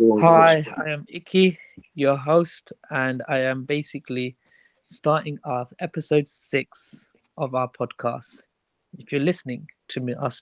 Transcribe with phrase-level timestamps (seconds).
[0.00, 1.58] Hi, I am Iki,
[1.96, 4.36] your host, and I am basically
[4.88, 8.44] starting off episode six of our podcast.
[8.96, 10.40] If you're listening to me, us,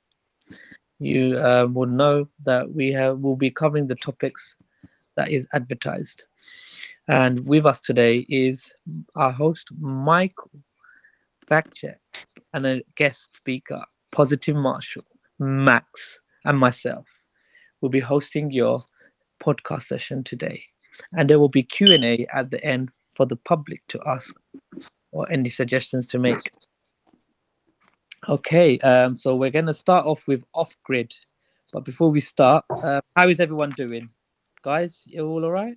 [0.98, 4.56] you uh, will know that we have will be covering the topics
[5.16, 6.24] that is advertised.
[7.08, 8.74] And with us today is
[9.14, 10.50] our host Michael,
[11.48, 12.00] fact check,
[12.52, 13.82] and a guest speaker,
[14.12, 15.04] Positive Marshall,
[15.38, 17.06] Max, and myself
[17.80, 18.80] We'll be hosting your
[19.46, 20.64] podcast session today.
[21.12, 24.34] And there will be Q&A at the end for the public to ask
[25.12, 26.50] or any suggestions to make.
[28.28, 31.14] Okay, um, so we're going to start off with off-grid.
[31.72, 34.10] But before we start, uh, how is everyone doing?
[34.62, 35.76] Guys, you all all right?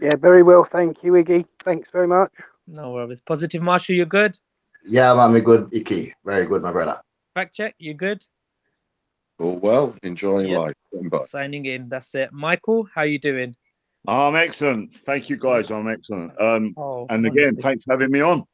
[0.00, 1.44] Yeah, very well, thank you, Iggy.
[1.62, 2.32] Thanks very much.
[2.66, 3.20] No worries.
[3.20, 4.38] Positive Marshall, You're good?
[4.86, 6.12] Yeah, man, me good, Iggy.
[6.24, 7.00] Very good, my brother.
[7.34, 8.22] Fact check, you good?
[9.38, 10.58] All well, enjoying Yep.
[10.60, 10.74] life.
[10.92, 11.10] Getting.
[11.26, 12.32] Signing in, that's it.
[12.32, 13.56] Michael, how you doing?
[14.06, 14.92] I'm excellent.
[14.92, 15.70] Thank you, guys.
[15.70, 16.32] I'm excellent.
[16.40, 17.62] Um, Oh, and again, wonderful.
[17.62, 18.44] thanks for having me on.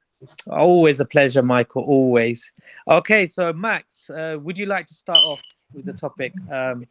[0.48, 1.82] Always a pleasure, Michael.
[1.82, 2.52] Always.
[2.88, 5.40] Okay, so Max, uh, would you like to start off
[5.72, 6.86] with the topic um,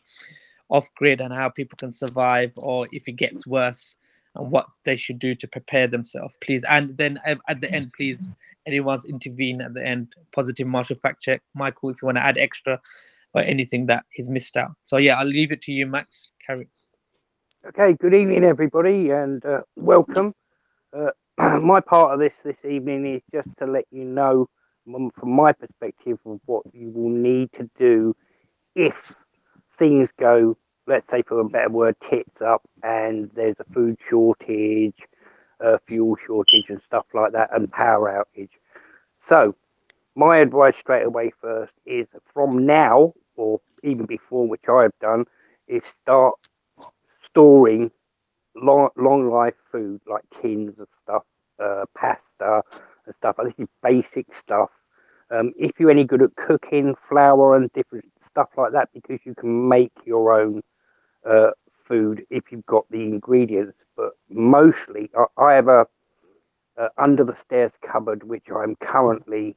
[0.69, 3.95] off grid and how people can survive, or if it gets worse,
[4.35, 6.63] and what they should do to prepare themselves, please?
[6.67, 8.29] And then uh, at the end, please,
[8.65, 10.13] anyone's intervene at the end.
[10.33, 12.79] Positive Marshall fact check, Michael, if you want to add extra
[13.33, 14.71] or anything that he's missed out.
[14.83, 16.29] So yeah, I'll leave it to you, Max.
[16.45, 16.67] Carry.
[17.67, 20.33] Okay, good evening, everybody, and uh, welcome.
[20.97, 21.09] Uh,
[21.59, 24.47] my part of this this evening is just to let you know,
[24.85, 28.15] from my perspective, of what you will need to do
[28.75, 29.13] if
[29.77, 30.57] things go,
[30.87, 34.95] let's say, for a better word, tits up, and there's a food shortage,
[35.59, 38.49] a fuel shortage, and stuff like that, and power outage.
[39.27, 39.55] So,
[40.19, 45.23] my advice straight away first is from now, or even before, which I have done,
[45.69, 46.35] is start
[47.25, 47.89] storing
[48.53, 51.23] long, long life food like tins of stuff,
[51.63, 52.61] uh, pasta
[53.05, 53.37] and stuff.
[53.41, 54.69] This is basic stuff.
[55.31, 59.35] Um, if you're any good at cooking, flour and different stuff like that, because you
[59.35, 60.61] can make your own
[61.25, 61.51] uh,
[61.87, 63.77] food if you've got the ingredients.
[63.95, 65.87] But mostly, I, I have a,
[66.75, 69.55] a under the stairs cupboard which I'm currently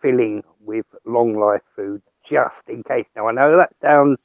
[0.00, 3.06] filling with long life food just in case.
[3.16, 4.18] Now I know that sounds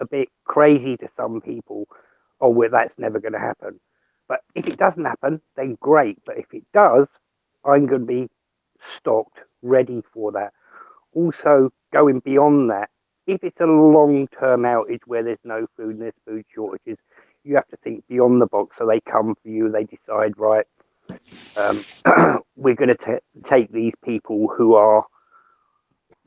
[0.00, 1.86] a bit crazy to some people.
[2.40, 3.80] Oh, well, that's never going to happen.
[4.28, 6.18] But if it doesn't happen, then great.
[6.26, 7.06] But if it does,
[7.64, 8.28] I'm going to be
[8.98, 10.52] stocked, ready for that.
[11.14, 12.90] Also, going beyond that,
[13.26, 16.98] if it's a long term outage where there's no food and there's food shortages,
[17.44, 18.76] you have to think beyond the box.
[18.78, 20.66] So they come for you, they decide, right,
[21.56, 21.84] um,
[22.56, 25.04] we're going to take these people who are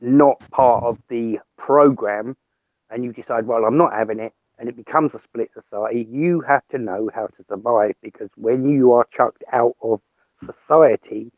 [0.00, 2.36] not part of the program,
[2.90, 6.06] and you decide, well, I'm not having it, and it becomes a split society.
[6.10, 10.00] You have to know how to survive because when you are chucked out of
[10.44, 11.32] society,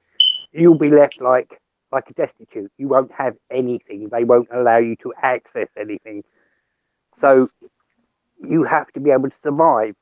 [0.53, 1.61] you'll be left like
[1.93, 2.73] like a destitute.
[2.79, 4.09] You won't have anything.
[4.11, 6.25] They won't allow you to access anything.
[7.21, 7.49] So
[8.43, 9.95] you have to be able to survive.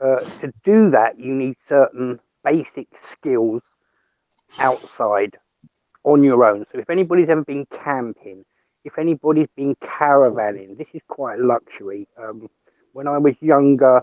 [0.00, 3.62] Uh, to do that, you need certain basic skills
[4.58, 5.36] outside
[6.04, 6.66] on your own.
[6.72, 8.44] So if anybody's ever been camping,
[8.84, 12.08] if anybody's been caravanning, this is quite luxury.
[12.20, 12.48] Um,
[12.92, 14.02] when I was younger,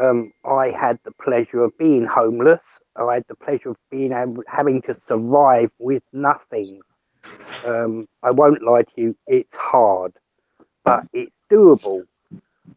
[0.00, 2.60] um, I had the pleasure of being homeless.
[2.96, 4.12] I had the pleasure of being
[4.46, 6.80] having to survive with nothing.
[7.64, 10.12] Um, I won't lie to you, it's hard,
[10.84, 12.02] but it's doable.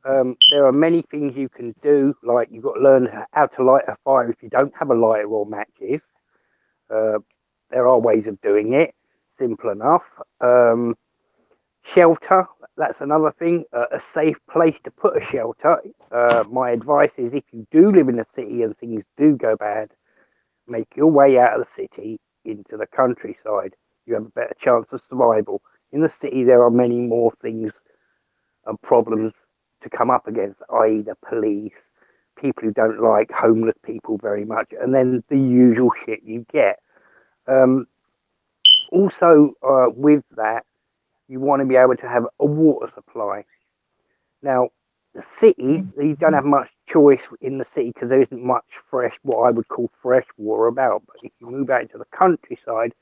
[0.05, 3.63] Um, there are many things you can do, like you've got to learn how to
[3.63, 6.01] light a fire if you don't have a lighter or matches.
[6.89, 7.19] Uh,
[7.69, 8.95] there are ways of doing it,
[9.38, 10.03] simple enough.
[10.41, 10.95] Um,
[11.94, 15.81] shelter, that's another thing, uh, a safe place to put a shelter.
[16.11, 19.56] Uh, my advice is if you do live in a city and things do go
[19.56, 19.89] bad,
[20.67, 23.75] make your way out of the city into the countryside.
[24.06, 25.61] You have a better chance of survival.
[25.91, 27.71] In the city, there are many more things
[28.66, 29.33] and problems
[29.81, 31.74] to come up against, i.e., the police,
[32.39, 36.80] people who don't like homeless people very much, and then the usual shit you get.
[37.48, 37.88] Um,
[38.92, 40.65] also, uh, with that,
[41.27, 43.45] you want to be able to have a water supply.
[44.42, 44.69] Now,
[45.13, 49.13] the city, you don't have much choice in the city because there isn't much fresh,
[49.24, 51.03] what I would call fresh water about.
[51.07, 52.94] But if you move out into the countryside,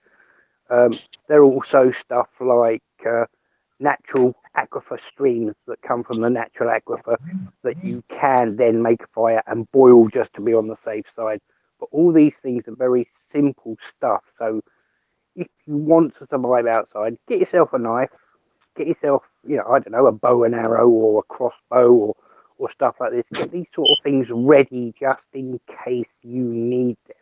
[0.69, 0.92] um,
[1.28, 3.25] there are also stuff like uh,
[3.79, 7.18] natural aquifer streams that come from the natural aquifer
[7.63, 11.06] that you can then make a fire and boil just to be on the safe
[11.15, 11.39] side.
[11.79, 14.24] But all these things are very simple stuff.
[14.39, 14.62] So
[15.35, 18.09] if you want to survive outside, get yourself a knife,
[18.75, 22.15] get yourself, you know, I don't know, a bow and arrow or a crossbow or,
[22.57, 26.97] or stuff like this, get these sort of things ready just in case you need
[27.07, 27.18] them.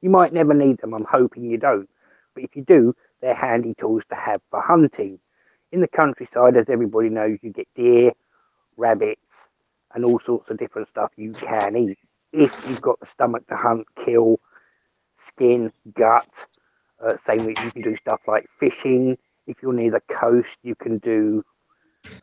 [0.00, 0.94] You might never need them.
[0.94, 1.88] I'm hoping you don't.
[2.34, 5.20] But if you do, they're handy tools to have for hunting.
[5.72, 8.12] In the countryside, as everybody knows, you get deer,
[8.76, 9.20] rabbits,
[9.94, 11.98] and all sorts of different stuff you can eat.
[12.32, 14.40] If you've got the stomach to hunt, kill,
[15.28, 16.28] skin, gut,
[17.04, 19.16] uh, same way you can do stuff like fishing.
[19.46, 21.44] If you're near the coast, you can do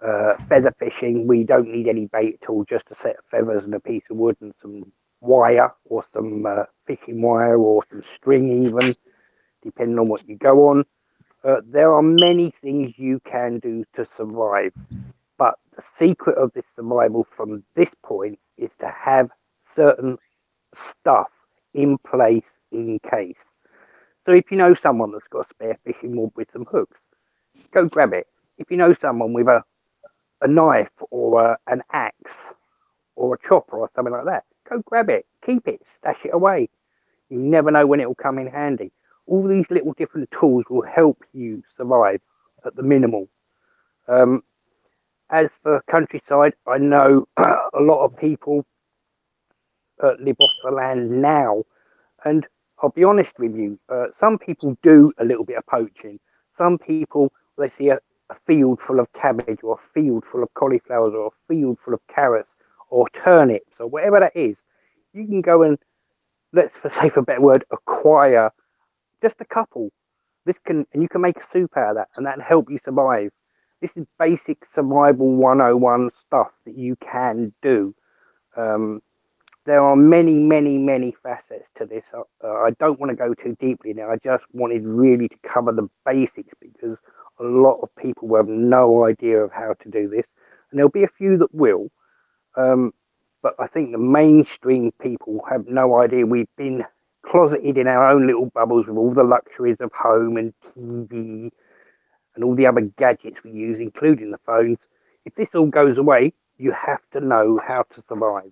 [0.01, 1.27] uh, feather fishing.
[1.27, 4.03] We don't need any bait at all, just a set of feathers and a piece
[4.09, 4.91] of wood and some
[5.21, 8.95] wire or some uh, fishing wire or some string, even
[9.63, 10.85] depending on what you go on.
[11.47, 14.73] Uh, there are many things you can do to survive,
[15.37, 19.29] but the secret of this survival from this point is to have
[19.75, 20.17] certain
[20.89, 21.29] stuff
[21.73, 23.37] in place in case.
[24.25, 26.97] So if you know someone that's got a spare fishing rod with some hooks,
[27.73, 28.27] go grab it.
[28.57, 29.63] If you know someone with a
[30.41, 32.31] a knife or a, an axe
[33.15, 36.69] or a chopper or something like that, go grab it, keep it, stash it away.
[37.29, 38.91] You never know when it will come in handy.
[39.27, 42.21] All these little different tools will help you survive
[42.65, 43.27] at the minimal.
[44.07, 44.43] Um,
[45.29, 48.65] as for countryside, I know a lot of people
[50.01, 51.63] uh, live off the land now,
[52.23, 52.47] and
[52.81, 53.79] I'll be honest with you.
[53.89, 56.19] Uh, some people do a little bit of poaching.
[56.57, 57.99] Some people they see a,
[58.29, 61.93] a field full of cabbage or a field full of cauliflowers or a field full
[61.93, 62.49] of carrots
[62.89, 64.57] or turnips or whatever that is,
[65.13, 65.77] you can go and
[66.53, 68.51] let's for say for a better word, acquire
[69.21, 69.91] just a couple.
[70.45, 72.69] This can and you can make a soup out of that and that can help
[72.69, 73.31] you survive.
[73.81, 77.93] This is basic survival 101 stuff that you can do.
[78.55, 79.01] Um,
[79.67, 82.03] there are many, many, many facets to this.
[82.13, 84.09] Uh, I don't want to go too deeply now.
[84.09, 86.97] I just wanted really to cover the basics because
[87.39, 90.25] a lot of people will have no idea of how to do this,
[90.71, 91.91] and there'll be a few that will.
[92.55, 92.93] Um,
[93.43, 96.25] but I think the mainstream people have no idea.
[96.25, 96.85] We've been
[97.25, 101.51] closeted in our own little bubbles with all the luxuries of home and TV
[102.35, 104.77] and all the other gadgets we use, including the phones.
[105.25, 108.51] If this all goes away, you have to know how to survive.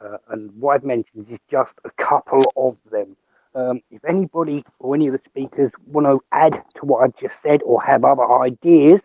[0.00, 3.16] Uh, and what I've mentioned is just a couple of them.
[3.54, 7.40] Um, if anybody or any of the speakers want to add to what I've just
[7.40, 9.00] said or have other ideas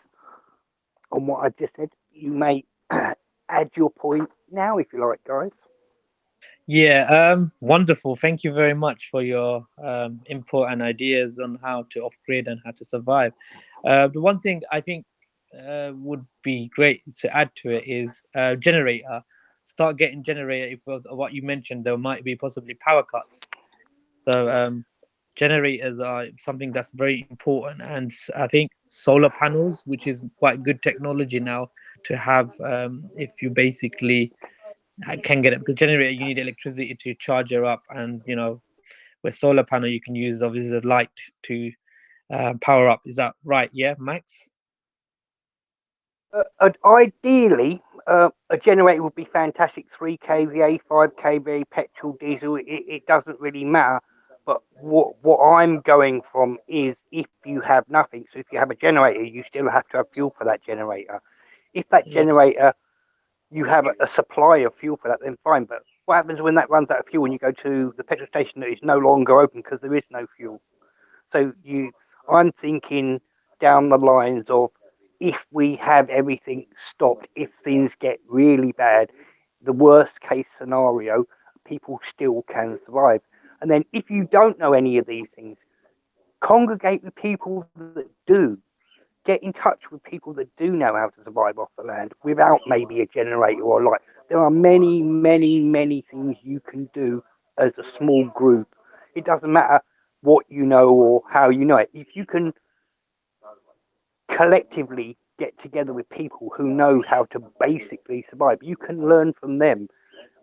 [1.11, 5.51] on what I've just said, you may add your point now if you like, guys.
[6.71, 8.15] Yeah, um, wonderful.
[8.15, 12.47] Thank you very much for your um, input and ideas on how to off grid
[12.47, 13.33] and how to survive.
[13.83, 15.03] Uh, the one thing I think
[15.57, 19.23] uh, would be great to add to it is uh, generator.
[19.63, 20.75] Start getting generator.
[20.75, 23.41] If uh, what you mentioned, there might be possibly power cuts
[24.29, 24.85] so um,
[25.35, 30.83] generators are something that's very important, and I think solar panels, which is quite good
[30.83, 31.71] technology now
[32.05, 34.31] to have, um, if you basically
[35.07, 38.35] uh, can get it because generator you need electricity to charge it up, and you
[38.35, 38.61] know
[39.23, 41.09] with solar panel you can use obviously the light
[41.43, 41.71] to
[42.31, 43.01] uh, power up.
[43.05, 43.69] Is that right?
[43.73, 44.49] Yeah, Max.
[46.31, 52.65] Uh, ideally, uh, a generator would be fantastic 3 kVA, 5 kVA, petrol, diesel, it,
[52.67, 53.99] it doesn't really matter.
[54.45, 58.71] But what what I'm going from is if you have nothing, so if you have
[58.71, 61.21] a generator, you still have to have fuel for that generator.
[61.75, 62.71] If that yeah.
[63.51, 65.65] You have a, a, supply of fuel for that, then fine.
[65.65, 68.27] But what happens when that runs out of fuel and you go to the petrol
[68.27, 70.61] station that is no longer open because there is no fuel?
[71.31, 71.91] So you,
[72.31, 73.21] I'm thinking
[73.59, 74.71] down the lines of
[75.19, 79.11] if we have everything stopped, if things get really bad,
[79.61, 81.25] the worst case scenario,
[81.65, 83.21] people still can survive.
[83.61, 85.57] And then if you don't know any of these things,
[86.41, 88.57] congregate with people that do.
[89.29, 92.61] Get in touch with people that do know how to survive off the land without
[92.65, 94.01] maybe a generator or light.
[94.27, 97.23] There are many, many, many things you can do
[97.59, 98.73] as a small group.
[99.13, 99.81] It doesn't matter
[100.21, 101.91] what you know or how you know it.
[101.93, 102.55] If you can
[104.35, 109.59] collectively get together with people who know how to basically survive, you can learn from
[109.59, 109.89] them.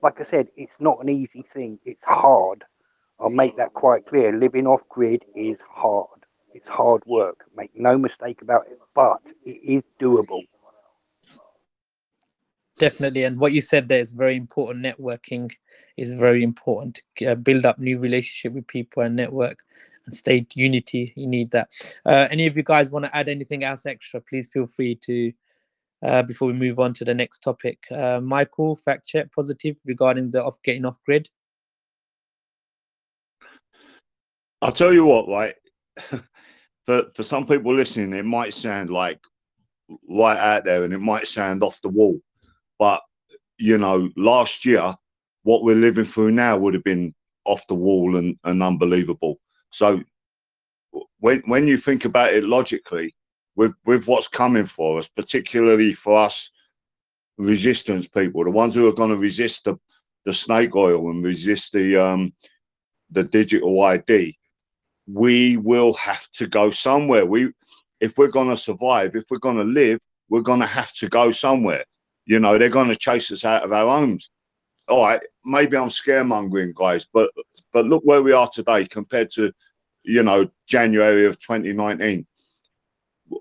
[0.01, 2.63] Like I said, it's not an easy thing, it's hard.
[3.19, 4.33] I'll make that quite clear.
[4.39, 6.26] Living off grid is hard.
[6.57, 7.45] It's hard work.
[7.55, 10.41] Make no mistake about it, but it is doable.
[12.79, 13.25] Definitely.
[13.25, 14.83] And what you said there is very important.
[14.83, 15.53] Networking
[15.99, 19.59] is very important to uh, build up new relationship with people and network
[20.07, 21.13] and stay unity.
[21.15, 21.69] You need that.
[22.07, 24.23] Uh, any of you guys want to add anything else extra?
[24.23, 25.33] Please feel free to
[26.03, 27.85] uh, before we move on to the next topic.
[27.91, 31.29] Uh, Michael, fact check positive regarding the off getting off grid.
[34.63, 35.55] I'll tell you what, right?
[36.87, 39.21] for for some people listening, it might sound like
[40.09, 42.21] right out there, and it might sound off the wall,
[42.79, 43.03] but
[43.59, 44.95] you know, last year,
[45.43, 47.15] what we're living through now would have been
[47.45, 49.39] off the wall and, and unbelievable.
[49.71, 50.03] So
[51.21, 53.15] when when you think about it logically,
[53.57, 56.51] with with what's coming for us, particularly for us
[57.39, 59.77] resistance people, the ones who are going to resist the
[60.25, 62.33] the snake oil and resist the um
[63.11, 64.37] the digital ID,
[65.07, 67.25] we will have to go somewhere.
[67.27, 67.53] We
[68.01, 71.09] if we're going to survive, if we're going to live, we're going to have to
[71.09, 71.85] go somewhere.
[72.27, 74.31] You know, they're going to chase us out of our homes.
[74.89, 77.31] All right, maybe I'm scaremongering, guys, but
[77.73, 79.53] but look where we are today compared to,
[80.03, 82.27] you know, January of 2019.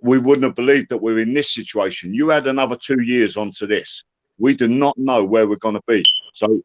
[0.01, 2.13] We wouldn't have believed that we're in this situation.
[2.13, 4.03] You add another two years onto this.
[4.39, 6.03] We do not know where we're going to be.
[6.33, 6.61] So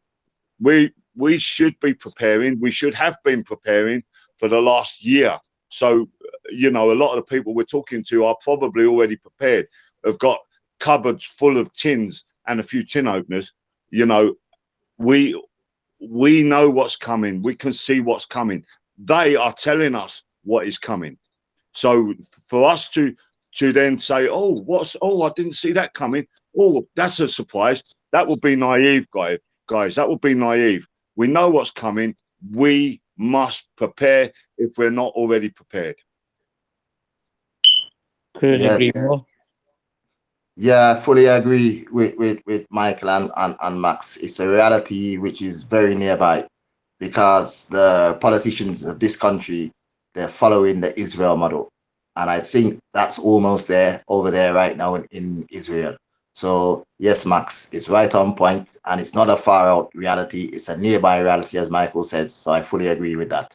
[0.59, 2.59] we we should be preparing.
[2.59, 4.03] We should have been preparing
[4.41, 5.39] for the last year.
[5.69, 6.09] So
[6.49, 9.67] you know, a lot of the people we're talking to are probably already prepared.
[10.03, 10.39] Have got
[10.79, 13.53] cupboards full of tins and a few tin openers.
[13.91, 14.33] You know,
[14.97, 15.39] we
[16.01, 17.43] we know what's coming.
[17.43, 18.65] We can see what's coming.
[18.97, 21.17] They are telling us what is coming.
[21.73, 22.13] So
[22.47, 23.15] for us to
[23.57, 24.97] to then say, "Oh, what's?
[25.03, 26.25] Oh, I didn't see that coming.
[26.57, 29.37] Oh, that's a surprise." That would be naive, guys.
[29.67, 30.87] Guys, that would be naive.
[31.15, 32.15] We know what's coming.
[32.51, 35.95] We must prepare if we're not already prepared.
[38.35, 38.73] Couldn't Yes.
[38.73, 39.25] agree more.
[40.57, 44.17] Yeah, I fully agree with, with, with Michael and, and, and Max.
[44.17, 46.47] It's a reality which is very nearby
[46.99, 49.71] because the politicians of this country,
[50.13, 51.69] they're following the Israel model.
[52.15, 55.95] And I think that's almost there over there right now in, in Israel.
[56.33, 60.49] So yes, Max, it's right on point and it's not a far out reality.
[60.53, 62.33] It's a nearby reality, as Michael says.
[62.33, 63.53] So I fully agree with that.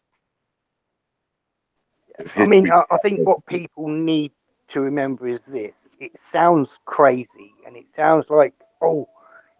[2.36, 4.32] I mean, I, think what people need
[4.68, 9.08] to remember is this: it sounds crazy, and it sounds like, oh,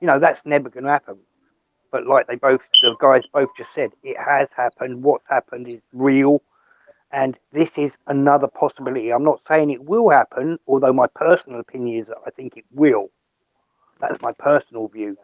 [0.01, 1.19] you know, that's never going to happen.
[1.91, 5.03] But like they both, the guys both just said, it has happened.
[5.03, 6.43] What's happened is real,
[7.13, 9.13] and this is another possibility.
[9.13, 12.65] I'm not saying it will happen, although my personal opinion is that I think it
[12.73, 13.11] will.
[14.01, 15.17] That's my personal view.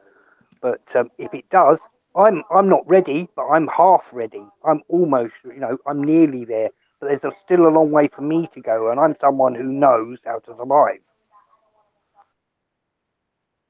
[0.61, 1.79] But um, if it does,
[2.17, 4.45] I'm I'm not ready, but I'm half ready.
[4.65, 6.71] I'm almost, you know, I'm nearly there
[7.03, 9.65] but there's a, still a long way for me to go, and I'm someone who
[9.65, 11.01] knows how to survive.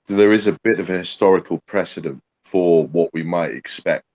[0.09, 4.12] there is a bit of a historical precedent for what we might expect.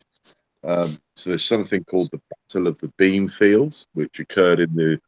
[0.63, 4.99] Um, so there's something called the Battle of the Beanfields, which occurred in the,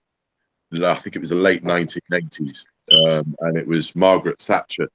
[0.86, 4.88] I think it was the late 1980s, um, and it was Margaret Thatcher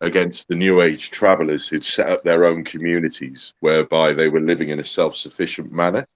[0.00, 4.68] against the New Age travelers who'd set up their own communities whereby they were living
[4.68, 6.06] in a self-sufficient manner,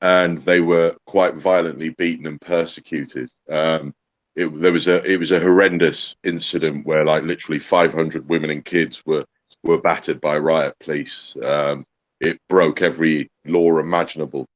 [0.00, 3.30] and they were quite violently beaten and persecuted.
[3.48, 3.94] Um,
[4.36, 8.64] it, there was a it was a horrendous incident where like literally 500 women and
[8.64, 9.24] kids were
[9.62, 11.36] were battered by riot police.
[11.42, 11.86] Um,
[12.24, 14.46] it broke every law imaginable.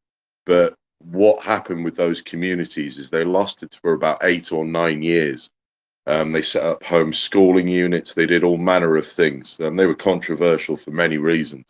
[0.46, 5.48] But what happened with those communities is they lasted for about eight or nine years.
[6.06, 8.14] Um, they set up homeschooling units.
[8.14, 11.66] They did all manner of things, and they were controversial for many reasons.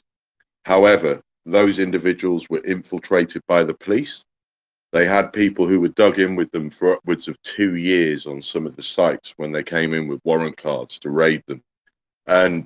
[0.64, 4.25] However, those individuals were infiltrated by the police.
[4.93, 8.40] They had people who were dug in with them for upwards of two years on
[8.40, 11.62] some of the sites when they came in with warrant cards to raid them.
[12.26, 12.64] And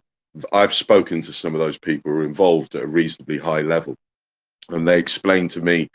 [0.52, 3.96] I've spoken to some of those people who are involved at a reasonably high level.
[4.70, 5.88] And they explained to me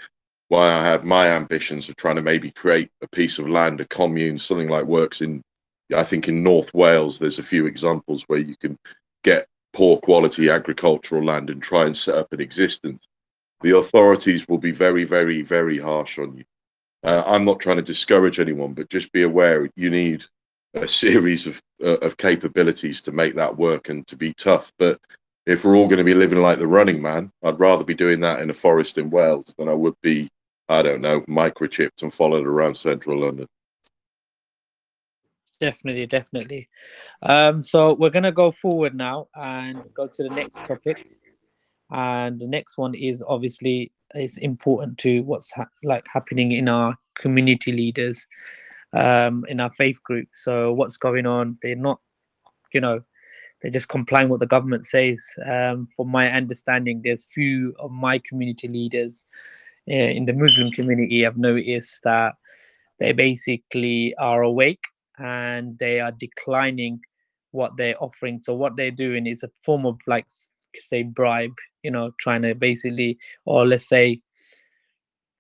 [0.50, 3.88] why I had my ambitions of trying to maybe create a piece of land, a
[3.88, 5.42] commune, something like works in,
[5.96, 8.78] I think in North Wales, there's a few examples where you can
[9.24, 13.08] get poor quality agricultural land and try and set up an existence,
[13.62, 16.44] the authorities will be very, very, very harsh on you.
[17.04, 20.26] Uh, I'm not trying to discourage anyone, but just be aware you need
[20.74, 24.72] a series of uh, of capabilities to make that work and to be tough.
[24.80, 25.00] But
[25.46, 28.20] if we're all going to be living like the Running Man, I'd rather be doing
[28.22, 30.30] that in a forest in Wales than I would be,
[30.68, 33.48] I don't know, microchipped and followed around central London.
[35.60, 36.70] Definitely, definitely.
[37.24, 41.08] Um, so we're gonna go forward now and go to the next topic,
[41.90, 46.96] and the next one is obviously is important to what's ha- like happening in our
[47.16, 48.26] community leaders,
[48.94, 50.30] um, in our faith group.
[50.34, 51.58] So what's going on?
[51.62, 52.00] They're not,
[52.74, 53.02] you know,
[53.62, 55.24] they're just complying what the government says.
[55.46, 59.26] Um, from my understanding, there's few of my community leaders
[59.90, 61.26] uh, in the Muslim community.
[61.26, 62.36] I've noticed that
[63.00, 64.84] they basically are awake
[65.18, 67.00] and they are declining
[67.52, 68.40] what they're offering.
[68.40, 70.28] So what they're doing is a form of like
[70.78, 74.22] say bribe, you know, trying to basically, or let's say,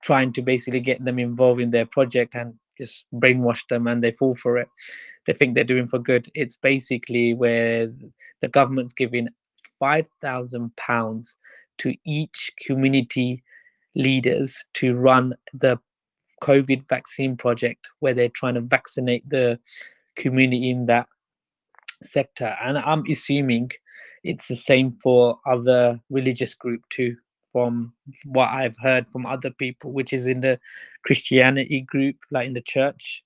[0.01, 4.11] trying to basically get them involved in their project and just brainwash them, and they
[4.11, 4.67] fall for it.
[5.25, 6.31] They think they're doing for good.
[6.33, 7.91] It's basically where
[8.41, 9.29] the government's giving
[9.79, 11.37] five thousand pounds
[11.79, 13.43] to each community
[13.95, 15.77] leaders to run the
[16.43, 19.59] COVID vaccine project where they're trying to vaccinate the
[20.15, 21.07] community in that
[22.03, 22.55] sector.
[22.63, 23.71] And I'm assuming
[24.23, 27.15] it's the same for other religious group too,
[27.51, 27.93] from
[28.25, 30.59] what I've heard from other people, which is in the
[31.03, 33.23] Christianity group, like in the church,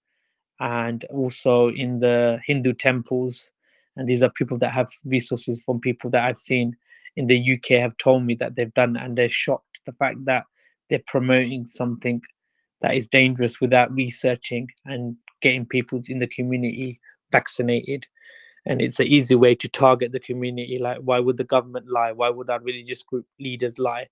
[0.59, 3.51] and also in the Hindu temples.
[3.97, 6.75] And these are people that have resources from people that I've seen
[7.15, 10.45] in the UK have told me that they've done, and they're shocked the fact that
[10.89, 12.21] they're promoting something
[12.81, 16.99] that is dangerous without researching and getting people in the community
[17.31, 18.07] vaccinated
[18.65, 22.11] and it's an easy way to target the community like why would the government lie?
[22.11, 24.07] Why would our religious group leaders lie?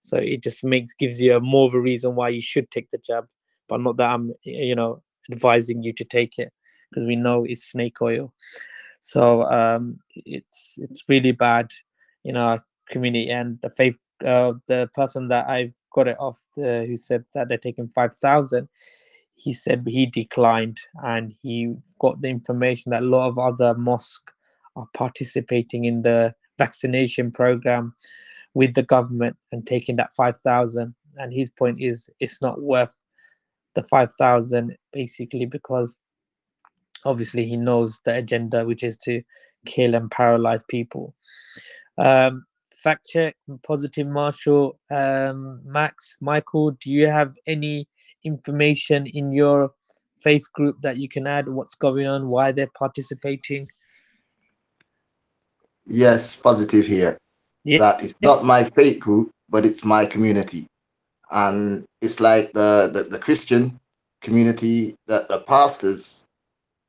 [0.00, 2.90] So it just makes gives you a more of a reason why you should take
[2.90, 3.26] the jab
[3.68, 6.52] but not that i'm you know advising you to take it
[6.90, 8.32] because we know it's snake oil.
[9.00, 11.70] So um it's it's really bad
[12.24, 16.84] in our community and the faith uh, the person that i got it off the
[16.86, 18.68] who said that they're taking 5000
[19.34, 24.32] he said he declined and he got the information that a lot of other mosques
[24.76, 27.94] are participating in the vaccination program
[28.54, 33.02] with the government and taking that 5000 and his point is it's not worth
[33.74, 35.96] the 5000 basically because
[37.04, 39.22] obviously he knows the agenda which is to
[39.66, 41.14] kill and paralyze people.
[41.98, 42.44] Um
[42.82, 47.86] fact check positive marshall um max michael do you have any
[48.24, 49.72] information in your
[50.20, 53.66] faith group that you can add what's going on why they're participating
[55.86, 57.18] Yes, positive here.
[57.64, 57.78] Yeah.
[57.78, 60.66] That it's not my faith group, but it's my community.
[61.30, 63.80] And it's like the, the, the Christian
[64.20, 66.24] community that the pastors,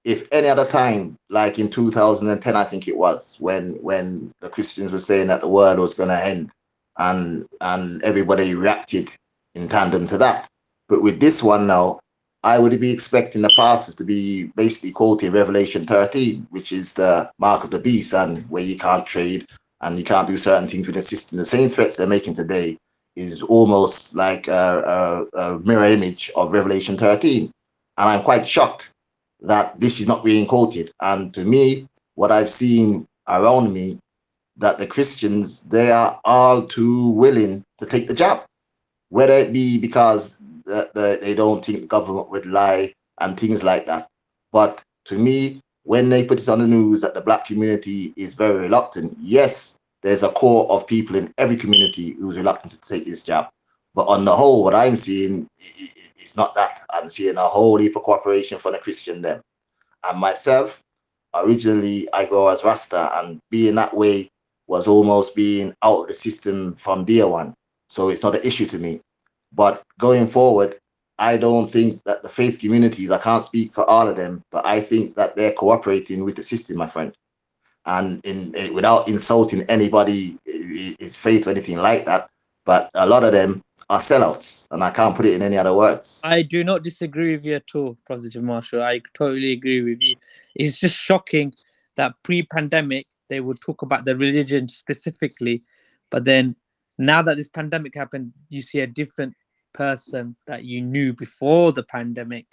[0.04, 4.92] if any other time, like in 2010, I think it was, when when the Christians
[4.92, 6.52] were saying that the world was gonna end
[6.98, 9.10] and and everybody reacted
[9.56, 10.48] in tandem to that.
[10.88, 12.00] But with this one now,
[12.44, 17.32] I would be expecting the pastors to be basically quoting Revelation 13, which is the
[17.40, 19.48] mark of the beast and where you can't trade
[19.80, 21.38] and you can't do certain things with the system.
[21.38, 22.78] The same threats they're making today
[23.16, 27.44] is almost like a, a, a mirror image of Revelation 13.
[27.98, 28.92] And I'm quite shocked
[29.42, 30.92] that this is not being quoted.
[31.02, 34.00] And to me, what I've seen around me,
[34.58, 38.44] that the Christians, they are all too willing to take the job,
[39.10, 44.08] whether it be because that they don't think government would lie and things like that.
[44.52, 48.34] But to me, when they put it on the news that the black community is
[48.34, 53.06] very reluctant, yes, there's a core of people in every community who's reluctant to take
[53.06, 53.50] this job.
[53.96, 56.82] But on the whole, what I'm seeing is not that.
[56.90, 59.42] I'm seeing a whole heap of cooperation from the Christian them.
[60.04, 60.82] And myself,
[61.34, 64.30] originally I go as Rasta, and being that way
[64.68, 67.54] was almost being out of the system from day one.
[67.90, 69.02] So it's not an issue to me.
[69.56, 70.76] But going forward,
[71.18, 74.66] I don't think that the faith communities, I can't speak for all of them, but
[74.66, 77.14] I think that they're cooperating with the system, my friend.
[77.86, 82.30] And in, in without insulting anybody, i- i- faith or anything like that,
[82.66, 85.74] but a lot of them are sellouts, and I can't put it in any other
[85.74, 86.22] words.
[86.24, 88.82] I do not disagree with you at all, Positive Marshall.
[88.82, 90.16] I totally agree with you.
[90.56, 91.54] It's just shocking
[91.96, 95.62] that pre-pandemic they would talk about the religion specifically,
[96.10, 96.56] but then
[96.98, 99.34] now that this pandemic happened, you see a different
[99.74, 102.48] person that you knew before the pandemic,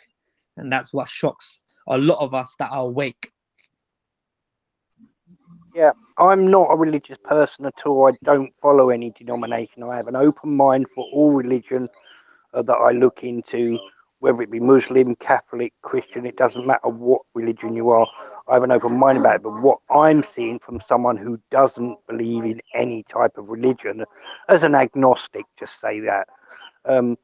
[0.57, 3.33] and that's what shocks a lot of us that are awake.
[5.75, 8.09] Yeah, I'm not a religious person at all.
[8.09, 9.83] I don't follow any denomination.
[9.83, 11.89] I have an open mind for all religion
[12.53, 13.79] uh, that I look into,
[14.19, 16.27] whether it be Muslim, Catholic, Christian.
[16.27, 18.07] It doesn't matter what religion you are.
[18.49, 19.43] I have an open mind about it.
[19.45, 24.05] But what I'm seeing from someone who doesn't believe in any type of religion,
[24.49, 26.27] as an agnostic, just say that,
[26.87, 27.17] um,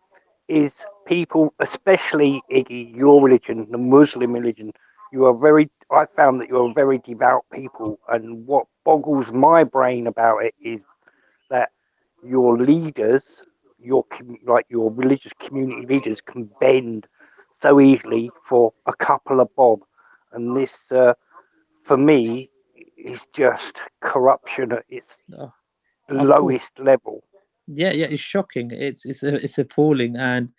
[0.49, 0.73] is
[1.07, 4.73] people, especially Iggy, your religion, the Muslim religion,
[5.13, 7.99] you are very i found that you're very devout people.
[8.09, 10.81] And what boggles my brain about it is
[11.51, 11.71] that
[12.23, 13.23] your leaders
[13.79, 14.05] your
[14.47, 17.07] like your religious community leaders can bend
[17.63, 19.81] so easily for a couple of bob.
[20.33, 21.15] And this uh,
[21.85, 22.51] for me
[22.97, 25.53] is just corruption at its Oh,
[26.11, 27.25] lowest level
[27.67, 28.71] yeah yeah it's shocking.
[28.71, 30.53] It's it's it's appalling and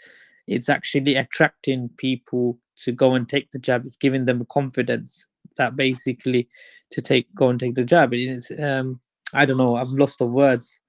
[0.47, 3.85] it's actually attracting people to go and take the jab.
[3.85, 6.47] It's giving them confidence that basically
[6.91, 8.13] to take go and take the jab.
[8.13, 8.99] It's um
[9.33, 10.79] i don't know i've lost the words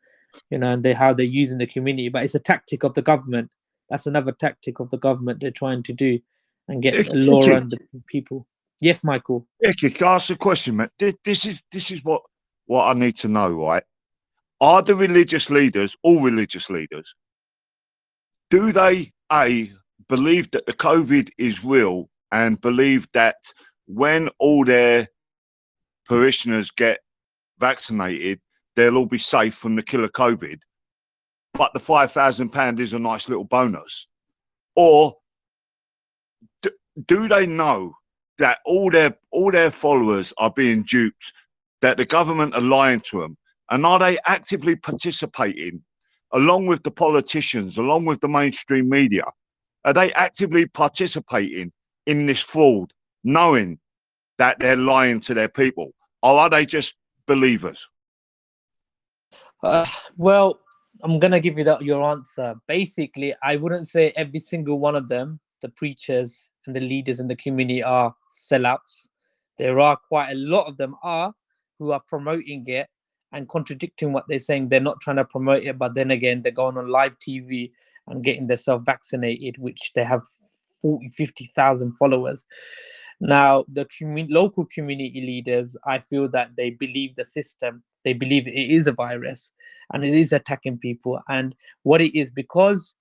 [0.51, 3.03] you know and they how they're using the community but it's a tactic of the
[3.03, 3.53] government.
[3.91, 6.21] That's another tactic of the government they're trying to do
[6.69, 8.47] and get a law around the people.
[8.81, 9.47] Yes michael.
[9.61, 10.91] Yeah, can I ask a question, man?
[10.99, 12.23] This, this is this is what
[12.67, 13.83] what I need to know, right?
[14.61, 17.15] Are the religious leaders, all religious leaders,
[18.51, 19.73] do they a
[20.09, 23.37] believe that the COVID is real and believe that
[23.87, 25.07] when all their
[26.07, 27.01] parishioners get
[27.59, 28.41] vaccinated,
[28.75, 30.59] they'll all be safe from the killer COVID?
[31.55, 34.09] But the five thousand pound is a nice little bonus,
[34.75, 35.15] or
[36.63, 36.71] do,
[37.07, 37.95] do they know
[38.39, 41.33] that all their all their followers are being duped,
[41.81, 43.37] that the government are lying to them,
[43.71, 45.83] and are they actively participating,
[46.33, 49.25] along with the politicians, along with the mainstream media,
[49.85, 51.73] are they actively participating
[52.07, 52.93] in this fraud,
[53.25, 53.79] knowing
[54.39, 57.89] that they're lying to their people, or are they just believers?
[59.63, 60.61] Uh, well,
[61.03, 62.55] I'm gonna give you that your answer.
[62.67, 67.29] Basically, I wouldn't say every single one of them, the preachers and the leaders in
[67.29, 69.09] the community, are sellouts.
[69.59, 71.33] There are quite a lot of them are
[71.79, 72.89] who are promoting it
[73.33, 74.69] and contradicting what they're saying.
[74.69, 77.73] They're not trying to promote it, but then again, they're going on live TV
[78.07, 80.23] and getting themselves vaccinated, which they have
[80.81, 82.45] 40, 50,000 followers.
[83.21, 88.47] Now, the commu- local community leaders, I feel that they believe the system, they believe
[88.47, 89.51] it is a virus
[89.93, 91.21] and it is attacking people.
[91.29, 92.95] And what it is, because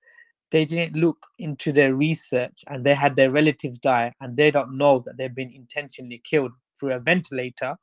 [0.52, 4.78] they didn't look into their research and they had their relatives die and they don't
[4.78, 7.76] know that they've been intentionally killed through a ventilator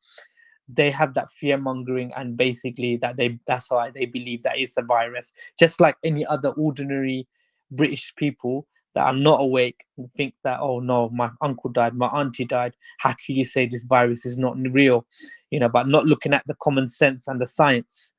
[0.68, 4.77] they have that fear mongering and basically that they that's why they believe that it's
[4.77, 5.33] a virus.
[5.59, 7.27] Just like any other ordinary
[7.70, 12.07] british people that are not awake and think that oh no my uncle died my
[12.09, 12.74] auntie died.
[12.98, 15.07] How can you say this virus is not real?
[15.50, 18.12] You know but not looking at the common sense and the science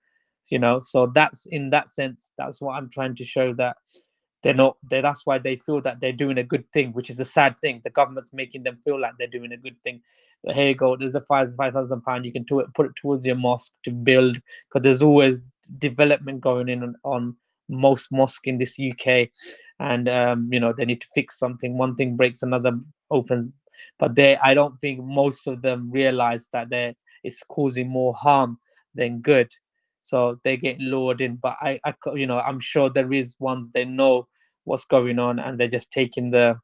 [0.52, 0.80] you know?
[0.80, 3.78] So that's in that sense that's what i'm trying to show that
[4.46, 7.20] they're not they that's why they feel that they're doing a good thing which is
[7.20, 7.82] a sad thing.
[7.84, 10.02] The government's making them feel like they're doing a good thing.
[10.44, 12.86] But here you go there's a five five thousand pound you can do it put
[12.86, 15.40] it towards your mosque to build because there's always
[15.80, 17.36] development going in on, on
[17.70, 19.30] most mosque in this uk
[19.80, 21.76] and um, you know they need to fix something.
[21.76, 22.80] One thing breaks another
[23.10, 23.50] opens.
[23.98, 28.60] But they i don't think most of them realize that they're it's causing more harm
[28.94, 29.52] than good.
[30.02, 31.38] So they get lured in.
[31.38, 34.28] But I, I you know i'm sure there is ones they know
[34.66, 36.60] what's going on and they're just taking the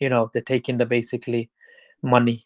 [0.00, 1.50] you know they're taking the basically
[2.02, 2.44] money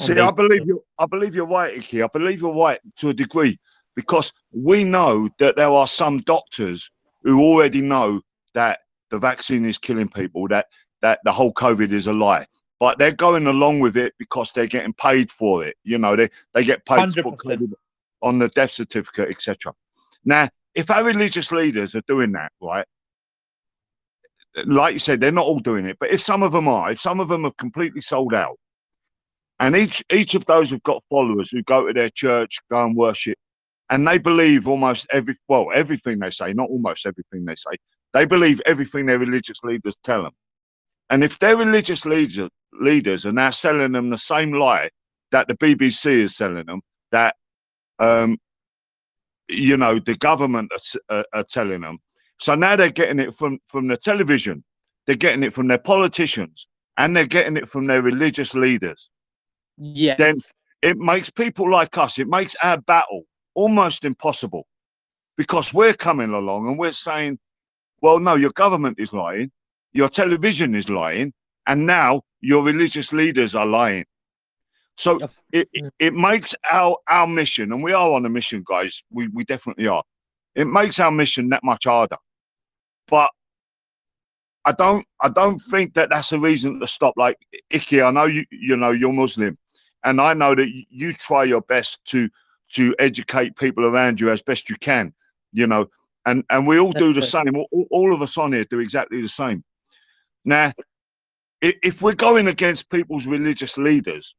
[0.00, 0.84] See, they- I believe you.
[0.98, 2.02] I believe you're right, Icky.
[2.02, 3.58] I believe you're right to a degree
[3.94, 6.90] because we know that there are some doctors
[7.22, 8.20] who already know
[8.54, 10.66] that the vaccine is killing people, that
[11.00, 12.44] that the whole COVID is a lie,
[12.78, 15.76] but they're going along with it because they're getting paid for it.
[15.84, 17.72] You know, they they get paid to put COVID
[18.22, 19.72] on the death certificate, etc.
[20.24, 22.86] Now, if our religious leaders are doing that, right?
[24.64, 27.00] Like you said, they're not all doing it, but if some of them are, if
[27.00, 28.56] some of them have completely sold out,
[29.60, 32.96] and each each of those have got followers who go to their church, go and
[32.96, 33.38] worship,
[33.90, 37.76] and they believe almost every well everything they say, not almost everything they say.
[38.12, 40.32] They believe everything their religious leaders tell them.
[41.10, 44.90] And if their religious leaders leaders are now selling them the same lie
[45.30, 46.80] that the BBC is selling them,
[47.12, 47.36] that
[47.98, 48.38] um,
[49.48, 50.72] you know the government
[51.08, 51.98] are, are telling them,
[52.38, 54.62] so now they're getting it from from the television,
[55.06, 59.10] they're getting it from their politicians, and they're getting it from their religious leaders
[59.78, 60.34] yes then-
[60.82, 64.66] it makes people like us, it makes our battle almost impossible
[65.36, 67.38] because we're coming along and we're saying,
[68.02, 69.50] well, no, your government is lying,
[69.94, 71.32] your television is lying,
[71.66, 74.04] and now your religious leaders are lying.
[74.96, 75.18] So
[75.52, 75.90] it, Mm.
[75.98, 79.02] it makes our our mission, and we are on a mission, guys.
[79.10, 80.04] We we definitely are.
[80.54, 82.16] It makes our mission that much harder.
[83.08, 83.30] But
[84.64, 87.14] I don't I don't think that that's a reason to stop.
[87.16, 87.36] Like
[87.70, 89.56] Icky, I know you you know you're Muslim,
[90.04, 92.28] and I know that you try your best to
[92.72, 95.12] to educate people around you as best you can.
[95.52, 95.86] You know,
[96.26, 97.56] and and we all do the same.
[97.56, 99.62] All, all of us on here do exactly the same.
[100.44, 100.72] Now,
[101.60, 104.34] if we're going against people's religious leaders,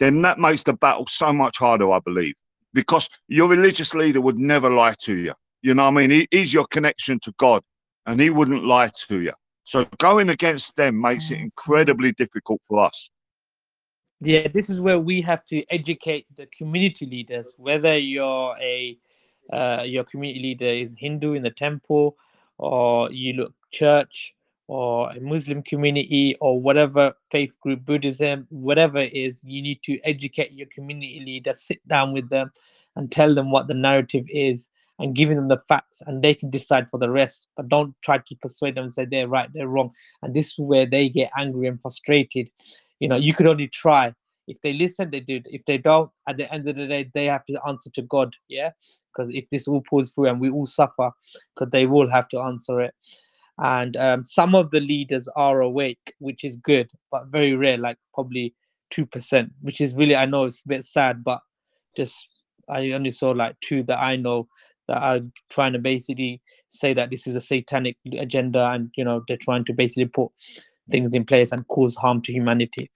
[0.00, 2.34] then that makes the battle so much harder, I believe,
[2.74, 5.34] because your religious leader would never lie to you.
[5.62, 6.10] You know what I mean?
[6.10, 7.62] He, he's your connection to God,
[8.06, 9.32] and he wouldn't lie to you.
[9.64, 13.10] So going against them makes it incredibly difficult for us.
[14.20, 18.98] yeah this is where we have to educate the community leaders whether you're a
[19.52, 22.16] uh, your community leader is hindu in the temple
[22.58, 24.34] or you look church
[24.68, 30.00] or a muslim community or whatever faith group buddhism whatever it is you need to
[30.04, 32.50] educate your community leader sit down with them
[32.96, 36.50] and tell them what the narrative is and giving them the facts and they can
[36.50, 39.68] decide for the rest but don't try to persuade them and say they're right they're
[39.68, 39.90] wrong.
[40.22, 42.50] And this is where they get angry and frustrated.
[43.00, 44.14] You know you could only try.
[44.48, 47.26] If they listen they do if they don't at the end of the day they
[47.26, 48.70] have to answer to god yeah?
[49.12, 51.10] Because if this all pulls through and we all suffer
[51.54, 52.94] because they will have to answer it.
[53.58, 57.96] And um, some of the leaders are awake which is good but very rare like
[58.14, 58.54] probably
[58.92, 61.40] 2% which is really i know it's a bit sad but
[61.96, 62.14] just
[62.68, 64.46] i only saw like two that i know
[64.88, 65.20] that are
[65.50, 69.64] trying to basically say that this is a satanic agenda and you know they're trying
[69.64, 70.30] to basically put
[70.90, 72.90] things in place and cause harm to humanity.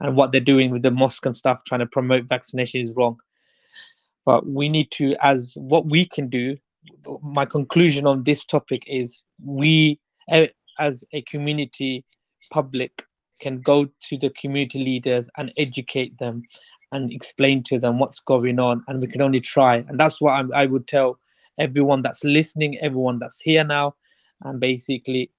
[0.00, 3.16] And what they're doing with the mosque and stuff trying to promote vaccination is wrong.
[4.26, 6.56] But we need to as what we can do
[7.22, 12.04] my conclusion on this topic is we eh, as a community
[12.50, 13.04] public
[13.40, 16.42] can go to the community leaders and educate them
[16.94, 19.76] and explain to them what's going on and we can only try.
[19.88, 21.18] And that's what I'm, i would tell
[21.58, 23.94] everyone that's listening everyone that's here now
[24.42, 25.30] and basically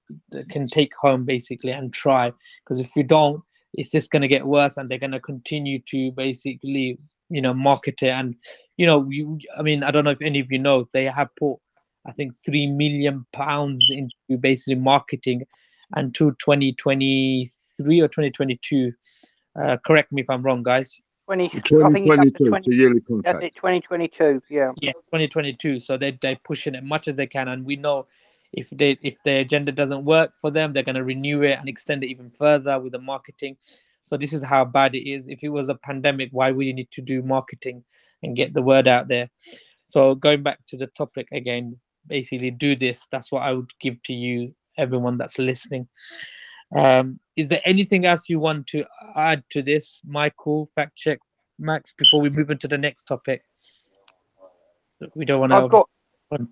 [0.50, 2.32] can take home basically and try.
[2.64, 3.42] Because if you don't
[3.74, 7.52] it's just going to get worse and they're going to continue to basically you know
[7.52, 8.08] market it.
[8.08, 8.36] And
[8.76, 11.28] you know you i mean i don't know if any of you know they have
[11.38, 11.56] put
[12.06, 15.44] i think 3 million pounds into basically marketing
[15.94, 18.92] until 2023 or 2022
[19.60, 22.70] uh, correct me if i'm wrong guys 20, I think it's up to 2022, 20,
[22.70, 24.42] the yearly that's it, 2022.
[24.48, 24.72] Yeah.
[24.80, 28.06] yeah 2022 so they, they're pushing it as much as they can and we know
[28.52, 31.68] if they if the agenda doesn't work for them they're going to renew it and
[31.68, 33.56] extend it even further with the marketing
[34.04, 36.72] so this is how bad it is if it was a pandemic why would you
[36.72, 37.82] need to do marketing
[38.22, 39.28] and get the word out there
[39.84, 44.00] so going back to the topic again basically do this that's what i would give
[44.04, 45.88] to you everyone that's listening
[46.74, 51.18] um is there anything else you want to add to this michael fact check
[51.58, 53.42] max before we move into the next topic
[55.14, 55.88] we don't want to I've got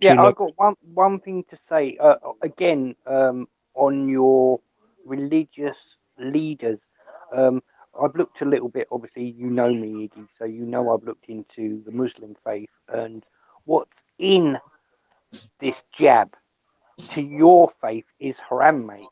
[0.01, 0.23] yeah.
[0.23, 1.97] I've got one one thing to say.
[2.01, 4.61] Uh, again, um, on your
[5.05, 5.77] religious
[6.19, 6.81] leaders,
[7.35, 7.63] um,
[8.01, 8.89] I've looked a little bit.
[8.93, 13.25] Obviously, you know me, Iggy, so you know I've looked into the Muslim faith and
[13.65, 14.59] what's in
[15.59, 16.35] this jab
[17.11, 19.07] to your faith is haram, mate.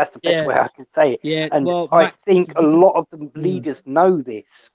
[0.00, 0.46] That's the best Yeah.
[0.46, 1.20] way I can say it.
[1.22, 3.38] Yeah, And well, I Max, think a lot of the hmm.
[3.38, 4.70] leaders know this.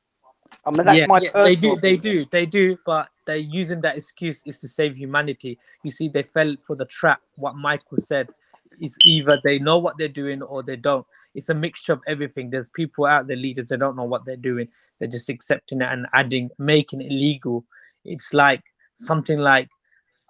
[0.64, 3.82] I mean, that's yeah, my yeah, they do, they do, they do, but they're using
[3.82, 5.58] that excuse is to save humanity.
[5.82, 7.22] You see, they fell for the trap.
[7.38, 8.30] What Michael said
[8.80, 11.08] is either they know what they're doing or they don't.
[11.34, 12.52] It's a mixture of everything.
[12.52, 14.68] There's people out there, leaders, they don't know what they're doing.
[15.00, 17.66] They're just accepting it and adding, making it legal.
[18.04, 19.70] It's like something like,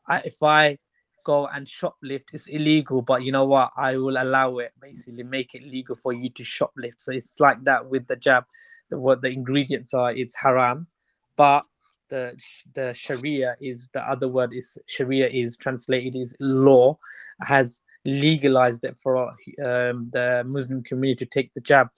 [0.07, 0.77] I, if I
[1.25, 3.71] go and shoplift, is illegal, but you know what?
[3.75, 4.71] I will allow it.
[4.81, 6.99] Basically, make it legal for you to shoplift.
[6.99, 8.45] So it's like that with the jab.
[8.89, 10.87] The, what the ingredients are, it's haram,
[11.35, 11.65] but
[12.09, 12.39] the
[12.73, 16.97] the Sharia is the other word is Sharia is translated is law,
[17.41, 21.89] has legalized it for um, the Muslim community to take the jab,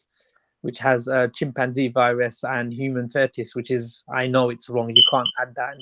[0.62, 4.90] which has a chimpanzee virus and human fetus, which is I know it's wrong.
[4.96, 5.76] You can't add that.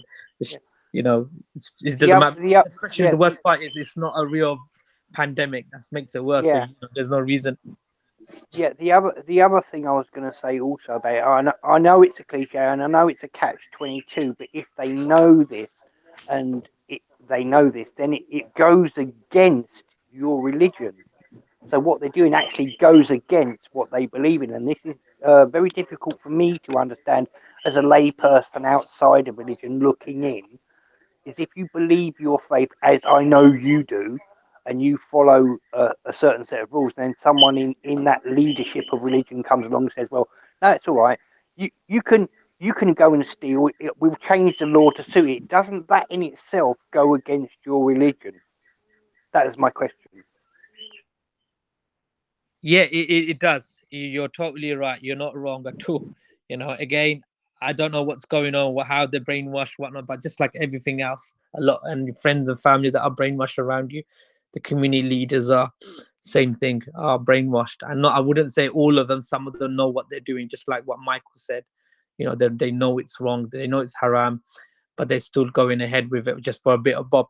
[0.99, 1.87] And it's, Yeah.
[1.89, 2.41] You know, it's, it doesn't oth- matter.
[2.41, 4.57] the Especially yeah, the worst part is it's not a real
[5.13, 5.69] pandemic.
[5.71, 6.45] That makes it worse.
[6.45, 6.67] So, Yeah.
[6.67, 7.57] you know, there's no reason.
[8.53, 11.41] Yeah, the other the other thing I was going to say also about it, I
[11.41, 14.47] know, I know it's a cliche and I know it's a catch twenty two, but
[14.51, 15.69] if they know this
[16.27, 20.93] and it, they know this, then it, it goes against your religion.
[21.69, 25.45] So what they're doing actually goes against what they believe in, and this is uh,
[25.45, 27.27] very difficult for me to understand
[27.65, 30.43] as a layperson outside of religion looking in.
[31.25, 34.19] Is if you believe your faith as I know you do,
[34.65, 38.85] and you follow a, a certain set of rules, then someone in, in that leadership
[38.93, 40.29] of religion comes along and says, "Well,
[40.61, 41.19] no, it's all right.
[41.57, 43.69] You you can you can go and steal.
[43.79, 47.85] It, we'll change the law to suit it." Doesn't that in itself go against your
[47.85, 48.33] religion?
[49.33, 50.23] That is my question.
[52.61, 53.81] Yeah, it, it, does.
[53.91, 55.01] You- You're totally right.
[55.03, 56.13] You're not wrong at all.
[56.49, 57.23] You know, again,
[57.65, 61.33] I don't know what's going on, how they're brainwashed, whatnot, but just like everything else,
[61.55, 64.03] a lot and your friends and family that are brainwashed around you,
[64.53, 65.71] the community leaders are
[66.21, 67.77] same thing, are brainwashed.
[67.81, 70.47] And not I wouldn't say all of them, some of them know what they're doing,
[70.47, 71.63] just like what Michael said.
[72.17, 74.41] You know, they they know it's wrong, they know it's haram,
[74.95, 77.27] but they're still going ahead with it just for a bit of bob,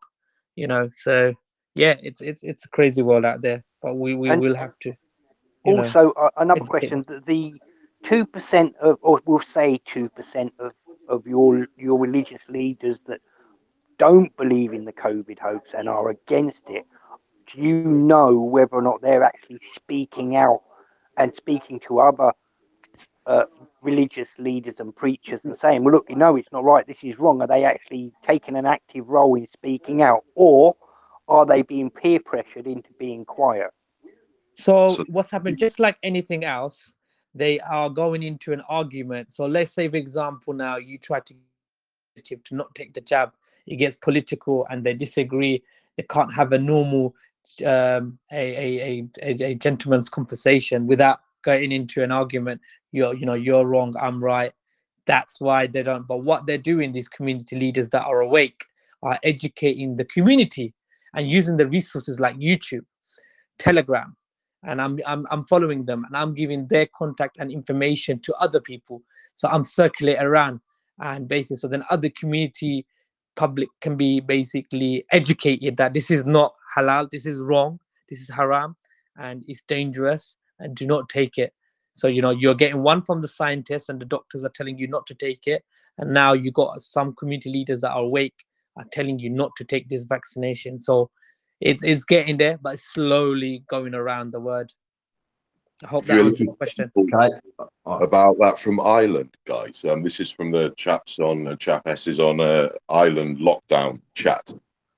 [0.56, 0.89] you know.
[0.93, 1.34] So
[1.76, 3.63] yeah, it's it's it's a crazy world out there.
[3.82, 4.89] But we, we And- will have to
[5.65, 5.82] know.
[5.84, 7.54] Also, uh, another educate question: the
[8.05, 10.71] two percent of, or we'll say two percent of
[11.09, 13.19] of your your religious leaders that
[13.97, 16.85] don't believe in the COVID hoax and are against it.
[17.53, 20.61] Do you know whether or not they're actually speaking out
[21.17, 22.31] and speaking to other
[23.25, 23.45] uh,
[23.81, 26.85] religious leaders and preachers and saying, "Well, look, you know, it's not right.
[26.85, 30.75] This is wrong." Are they actually taking an active role in speaking out, or
[31.27, 33.71] are they being peer pressured into being quiet?
[34.55, 35.57] So, So- what's happened?
[35.57, 36.93] Just like anything else,
[37.36, 39.32] they are going into an argument.
[39.32, 41.36] So let's say, for example, now you try to
[42.24, 43.34] to not take the jab,
[43.67, 45.62] it gets political and they disagree.
[45.98, 47.13] They can't have a normal
[47.65, 52.62] um, a, a, a, a gentleman's conversation without getting into an argument.
[52.91, 54.54] You're you know you're wrong, I'm right.
[55.06, 56.08] That's why they don't.
[56.08, 58.65] But what they're doing, these community leaders that are awake,
[59.04, 60.74] are educating the community
[61.13, 62.86] and using the resources like YouTube,
[63.60, 64.15] Telegram,
[64.65, 68.60] and I'm, I'm I'm following them and I'm giving their contact and information to other
[68.60, 69.01] people.
[69.34, 70.62] So I'm circulate around
[70.99, 72.86] and basically so then other community
[73.36, 78.30] public can be basically educated that this is not halal, this is wrong, this is
[78.30, 78.75] haram,
[79.17, 81.54] and it's dangerous, and do not take it.
[81.93, 84.88] So you know you're getting one from the scientists and the doctors are telling you
[84.88, 85.63] not to take it,
[85.97, 88.45] and now you got some community leaders that are awake
[88.78, 90.78] are telling you not to take this vaccination.
[90.78, 91.10] So
[91.61, 94.73] it's it's getting there, but it's slowly going around the word.
[95.83, 96.91] I hope that Really answers the question.
[96.95, 97.29] Can I?
[97.85, 99.83] oh, about that from Ireland, guys.
[99.83, 103.99] Um, this is from the chaps on uh, chap S is on a Ireland lockdown
[104.13, 104.53] chat.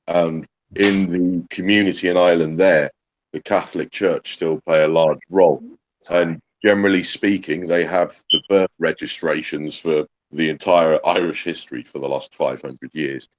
[0.07, 2.91] Um, in the community in Ireland, there,
[3.33, 5.63] the Catholic Church still play a large role,
[6.11, 12.09] and generally speaking, they have the birth registrations for the entire Irish history for the
[12.09, 13.29] last 500 years.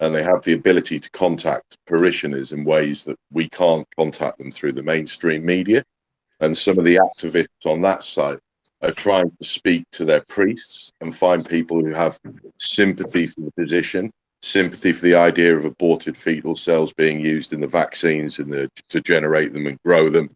[0.00, 4.52] And they have the ability to contact parishioners in ways that we can't contact them
[4.52, 5.84] through the mainstream media.
[6.40, 8.38] And some of the activists on that side
[8.82, 12.20] are trying to speak to their priests and find people who have
[12.58, 17.60] sympathy for the position, sympathy for the idea of aborted fetal cells being used in
[17.60, 20.28] the vaccines and the, to generate them and grow them,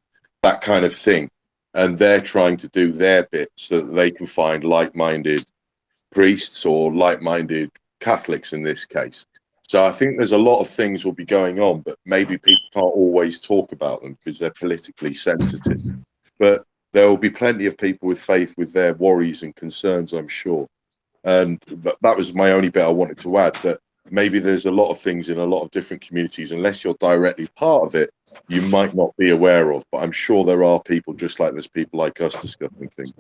[0.43, 1.29] that kind of thing.
[1.75, 5.45] And they're trying to do their bit so that they can find like minded
[6.11, 7.71] priests or like minded
[8.01, 9.27] Catholics in this case.
[9.71, 12.65] So I think there's a lot of things will be going on, but maybe people
[12.73, 15.81] can't always talk about them because they're politically sensitive.
[16.41, 20.27] But there will be plenty of people with faith with their worries and concerns, I'm
[20.27, 20.67] sure.
[21.23, 23.79] And th- that was my only bit I wanted to add that
[24.11, 27.47] maybe there's a lot of things in a lot of different communities, unless you're directly
[27.55, 28.11] part of it,
[28.49, 29.85] you might not be aware of.
[29.93, 33.15] But I'm sure there are people just like there's people like us discussing things.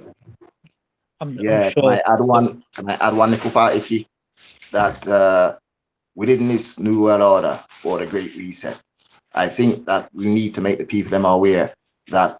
[1.21, 1.93] I'm, I'm Yeah, can sure.
[1.93, 2.65] I add one?
[2.75, 4.09] Can I add one little part, Icky?
[4.73, 5.57] That uh,
[6.20, 8.78] within this new world order or the Great Reset,
[9.33, 11.72] I think that we need to make the people them aware
[12.09, 12.38] that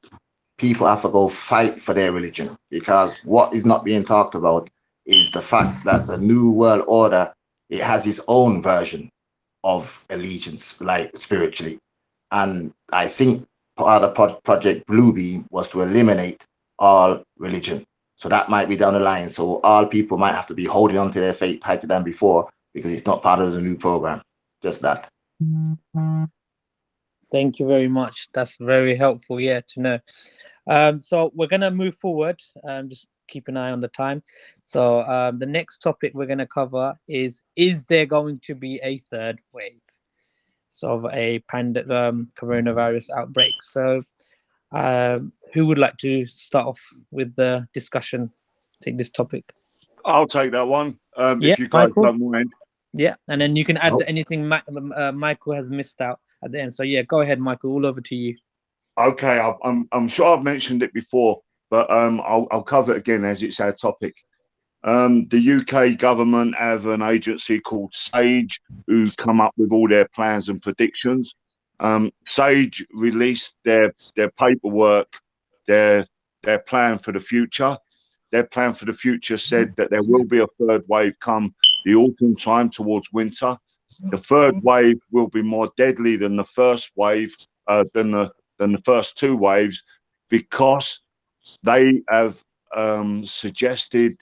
[0.59, 4.69] people have to go fight for their religion because what is not being talked about
[5.07, 7.33] is the fact that the new world order
[7.71, 9.09] it has its own version
[9.65, 11.79] of allegiance, like spiritually,
[12.31, 16.43] and I think part of Pro- Project Bluebeam was to eliminate
[16.79, 17.85] all religion.
[18.17, 19.31] So that might be down the line.
[19.31, 22.51] So all people might have to be holding on to their faith tighter than before
[22.75, 24.23] because it's not part of the new program.
[24.63, 25.09] Just that.
[27.33, 28.29] Thank you very much.
[28.33, 29.41] That's very helpful.
[29.41, 29.99] Yeah, to know.
[30.67, 32.41] Um, so we're gonna move forward.
[32.65, 34.23] Um, just keep an eye on the time.
[34.65, 38.99] So um, the next topic we're gonna cover is: Is there going to be a
[38.99, 39.81] third wave?
[40.71, 43.55] So of a pandemic um, coronavirus outbreak.
[43.63, 44.05] So,
[44.73, 46.81] um, who would like to start off
[47.11, 48.33] with the discussion?
[48.81, 49.53] Take this topic.
[50.05, 50.99] I'll take that one.
[51.17, 52.05] Um, Yeah, if you guys Michael.
[52.05, 52.53] don't mind.
[52.93, 53.99] Yeah, and then you can add Oh.
[54.07, 56.75] anything Ma- um, uh, Michael has missed out at the end.
[56.75, 57.73] So yeah, go ahead, Michael.
[57.73, 58.37] All over to you.
[58.99, 62.99] Okay, I- I'm I'm sure I've mentioned it before, but um, I'll I'll cover it
[62.99, 64.15] again as it's our topic.
[64.83, 70.09] Um, the UK government have an agency called Sage who come up with all their
[70.09, 71.35] plans and predictions.
[71.81, 75.13] Um, Sage released their their paperwork,
[75.69, 76.07] their
[76.43, 77.77] their plan for the future.
[78.33, 81.95] Their plan for the future said that there will be a third wave come the
[81.95, 83.57] autumn time towards winter.
[84.11, 87.35] The third wave will be more deadly than the first wave,
[87.67, 89.83] uh, than the than the first two waves,
[90.29, 91.03] because
[91.63, 92.41] they have
[92.75, 94.17] um, suggested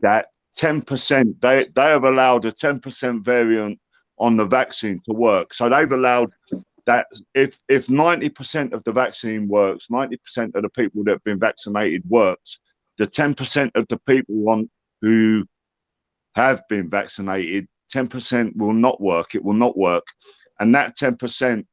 [0.00, 0.26] that
[0.58, 3.78] 10% they they have allowed a 10% variant
[4.18, 5.52] on the vaccine to work.
[5.52, 6.32] So they've allowed
[6.86, 11.38] that if if 90% of the vaccine works, 90% of the people that have been
[11.38, 12.60] vaccinated works,
[12.96, 14.70] the 10% of the people on
[15.02, 15.44] who
[16.36, 19.34] have been vaccinated, 10% will not work.
[19.34, 20.06] It will not work.
[20.60, 21.64] And that 10%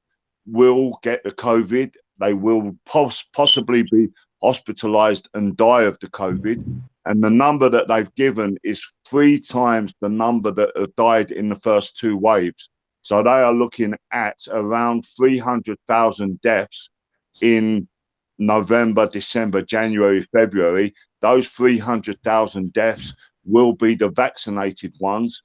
[0.46, 1.94] will get the COVID.
[2.20, 4.08] They will pos- possibly be
[4.42, 6.82] hospitalized and die of the COVID.
[7.06, 11.50] And the number that they've given is three times the number that have died in
[11.50, 12.70] the first two waves.
[13.02, 16.90] So they are looking at around 300,000 deaths
[17.42, 17.88] in
[18.38, 20.94] November, December, January, February.
[21.22, 23.14] Those 300,000 deaths
[23.46, 25.42] will be the vaccinated ones,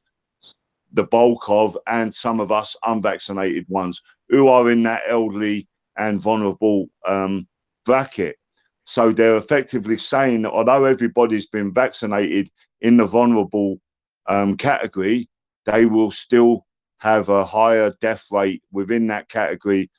[0.93, 6.21] the bulk of, and some of us unvaccinated ones who are in that elderly and
[6.21, 7.47] vulnerable um,
[7.85, 8.37] bracket.
[8.85, 13.81] So they're effectively saying that although everybody's been vaccinated in the vulnerable
[14.27, 15.29] um, category,
[15.67, 16.65] they will still
[16.99, 19.91] have a higher death rate within that category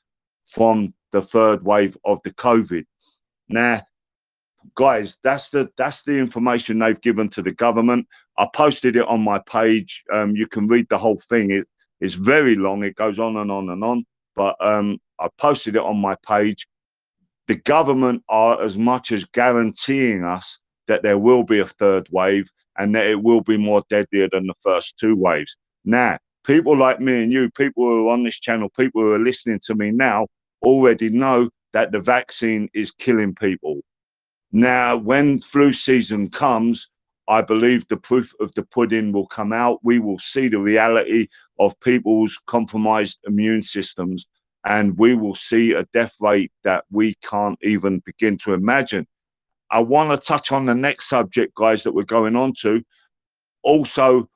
[0.47, 2.83] from the third wave of the COVID.
[3.47, 3.81] Now,
[4.76, 8.07] guys, that's the that's the information they've given to the government.
[8.38, 10.03] I posted it on my page.
[10.12, 11.51] Um, you can read the whole thing.
[11.51, 11.68] It,
[11.99, 12.84] it's very long.
[12.84, 14.05] It goes on and on and on.
[14.36, 16.68] But um, I posted it on my page.
[17.47, 22.49] The government are as much as guaranteeing us that there will be a third wave
[22.78, 25.57] and that it will be more deadlier than the first two waves.
[25.84, 29.20] Now, people like me and you, people who are on this channel, people who are
[29.20, 30.28] listening to me now,
[30.62, 33.82] already know that the vaccine is killing people.
[34.51, 36.89] Now, when flu season comes,
[37.27, 39.79] I believe the proof of the pudding will come out.
[39.83, 41.27] We will see the reality
[41.59, 44.25] of people's compromised immune systems,
[44.65, 49.05] and we will see a death rate that we can't even begin to imagine.
[49.69, 52.83] I want to touch on the next subject, guys, that we're going on to.
[53.61, 54.27] Also,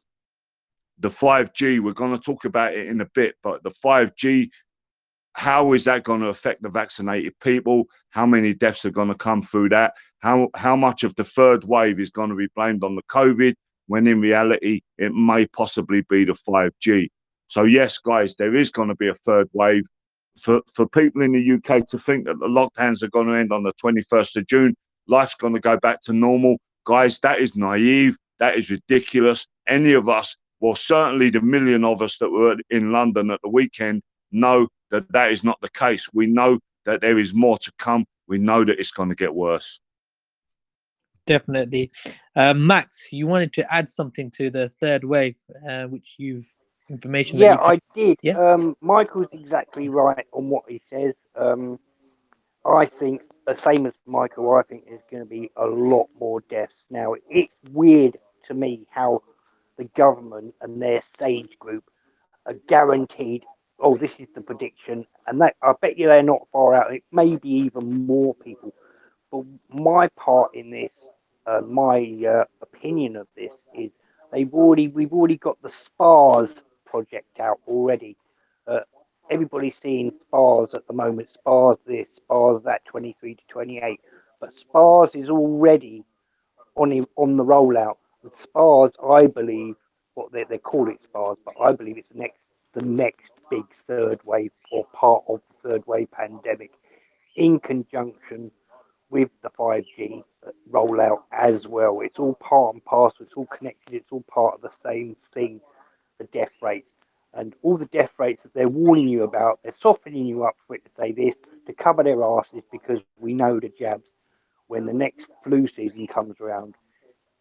[0.99, 4.49] the 5G, we're going to talk about it in a bit, but the 5G
[5.33, 7.85] how is that going to affect the vaccinated people?
[8.11, 9.93] How many deaths are going to come through that?
[10.19, 13.55] How how much of the third wave is going to be blamed on the COVID
[13.87, 17.09] when in reality it may possibly be the 5G?
[17.47, 19.83] So yes, guys, there is going to be a third wave.
[20.39, 23.51] For for people in the UK to think that the lockdowns are going to end
[23.51, 24.75] on the 21st of June,
[25.07, 28.17] life's going to go back to normal, guys, that is naive.
[28.39, 29.47] That is ridiculous.
[29.67, 33.49] Any of us, well, certainly the million of us that were in London at the
[33.49, 36.07] weekend, know that that is not the case.
[36.13, 38.05] We know that there is more to come.
[38.27, 39.79] We know that it's going to get worse.
[41.25, 41.91] Definitely.
[42.35, 45.35] Uh, Max, you wanted to add something to the third wave,
[45.67, 46.45] uh, which you've
[46.89, 47.39] information.
[47.39, 48.17] Yeah, that I did.
[48.21, 48.37] Yeah.
[48.37, 51.15] Um, Michael's exactly right on what he says.
[51.35, 51.79] Um,
[52.63, 54.53] I think the same as Michael.
[54.53, 57.15] I think there's going to be a lot more deaths now.
[57.29, 58.17] It's weird
[58.47, 59.23] to me how
[59.77, 61.85] the government and their sage group
[62.45, 63.43] are guaranteed
[63.79, 66.93] oh, this is the prediction, and that I bet you they're not far out.
[66.93, 68.73] It may be even more people.
[69.31, 70.91] But my part in this,
[71.47, 73.91] uh, my uh, opinion of this is
[74.31, 76.55] they've already we've already got the SPARS
[76.85, 78.15] project out already.
[78.67, 78.81] Uh,
[79.29, 81.29] everybody's seeing SPARS at the moment.
[81.33, 83.99] SPARS this, SPARS that, 23 to 28.
[84.39, 86.03] But SPARS is already
[86.75, 87.97] on on the rollout.
[88.23, 89.75] With SPARS, I believe
[90.13, 92.39] what they, they call it SPARS, but I believe it's the next
[92.73, 96.71] the next big third wave or part of the third wave pandemic
[97.35, 98.51] in conjunction
[99.09, 100.23] with the 5G
[100.71, 102.01] rollout as well.
[102.01, 105.61] It's all part and parcel, it's all connected, it's all part of the same thing
[106.17, 106.87] the death rates.
[107.35, 110.75] And all the death rates that they're warning you about, they're softening you up for
[110.75, 111.35] it to say this
[111.65, 114.09] to cover their asses because we know the jabs,
[114.67, 116.75] when the next flu season comes around,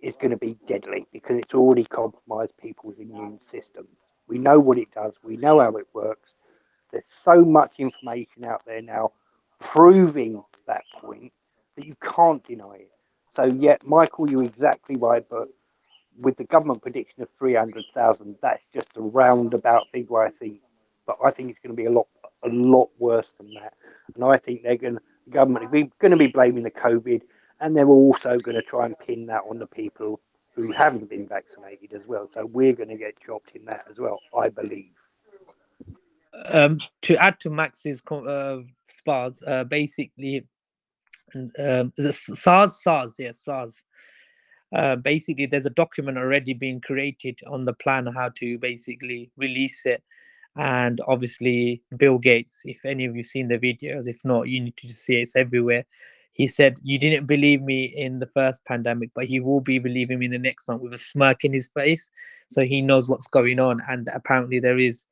[0.00, 4.01] is going to be deadly because it's already compromised people's immune systems.
[4.33, 5.12] We know what it does.
[5.22, 6.30] We know how it works.
[6.91, 9.12] There's so much information out there now
[9.61, 11.35] proving that point
[11.76, 12.91] that you can't deny it.
[13.37, 15.22] So, yet, Michael, you're exactly right.
[15.28, 15.49] But
[16.18, 20.61] with the government prediction of 300,000, that's just a roundabout figure, I think.
[21.07, 22.07] But I think it's going to be a lot,
[22.43, 23.74] a lot worse than that.
[24.14, 24.95] And I think they're going
[25.26, 27.20] the government is going to be blaming the COVID,
[27.61, 30.20] and they're also going to try and pin that on the people
[30.55, 32.28] who haven't been vaccinated as well.
[32.34, 34.92] So we're going to get chopped in that as well, I believe.
[36.50, 40.46] Um, to add to Max's uh, SPARS, uh, basically,
[41.59, 42.82] um, is SARS?
[42.82, 43.84] SARS, yes, SARS.
[44.74, 49.84] Uh, basically, there's a document already being created on the plan how to basically release
[49.84, 50.03] it.
[50.57, 54.76] And obviously, Bill Gates, if any of you seen the videos, if not, you need
[54.78, 55.84] to see it, it's everywhere
[56.33, 60.18] he said, You didn't believe me in the first pandemic, but he will be believing
[60.18, 62.11] me in the next one with a smirk in his face.
[62.49, 63.83] So he knows what's going on.
[63.89, 65.07] And apparently, there is,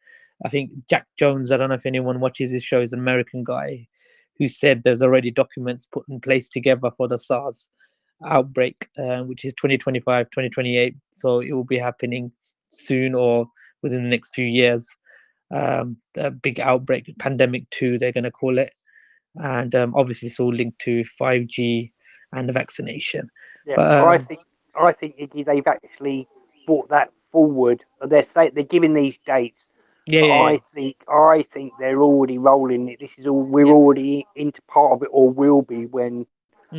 [0.45, 3.45] I think, Jack Jones, I don't know if anyone watches his show, is an American
[3.45, 3.87] guy
[4.39, 7.69] who said there's already documents put in place together for the SARS
[8.25, 10.97] outbreak, uh, which is 2025, 2028.
[11.13, 12.33] So it will be happening
[12.71, 13.47] soon or
[13.83, 14.89] within the next few years.
[15.55, 18.73] Um, the big outbreak, pandemic two, they're going to call it
[19.37, 21.93] and um, obviously it's all linked to 5G
[22.33, 23.31] and the vaccination.
[23.67, 24.41] Yeah, But, I um, think
[24.81, 26.29] I think Iggy, they've actually
[26.67, 27.85] brought that forward.
[28.07, 29.59] They're say, they're giving these dates.
[30.07, 33.01] Yeah, yeah, I think I think they're already rolling it.
[33.01, 33.73] This is all we're Yeah.
[33.73, 36.27] already into part of it, or will be when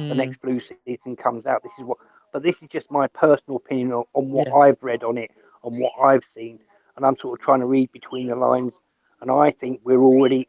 [0.09, 1.63] the Mm, next flu season comes out.
[1.63, 1.97] This is what,
[2.33, 4.53] but this is just my personal opinion on, on what Yeah.
[4.55, 5.31] I've read on it,
[5.63, 6.59] on what I've seen,
[6.97, 8.73] and I'm sort of trying to read between the lines.
[9.21, 10.47] And I think we're already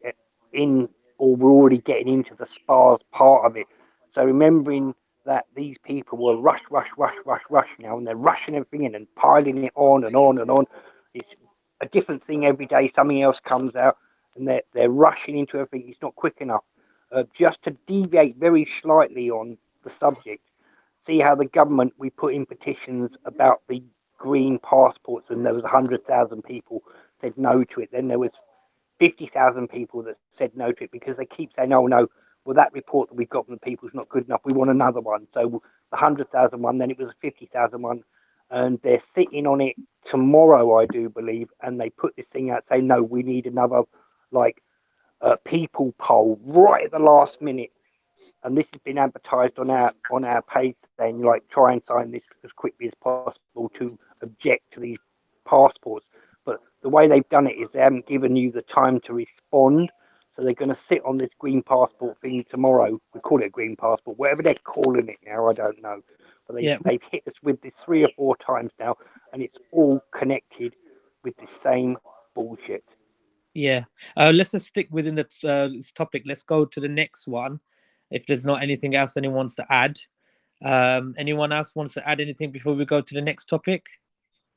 [0.53, 0.88] in,
[1.22, 3.68] or we're already getting into the spars part of it.
[4.12, 4.92] So remembering
[5.24, 8.96] that these people were rush, rush, rush, rush, rush now, and they're rushing everything in
[8.96, 10.64] and piling it on and on and on.
[11.14, 11.28] It's
[11.80, 12.90] a different thing every day.
[12.92, 13.98] Something else comes out,
[14.34, 15.88] and they're they're rushing into everything.
[15.88, 16.64] It's not quick enough.
[17.12, 20.42] Uh, just to deviate very slightly on the subject,
[21.06, 23.80] see how the government we put in petitions about the
[24.18, 26.82] green passports, and there was hundred thousand people
[27.20, 27.90] said no to it.
[27.92, 28.32] Then there was
[28.99, 32.09] fifty thousand people that said no to it because they keep saying, "Oh no,
[32.45, 34.40] well that report that we've got from the people is not good enough.
[34.45, 37.82] We want another one." So the hundred thousand one, then it was a fifty thousand
[37.82, 38.03] one,
[38.51, 42.64] and they're sitting on it tomorrow, I do believe, and they put this thing out
[42.68, 43.82] saying, "No, we need another
[44.30, 44.62] like
[45.20, 47.72] uh, people poll right at the last minute."
[48.45, 52.11] And this has been advertised on our on our page saying like try and sign
[52.11, 54.99] this as quickly as possible to object to these
[55.45, 56.07] passports.
[56.82, 59.90] But the way they've done it is they haven't given you the time to respond.
[60.34, 62.98] So they're going to sit on this green passport thing tomorrow.
[63.14, 66.02] We call it a green passport, whatever they're calling it now, I don't know.
[66.46, 66.78] But they, Yeah.
[66.84, 68.96] they've hit us with this three or four times now,
[69.32, 70.74] and it's all connected
[71.22, 71.98] with the same
[72.34, 72.84] bullshit.
[73.54, 73.84] Yeah.
[74.16, 76.22] Uh, let's just stick within the uh, this topic.
[76.24, 77.60] Let's go to the next one.
[78.10, 79.98] If there's not anything else anyone wants to add,
[80.64, 83.86] um, anyone else wants to add anything before we go to the next topic?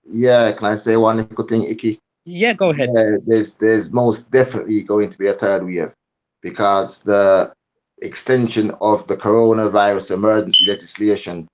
[0.06, 2.00] Yeah, can I say one little thing, Icky?
[2.26, 2.90] Yeah, go ahead.
[2.94, 5.94] Yeah, there's there's most definitely going to be a third wave
[6.42, 7.54] because the
[8.02, 11.48] extension of the coronavirus emergency legislation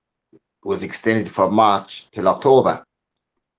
[0.64, 2.84] was extended from March till October.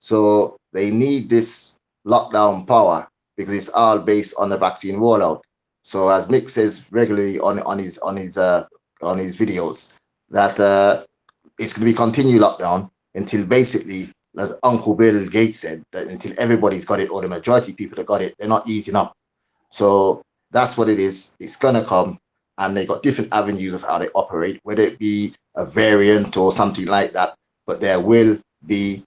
[0.01, 1.75] So they need this
[2.07, 5.43] lockdown power because it's all based on the vaccine rollout.
[5.83, 8.67] So as Mick says regularly on on his on his uh
[9.03, 9.93] on his videos
[10.31, 11.05] that uh
[11.59, 16.33] it's going to be continued lockdown until basically as Uncle Bill Gates said, that until
[16.39, 19.13] everybody's got it, or the majority of people that got it, they're not easing up.
[19.71, 21.33] So that's what it is.
[21.39, 22.19] It's gonna come,
[22.59, 26.53] and they got different avenues of how they operate, whether it be a variant or
[26.53, 27.35] something like that.
[27.67, 29.05] But there will be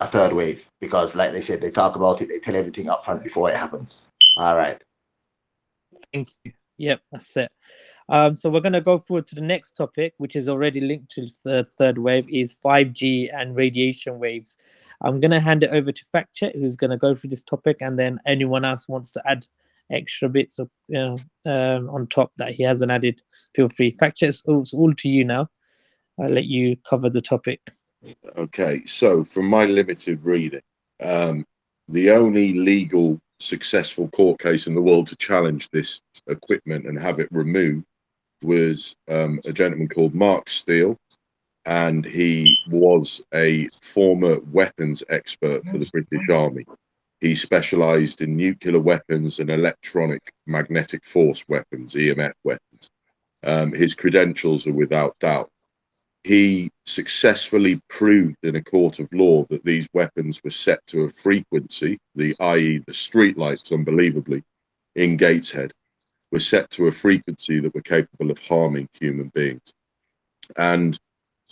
[0.00, 3.04] a third wave because, like they said, they talk about it, they tell everything up
[3.04, 4.08] front before it happens.
[4.36, 4.80] All right.
[6.12, 6.52] Thank you.
[6.78, 7.50] Yep, that's it.
[8.10, 11.10] Um, so we're going to go forward to the next topic, which is already linked
[11.12, 14.56] to the third wave, is 5G and radiation waves.
[15.02, 17.42] I'm going to hand it over to Fact Check, who's going to go through this
[17.42, 19.46] topic, and then anyone else wants to add
[19.90, 23.20] extra bits of you know um, on top that he hasn't added,
[23.54, 23.90] feel free.
[23.92, 24.42] Fact Check, it's
[24.74, 25.48] all, to you now.
[26.18, 27.60] I'll let you cover the topic.
[28.36, 30.62] Okay, so from my limited reading,
[31.02, 31.44] um,
[31.88, 37.20] the only legal successful court case in the world to challenge this equipment and have
[37.20, 37.84] it removed
[38.42, 40.96] was um, a gentleman called Mark Steele,
[41.64, 46.64] and he was a former weapons expert for the British Army.
[47.20, 52.90] He specialized in nuclear weapons and electronic magnetic force weapons, EMF weapons.
[53.44, 55.50] Um, his credentials are without doubt
[56.24, 61.08] he successfully proved in a court of law that these weapons were set to a
[61.08, 62.82] frequency, the i.e.
[62.86, 64.42] the streetlights, unbelievably,
[64.96, 65.72] in Gateshead,
[66.30, 69.72] were set to a frequency that were capable of harming human beings.
[70.56, 70.98] And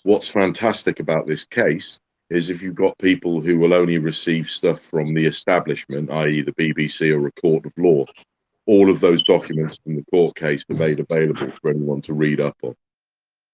[0.02, 1.98] what's fantastic about this case
[2.30, 6.42] is if you've got people who will only receive stuff from the establishment, i.e.
[6.42, 8.04] the BBC or a court of law,
[8.66, 12.40] all of those documents from the court case are made available for anyone to read
[12.40, 12.74] up on.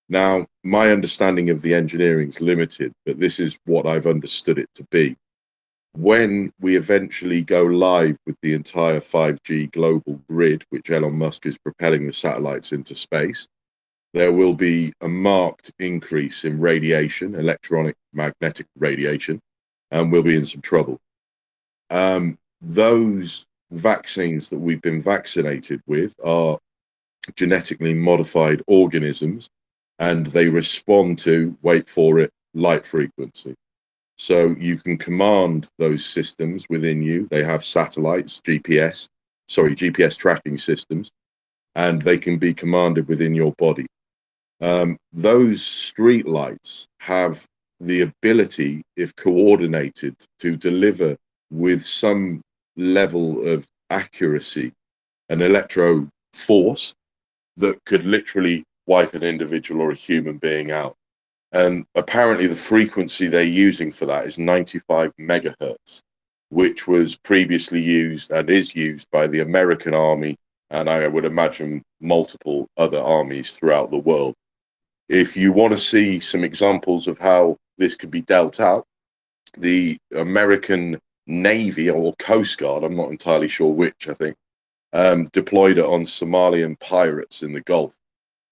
[0.08, 4.68] Now, my understanding of the engineering is limited, but this is what I've understood it
[4.74, 5.16] to be.
[5.94, 11.58] When we eventually go live with the entire 5G global grid, which Elon Musk is
[11.58, 13.46] propelling the satellites into space,
[14.14, 19.40] there will be a marked increase in radiation, electronic magnetic radiation,
[19.90, 20.98] and we'll be in some trouble.
[21.90, 26.58] Um, those vaccines that we've been vaccinated with are
[27.36, 29.48] genetically modified organisms
[29.98, 33.54] and they respond to, wait for it, light frequency.
[34.22, 37.26] So you can command those systems within you.
[37.26, 39.08] They have satellites, GPS,
[39.48, 41.10] sorry, GPS tracking systems,
[41.74, 43.84] and they can be commanded within your body.
[44.60, 47.44] Um, those street lights have
[47.80, 51.16] the ability, if coordinated, to deliver
[51.50, 52.42] with some
[52.76, 54.72] level of accuracy
[55.30, 56.94] an electro force
[57.56, 60.94] that could literally wipe an individual or a human being out.
[61.52, 66.02] And apparently, the frequency they're using for that is 95 megahertz,
[66.48, 70.36] which was previously used and is used by the American Army,
[70.70, 74.34] and I would imagine multiple other armies throughout the world.
[75.08, 78.86] If you want to see some examples of how this could be dealt out,
[79.58, 84.36] the American Navy or Coast Guard, I'm not entirely sure which, I think,
[84.94, 87.94] um, deployed it on Somalian pirates in the Gulf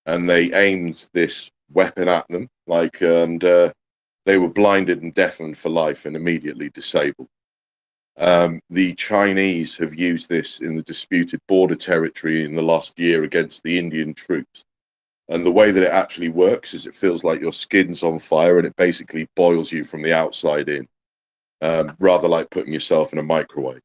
[0.06, 3.72] and they aimed this weapon at them, like, and uh,
[4.26, 7.28] they were blinded and deafened for life and immediately disabled.
[8.18, 13.22] Um, the Chinese have used this in the disputed border territory in the last year
[13.22, 14.64] against the Indian troops.
[15.28, 18.58] And the way that it actually works is it feels like your skin's on fire
[18.58, 20.88] and it basically boils you from the outside in,
[21.62, 23.80] um, rather like putting yourself in a microwave.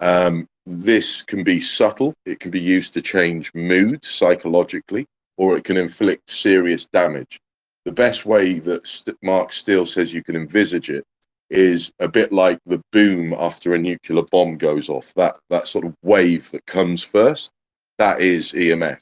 [0.00, 5.06] Um, this can be subtle, it can be used to change mood psychologically,
[5.36, 7.40] or it can inflict serious damage.
[7.84, 11.04] The best way that Mark Steele says you can envisage it
[11.50, 15.14] is a bit like the boom after a nuclear bomb goes off.
[15.14, 17.52] That that sort of wave that comes first,
[17.98, 19.00] that is EMF.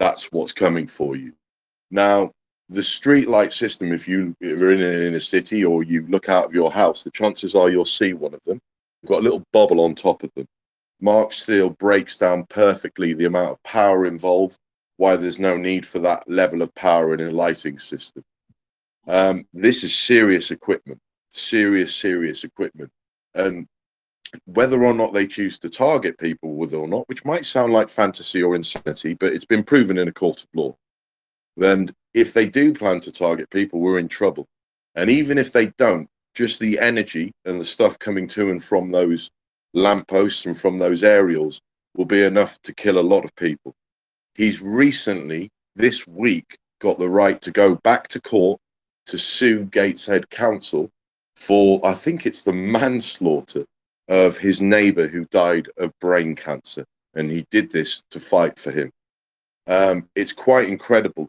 [0.00, 1.32] That's what's coming for you.
[1.90, 2.32] Now,
[2.68, 6.46] the street light system, if you are in in a city or you look out
[6.46, 8.60] of your house, the chances are you'll see one of them.
[9.02, 10.46] You've got a little bubble on top of them.
[11.00, 14.58] Mark Steele breaks down perfectly the amount of power involved,
[14.98, 18.22] why there's no need for that level of power in a lighting system.
[19.06, 22.90] Um, this is serious equipment serious, serious equipment.
[23.34, 23.66] And
[24.44, 27.72] whether or not they choose to target people with it or not, which might sound
[27.72, 30.76] like fantasy or insanity, but it's been proven in a court of law.
[31.56, 34.46] Then, if they do plan to target people, we're in trouble.
[34.94, 38.90] And even if they don't, just the energy and the stuff coming to and from
[38.90, 39.30] those
[39.74, 41.60] lampposts and from those aerials
[41.96, 43.74] will be enough to kill a lot of people.
[44.38, 48.60] He's recently, this week, got the right to go back to court
[49.06, 50.88] to sue Gateshead Council
[51.34, 53.64] for I think it's the manslaughter
[54.06, 56.84] of his neighbor who died of brain cancer,
[57.14, 58.92] and he did this to fight for him.
[59.66, 61.28] Um, it's quite incredible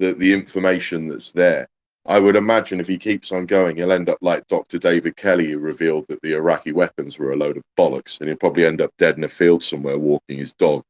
[0.00, 1.68] that the information that's there.
[2.06, 4.78] I would imagine if he keeps on going, he'll end up like Dr.
[4.78, 8.36] David Kelly, who revealed that the Iraqi weapons were a load of bollocks, and he'll
[8.36, 10.82] probably end up dead in a field somewhere walking his dog.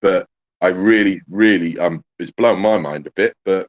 [0.00, 0.26] But
[0.62, 3.34] I really, really, um, it's blown my mind a bit.
[3.44, 3.66] But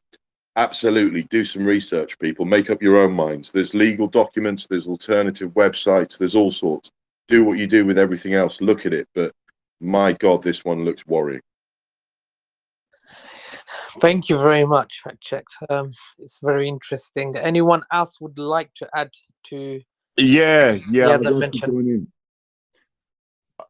[0.56, 5.50] absolutely do some research people make up your own minds there's legal documents there's alternative
[5.54, 6.92] websites there's all sorts
[7.26, 9.32] do what you do with everything else look at it but
[9.80, 11.40] my god this one looks worrying
[14.00, 15.54] Thank you very much, fact checked.
[15.70, 17.36] Um, it's very interesting.
[17.36, 19.10] Anyone else would like to add
[19.46, 19.80] to?
[20.16, 21.08] Yeah, yeah.
[21.08, 22.12] Yes, I'd I love to mentioned- join in.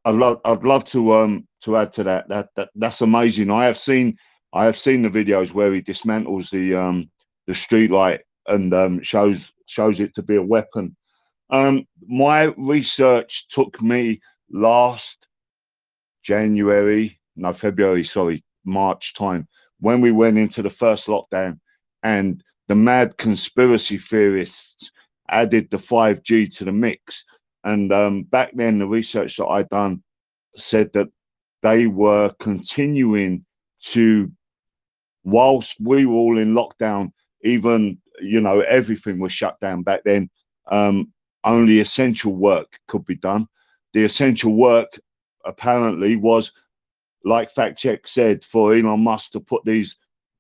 [0.05, 2.29] I'd love, I'd love to um to add to that.
[2.29, 3.51] That that that's amazing.
[3.51, 4.17] I have seen,
[4.53, 7.11] I have seen the videos where he dismantles the um
[7.47, 10.97] the street light and um shows shows it to be a weapon.
[11.51, 14.21] Um, my research took me
[14.51, 15.27] last
[16.23, 19.47] January, no February, sorry, March time
[19.81, 21.61] when we went into the first lockdown,
[22.03, 24.91] and the mad conspiracy theorists
[25.29, 27.25] added the 5G to the mix.
[27.65, 30.03] And um, back then, the research that I'd done
[30.57, 31.09] said that
[31.63, 33.45] they were continuing
[33.87, 34.31] to,
[35.25, 37.11] whilst we were all in lockdown,
[37.43, 40.31] even, you know, everything was shut down back then,
[40.69, 41.13] um,
[41.45, 43.47] only essential work could be done.
[43.95, 44.99] The essential work
[45.45, 46.53] apparently was,
[47.25, 49.97] like Fact Check said, for Elon Musk to put these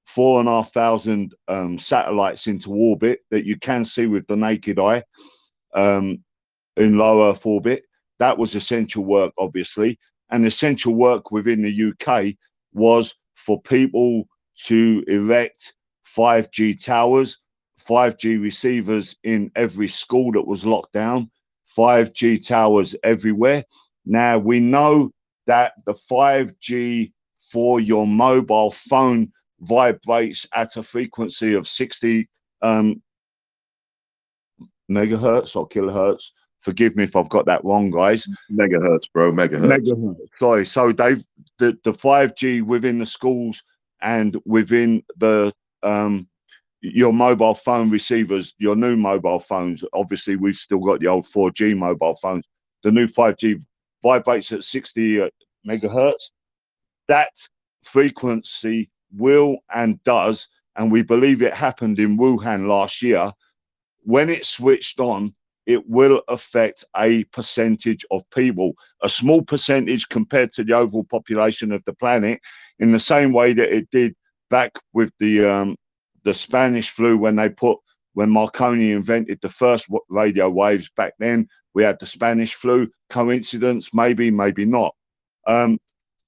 [0.06, 4.36] four and a half thousand um, satellites into orbit that you can see with the
[4.36, 5.02] naked eye
[5.74, 6.22] um,
[6.76, 7.84] in low Earth orbit.
[8.18, 9.98] That was essential work, obviously.
[10.30, 12.34] And essential work within the UK
[12.72, 14.26] was for people
[14.66, 15.74] to erect
[16.16, 17.38] 5G towers,
[17.80, 21.30] 5G receivers in every school that was locked down,
[21.76, 23.64] 5G towers everywhere.
[24.06, 25.10] Now we know
[25.46, 27.12] that the 5G
[27.50, 32.28] for your mobile phone vibrates at a frequency of 60
[32.62, 33.02] um,
[34.90, 36.30] megahertz or kilohertz.
[36.64, 38.26] Forgive me if I've got that wrong, guys.
[38.50, 40.16] megahertz bro megahertz Megahertz.
[40.40, 40.64] Sorry.
[40.64, 41.22] So they've
[41.58, 43.62] the, the 5G within the schools
[44.00, 45.52] and within the
[45.82, 46.26] um
[46.80, 49.84] your mobile phone receivers, your new mobile phones.
[49.92, 52.46] Obviously, we've still got the old 4G mobile phones.
[52.82, 53.58] The new 5G
[54.02, 55.28] vibrates at 60 uh,
[55.66, 56.30] megahertz.
[57.08, 57.30] That
[57.82, 63.32] frequency will and does, and we believe it happened in Wuhan last year.
[64.02, 65.34] When it switched on,
[65.66, 71.72] it will affect a percentage of people, a small percentage compared to the overall population
[71.72, 72.40] of the planet,
[72.78, 74.14] in the same way that it did
[74.50, 75.76] back with the um,
[76.24, 77.78] the Spanish flu when they put
[78.14, 81.48] when Marconi invented the first radio waves back then.
[81.74, 82.88] We had the Spanish flu.
[83.10, 83.92] Coincidence?
[83.92, 84.94] Maybe, maybe not.
[85.46, 85.78] Um,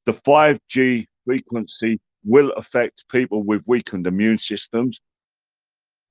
[0.04, 5.00] the 5G frequency will affect people with weakened immune systems.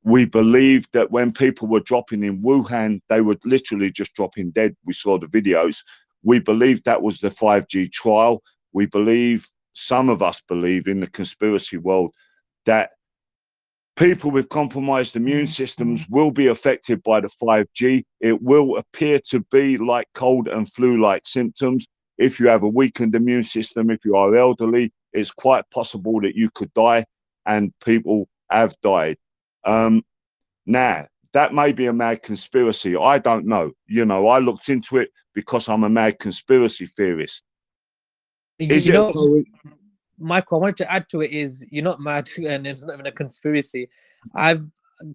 [0.05, 4.75] We believe that when people were dropping in Wuhan, they were literally just dropping dead.
[4.85, 5.79] We saw the videos.
[6.23, 8.43] We believe that was the 5G trial.
[8.71, 12.13] We believe some of us believe in the conspiracy world
[12.67, 12.91] that
[13.95, 18.03] people with compromised immune systems will be affected by the 5G.
[18.19, 21.87] It will appear to be like cold and flu like symptoms.
[22.19, 26.35] If you have a weakened immune system, if you are elderly, it's quite possible that
[26.35, 27.05] you could die,
[27.45, 29.17] and people have died.
[29.65, 30.03] Um,
[30.65, 32.95] now, that may be a mad conspiracy.
[32.95, 33.71] I don't know.
[33.87, 37.43] You know, I looked into it because I'm a mad conspiracy theorist.
[38.57, 39.43] You, Is you it know,
[40.17, 43.07] Michael, I wanted to add to it is you're not mad and it's not even
[43.07, 43.89] a conspiracy.
[44.33, 44.65] I've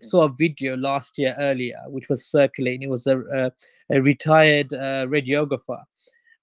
[0.02, 2.82] saw a video last year earlier which was circulating.
[2.82, 3.52] It was a a,
[3.90, 5.82] a retired uh, radiographer,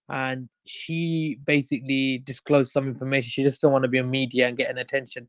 [0.10, 3.30] and she basically disclosed some information.
[3.30, 5.28] She just don't want to be on media and get an attention.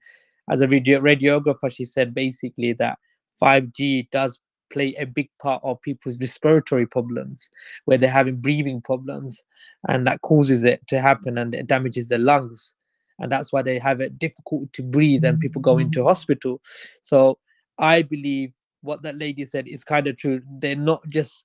[0.51, 2.99] As a radio, radiographer, she said basically that
[3.43, 4.41] 5G does
[4.71, 7.49] play a big part of people's respiratory problems
[7.87, 9.43] where they're having breathing problems
[9.89, 12.75] and that causes it to happen and it damages their lungs.
[13.19, 16.09] And that's why they have it difficult to breathe and people go into mm-hmm.
[16.09, 16.61] hospital.
[17.03, 17.39] So
[17.79, 20.41] i believe what that lady said is kind of true.
[20.61, 21.45] They're not just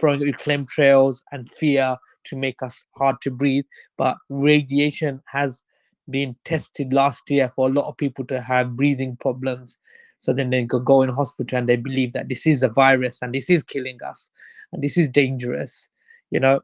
[0.00, 3.64] throwing out chemtrails and fear to make us hard to breathe
[3.96, 5.62] but radiation has
[6.10, 9.78] been tested last year for a lot of people to have breathing problems
[10.18, 13.20] so then they go, go in hospital and they believe that this is a virus
[13.22, 14.30] and this is killing us
[14.72, 15.88] and this is dangerous
[16.30, 16.60] you know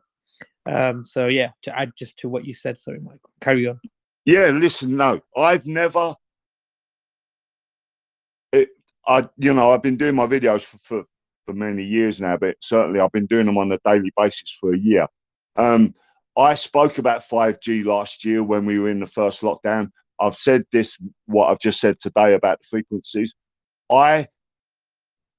[0.67, 3.79] um so yeah to add just to what you said sorry michael carry on
[4.25, 6.15] Yeah, listen, no, I've never.
[8.53, 8.71] It,
[9.07, 11.05] I, you know, I've been doing my videos for, for
[11.45, 14.73] for many years now, but certainly I've been doing them on a daily basis for
[14.73, 15.09] a year.
[15.57, 15.95] Um,
[16.37, 19.91] I spoke about 5G last year when we were in the first lockdown.
[20.21, 23.35] I've said this, what I've just said today about the frequencies.
[23.91, 24.29] I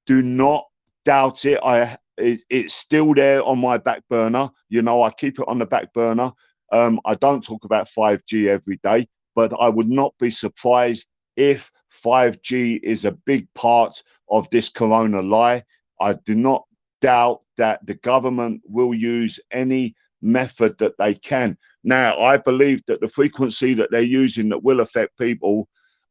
[0.05, 0.65] do not
[1.05, 1.59] doubt it.
[1.63, 4.49] I it, it's still there on my back burner.
[4.69, 6.31] You know, I keep it on the back burner.
[6.71, 11.71] Um, I don't talk about 5G every day, but I would not be surprised if
[12.05, 15.63] 5G is a big part of this corona lie.
[15.99, 16.65] I do not
[17.01, 21.57] doubt that the government will use any method that they can.
[21.83, 25.67] Now, I believe that the frequency that they're using that will affect people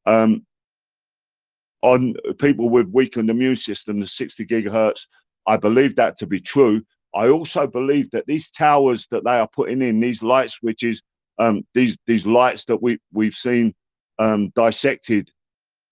[0.07, 0.47] um,
[1.83, 5.07] on people with weakened immune system, the 60 gigahertz,
[5.47, 6.83] I believe that to be true.
[7.15, 11.03] I also believe that these towers that they are putting in, these light switches,
[11.39, 13.75] um, these these lights that we we've seen
[14.19, 15.31] um, dissected,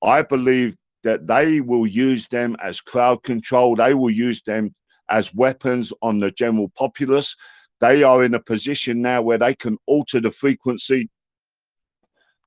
[0.03, 3.77] I believe that they will use them as crowd control.
[3.77, 4.75] They will use them
[5.11, 7.37] as weapons on the general populace.
[7.81, 11.09] They are in a position now where they can alter the frequency,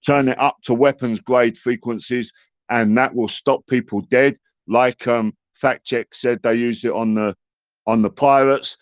[0.06, 2.32] turn it up to weapons grade frequencies,
[2.70, 4.38] and that will stop people dead.
[4.68, 7.36] Like um, fact check said, they used it on the
[7.88, 8.78] on the pirates.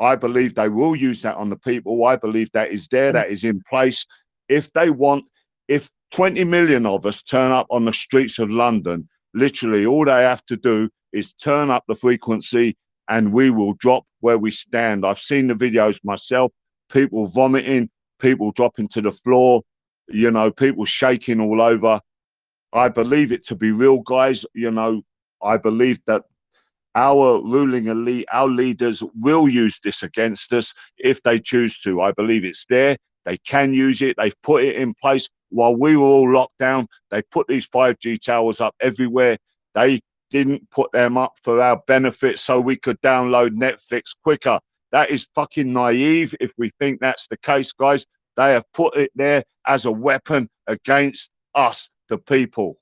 [0.00, 2.04] I believe they will use that on the people.
[2.04, 3.96] I believe that is there, that is in place.
[4.48, 5.24] If they want,
[5.68, 10.22] if 20 million of us turn up on the streets of London, literally all they
[10.22, 12.76] have to do is turn up the frequency
[13.08, 15.04] and we will drop where we stand.
[15.04, 16.52] I've seen the videos myself,
[16.90, 19.62] people vomiting, people dropping to the floor,
[20.08, 22.00] you know, people shaking all over.
[22.72, 24.44] I believe it to be real, guys.
[24.54, 25.02] You know,
[25.42, 26.24] I believe that
[26.94, 32.00] our ruling elite, our leaders will use this against us if they choose to.
[32.00, 32.96] I believe it's there.
[33.24, 34.16] They can use it.
[34.16, 36.86] They've put it in place while we were all locked down.
[37.10, 39.38] They put these 5G towers up everywhere.
[39.74, 40.00] They
[40.34, 44.58] didn't put them up for our benefit so we could download Netflix quicker.
[44.90, 48.04] That is fucking naive if we think that's the case, guys.
[48.36, 52.78] They have put it there as a weapon against us, the people.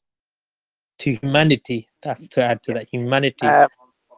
[1.01, 3.69] to humanity that's to add to that humanity Uh,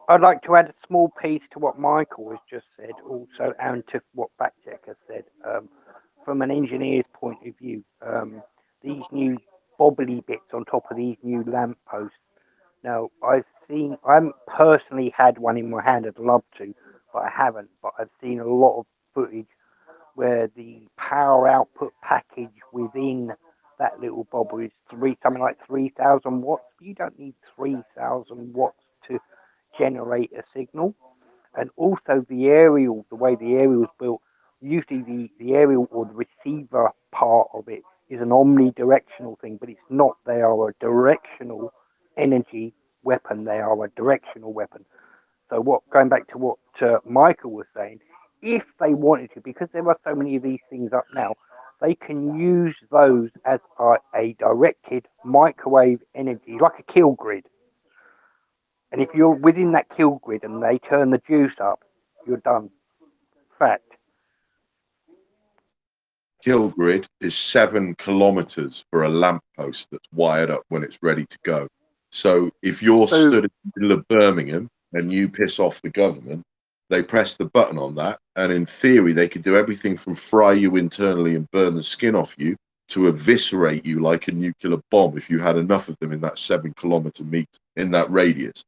[0.07, 3.83] I'd like to add a small piece to what Michael has just said, also, and
[3.91, 5.23] to what Fact Check has said.
[5.43, 5.67] Um,
[6.23, 8.41] from an engineer's point of view, um,
[8.81, 9.37] these new
[9.77, 12.15] bobbly bits on top of these new lampposts.
[12.85, 16.71] Now, I've seen, I haven't personally had one in my hand, I'd love to,
[17.11, 17.69] but I haven't.
[17.81, 19.47] But I've seen a lot of footage
[20.13, 23.33] where the power output package within
[23.79, 26.65] that little bobble is three, something like 3,000 watts.
[26.79, 29.17] You don't need 3,000 watts to
[29.75, 30.93] generate a signal.
[31.55, 34.21] And also the aerial, the way the aerial is built,
[34.61, 39.69] usually the, the aerial or the receiver part of it is an omnidirectional thing, but
[39.69, 40.17] it's not.
[40.27, 41.73] They are a directional
[42.17, 43.45] energy weapon.
[43.45, 44.85] They are a directional weapon.
[45.49, 47.99] So what, going back to what uh, Michael was saying,
[48.41, 51.35] if they wanted to, because there are so many of these things up now,
[51.81, 57.45] they can use those as a, a directed microwave energy, like a kill grid.
[58.91, 61.81] And if you're within that kill grid and they turn the juice up,
[62.25, 62.69] you're done.
[63.59, 63.95] Fact.
[66.45, 71.37] kill grid is seven kilometers for a lamppost that's wired up when it's ready to
[71.43, 71.67] go.
[72.15, 75.89] So if you're So- stood in the middle of Birmingham and you piss off the
[75.89, 76.43] government,
[76.89, 80.53] they press the button on that, and in theory, they could do everything from fry
[80.53, 82.55] you internally and burn the skin off you
[82.87, 86.37] to eviscerate you like a nuclear bomb if you had enough of them in that
[86.39, 88.63] seven kilometer meet in that radius.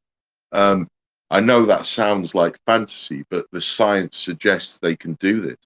[0.51, 0.89] Um,
[1.29, 5.57] I know that sounds like fantasy, but the science suggests they can do this.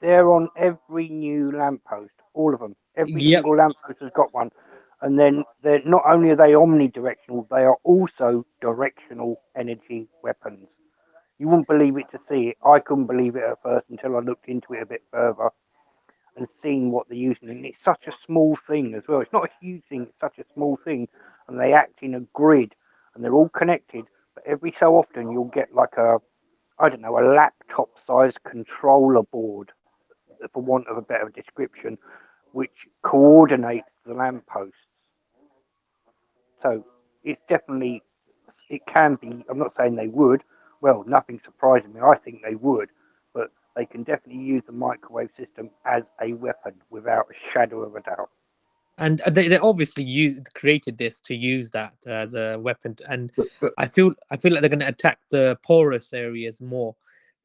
[0.00, 2.74] They're on every new lamppost, all of them.
[2.96, 3.42] Every Yep.
[3.42, 4.50] single lamppost has got one.
[5.02, 10.68] And then they're not only are they omnidirectional, they are also directional energy weapons.
[11.38, 12.58] You wouldn't believe it to see it.
[12.64, 15.48] I couldn't believe it at first until I looked into it a bit further
[16.36, 17.48] and seen what they're using.
[17.48, 19.20] And it's such a small thing as well.
[19.20, 21.08] It's not a huge thing, it's such a small thing.
[21.48, 22.74] And they act in a grid
[23.14, 24.04] and they're all connected.
[24.34, 26.18] But every so often you'll get like a,
[26.78, 29.72] I don't know, a laptop sized controller board,
[30.52, 31.96] for want of a better description,
[32.52, 34.76] which coordinates the lampposts.
[36.62, 36.84] So
[37.24, 38.02] it's definitely,
[38.68, 40.42] it can be, I'm not saying they would,
[40.80, 42.00] well, nothing surprises me.
[42.00, 42.88] I think they would,
[43.34, 47.94] but they can definitely use the microwave system as a weapon without a shadow of
[47.96, 48.30] a doubt.
[48.98, 53.46] and they, they obviously used created this to use that as a weapon and But,
[53.60, 56.94] but i feel i feel like they're going to attack the porous areas more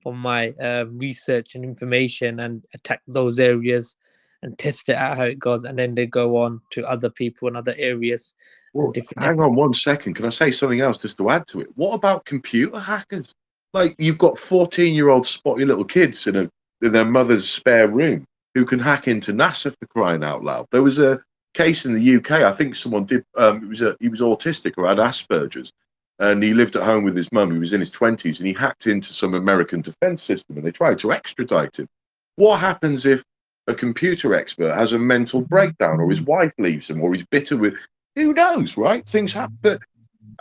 [0.02, 3.96] from my uh, research and information and attack those areas
[4.42, 7.48] and test it out how it goes and then they go on to other people
[7.48, 8.34] in other areas
[8.76, 10.16] Well, hang on one second.
[10.16, 11.70] Can I say something else just to add to it?
[11.76, 13.34] What about computer hackers?
[13.74, 16.50] Like you've got 14 year old spotty little kids in a
[16.82, 20.68] in their mother's spare room who can hack into NASA for crying out loud.
[20.72, 21.22] There was a
[21.54, 22.32] case in the UK.
[22.32, 23.24] I think someone did.
[23.38, 25.72] Um, it was a he was autistic or had Asperger's,
[26.20, 27.54] and he lived at home with his mum.
[27.54, 30.72] He was in his 20s, and he hacked into some American defense system, and they
[30.72, 31.88] tried to extradite him.
[32.36, 33.24] What happens if
[33.68, 37.56] a computer expert has a mental breakdown, or his wife leaves him, or he's bitter
[37.56, 37.76] with?
[38.16, 39.06] Who knows, right?
[39.06, 39.82] Things happen, but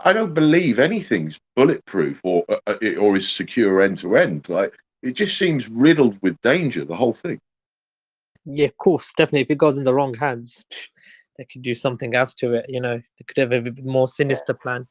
[0.04, 4.48] I don't believe anything's bulletproof or uh, uh, or is secure end to end.
[4.48, 6.84] Like it just seems riddled with danger.
[6.84, 7.40] The whole thing.
[8.46, 10.64] yeah of course definitely if it goes in the wrong hands
[11.38, 14.06] they could do something else to it you know they could have a bit more
[14.06, 14.86] sinister plan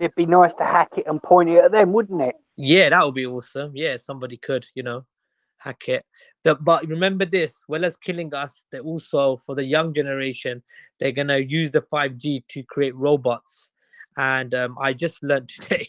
[0.00, 2.36] It'd be nice to hack it and point it at them, wouldn't it?
[2.56, 3.72] Yeah, that would be awesome.
[3.74, 5.04] Yeah, somebody could, you know,
[5.58, 6.04] hack it.
[6.44, 10.62] The, but remember this: well as killing us, they also for the young generation,
[10.98, 13.70] they're gonna use the five G to create robots.
[14.16, 15.88] And um, I just learned today,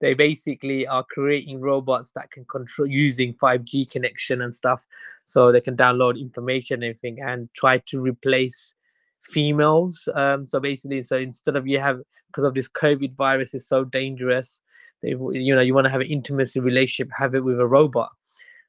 [0.00, 4.84] they basically are creating robots that can control using five G connection and stuff,
[5.26, 8.74] so they can download information and everything and try to replace
[9.20, 10.08] females.
[10.14, 13.84] Um, so basically, so instead of you have because of this COVID virus is so
[13.84, 14.60] dangerous
[15.02, 18.10] they you know you want to have an intimacy relationship have it with a robot.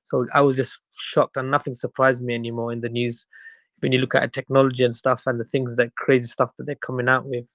[0.03, 3.25] So i was just shocked and nothing surprised me anymore in the news.
[3.79, 6.75] When you look at technology and stuff and the things that crazy stuff that they're
[6.75, 7.45] coming out with.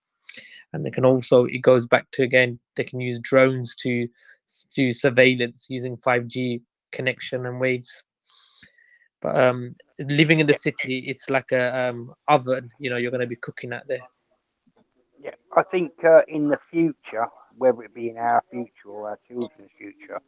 [0.72, 4.08] And they can also it goes back to again they can use drones to
[4.74, 6.62] do surveillance using 5g
[6.92, 8.02] connection and waves.
[9.20, 13.22] But um living in the city it's like a um oven you know you're going
[13.22, 14.06] to be cooking out there.
[15.20, 17.26] Yeah, I think uh, in the future,
[17.58, 20.20] whether it be in our future or our children's future,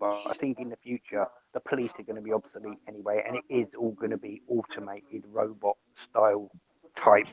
[0.00, 3.36] but I think in the future the police are going to be obsolete anyway, and
[3.36, 5.76] it is all going to be automated robot
[6.10, 6.50] style
[6.96, 7.28] type.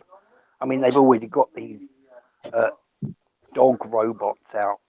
[0.62, 1.80] I mean, they've already got these
[2.54, 2.70] uh,
[3.54, 4.80] dog robots out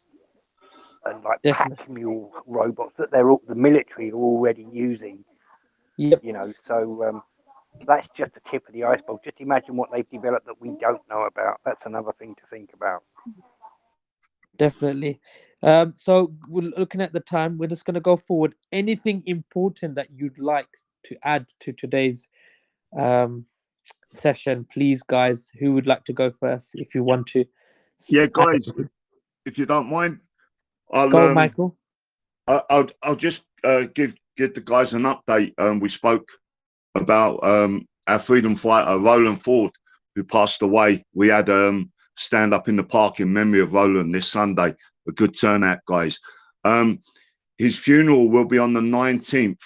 [1.05, 1.77] and like Definitely.
[1.77, 5.25] pack mule robots that they're all, the military are already using.
[5.99, 7.23] yep You know, so um,
[7.87, 9.19] that's just the tip of the iceberg.
[9.25, 11.61] Just imagine what they've developed that we don't know about.
[11.65, 13.03] That's another thing to think about.
[14.57, 15.21] Definitely
[15.63, 19.95] um so we're looking at the time we're just going to go forward anything important
[19.95, 20.69] that you'd like
[21.05, 22.29] to add to today's
[22.99, 23.45] um
[24.09, 27.45] session please guys who would like to go first if you want to
[28.11, 28.63] Yeah, guys,
[29.45, 30.21] if you don't mind,
[30.93, 31.77] I'll go um, michael
[32.47, 35.55] I- I'll I'll just uh, give give the guys an update.
[35.59, 36.29] Um, we spoke
[36.95, 39.73] about um, our freedom fighter Roland Ford,
[40.15, 41.05] who passed away.
[41.15, 44.75] We had um, stand up in the park in memory of Roland this Sunday.
[45.09, 46.19] A good turnout, guys.
[46.65, 47.01] Um,
[47.59, 49.63] his funeral will be on the nineteenth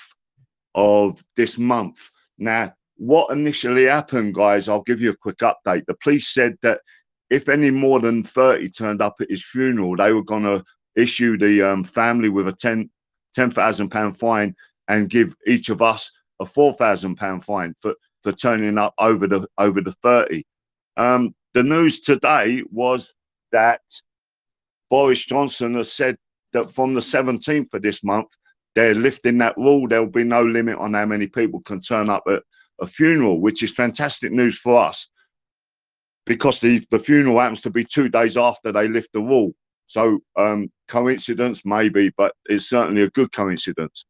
[0.74, 2.11] of this month.
[2.38, 4.68] Now, what initially happened, guys?
[4.68, 5.86] I'll give you a quick update.
[5.86, 6.80] The police said that
[7.30, 10.64] if any more than thirty turned up at his funeral, they were going to
[10.96, 12.90] issue the um, family with a 10
[13.34, 14.55] 10,000 pound fine
[14.88, 19.46] and give each of us a 4,000 pound fine for for turning up over the
[19.59, 20.42] over the 30
[20.96, 23.12] um the news today was
[23.50, 23.80] that
[24.90, 26.16] Boris Johnson has said
[26.52, 28.28] that from the 17th of this month
[28.76, 29.88] they're lifting that rule.
[29.88, 32.44] There'll be no limit on how many people can turn up at
[32.80, 35.11] a funeral, which is fantastic news for us
[36.26, 39.52] because the, the funeral happens to be two days after they lift the rule.
[39.88, 44.04] So um, coincidence maybe, but it's certainly a good coincidence.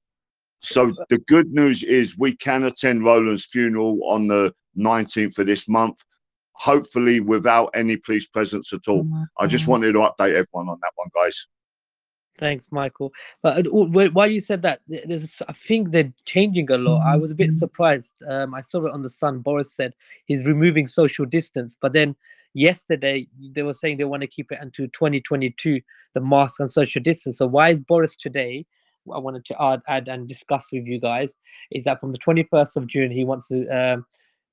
[0.61, 5.67] So the good news is we can attend Roland's funeral on the 19th of this
[5.67, 6.05] month,
[6.59, 9.09] hopefully without any police presence at all.
[9.39, 11.47] I just wanted to update everyone on that one, guys.
[12.37, 13.13] Thanks, Michael.
[13.43, 13.71] But uh,
[14.11, 17.07] while you said that, there's, I think they're changing a lot.
[17.07, 18.15] I was a bit surprised.
[18.29, 19.41] Um, I saw it on the Sun.
[19.41, 19.95] Boris said
[20.27, 22.17] he's removing social distance, but then
[22.55, 25.81] yesterday they were saying they want to keep it until 2022,
[26.15, 27.39] the mask and social distance.
[27.39, 28.67] So why is Boris today?
[29.13, 31.35] I wanted to add, add and discuss with you guys
[31.71, 34.07] is that from the 21st of June, he wants to um,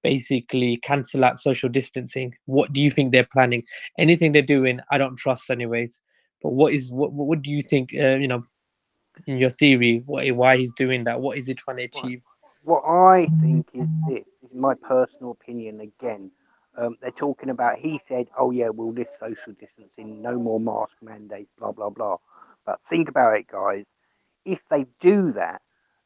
[0.06, 2.36] basically cancel out social distancing.
[2.45, 3.64] What do you think they're planning?
[3.97, 5.99] Anything they're doing, I don't trust, anyways.
[6.43, 7.12] But what is what?
[7.12, 7.89] What do you think?
[7.93, 8.43] Uh, you know,
[9.26, 11.22] in your theory, what, why he's doing that?
[11.22, 12.22] What is he trying to achieve?
[12.66, 16.30] What I think is this, is my personal opinion again.
[16.78, 20.93] Um, they're talking about, he said, oh yeah, we'll lift social distancing, no more mask
[21.01, 22.18] mandates, blah, blah, blah.
[22.66, 23.86] But think about it, guys.
[24.43, 25.62] If they do that,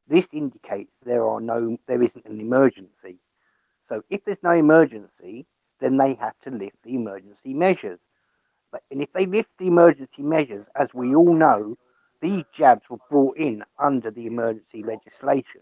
[0.07, 3.17] this indicates there are no, there isn't an emergency.
[3.89, 5.45] So if there's no emergency,
[5.81, 7.99] then they have to lift the emergency measures.
[8.71, 11.77] But, and if they lift the emergency measures, as we all know,
[12.21, 15.61] these jabs were brought in under the emergency legislation.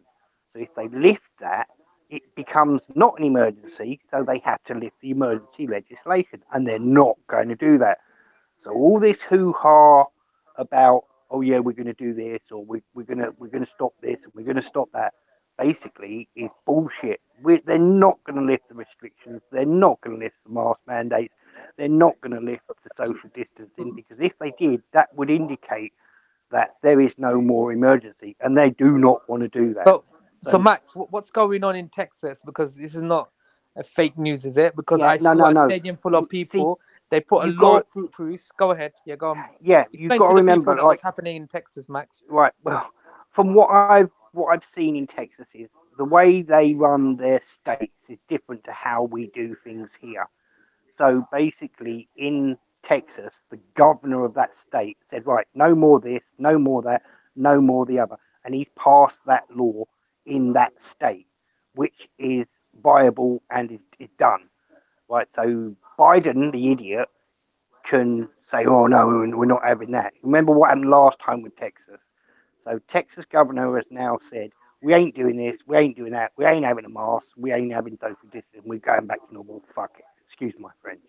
[0.53, 1.67] So if they lift that,
[2.09, 6.80] it becomes not an emergency, so they have to lift the emergency legislation, and they're
[6.80, 7.99] not going to do that.
[8.63, 10.05] So all this hoo-ha
[10.55, 13.65] about, oh yeah, we're going to do this, or we, we're going to we're going
[13.65, 15.13] to stop this, and we're going to stop that,
[15.58, 17.22] basically is bullshit.
[17.41, 19.41] We're, they're not going to lift the restrictions.
[19.51, 21.34] They're not going to lift the mask mandates.
[21.78, 25.93] They're not going to lift the social distancing because if they did, that would indicate
[26.51, 29.86] that there is no more emergency, and they do not want to do that.
[29.86, 30.03] So,
[30.43, 32.39] so So- Max, what's going on in Texas?
[32.45, 33.30] Because this is not
[33.76, 34.76] a fake news, is it?
[34.76, 35.68] Because Yeah, I no, saw no, a no.
[35.68, 36.80] stadium full of See, people.
[37.12, 38.49] they put a lot of fruit proofs.
[38.58, 38.93] Go ahead.
[39.05, 39.43] Yeah, go on.
[39.62, 42.24] yeah, you've Explain got to people remember, like, what's happening in Texas, Max.
[42.30, 42.53] right.
[42.64, 42.89] Well,
[43.32, 47.93] from what I've what I've seen in Texas is the way they run their states
[48.07, 50.27] is different to how we do things here.
[50.97, 56.57] So basically, in Texas, the governor of that state said, right, no more this, no
[56.57, 57.03] more that,
[57.35, 58.15] no more the other,
[58.45, 59.83] and he's passed that law
[60.25, 61.27] in that state,
[61.75, 62.45] which is
[62.83, 64.49] viable and is, is done.
[65.09, 65.27] Right.
[65.35, 67.09] So Biden, the idiot,
[67.85, 70.13] can say, oh no, we're not having that.
[70.21, 71.99] Remember what happened last time with Texas?
[72.68, 74.51] So Texas governor has now said,
[74.82, 77.72] we ain't doing this, we ain't doing that, we ain't having a mask, we ain't
[77.72, 79.63] having social distancing, we're going back to normal.
[79.74, 80.05] Fuck it.
[80.28, 80.99] Excuse my French.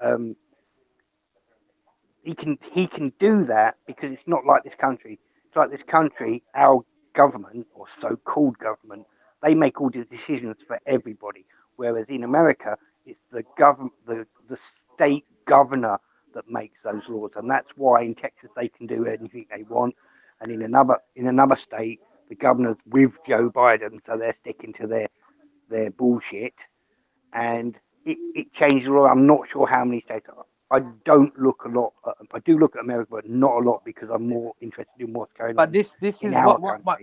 [0.00, 0.34] Um,
[2.24, 5.20] he can he can do that because it's not like this country.
[5.46, 9.06] It's like this country, our government or so-called government,
[9.42, 11.46] they make all the decisions for everybody.
[11.76, 12.76] Whereas in America,
[13.06, 14.58] it's the government, the the
[14.94, 15.98] state governor
[16.34, 19.94] that makes those laws, and that's why in Texas they can do anything they want,
[20.42, 24.88] and in another in another state the governor's with Joe Biden, so they're sticking to
[24.88, 25.08] their
[25.70, 26.54] their bullshit,
[27.34, 27.76] and
[28.06, 29.06] it, it changed the law.
[29.06, 30.26] I'm not sure how many states.
[30.72, 31.94] I don't look a lot.
[32.06, 35.12] At, I do look at America, but not a lot because I'm more interested in
[35.12, 37.00] what's going But on But this this is what, what, what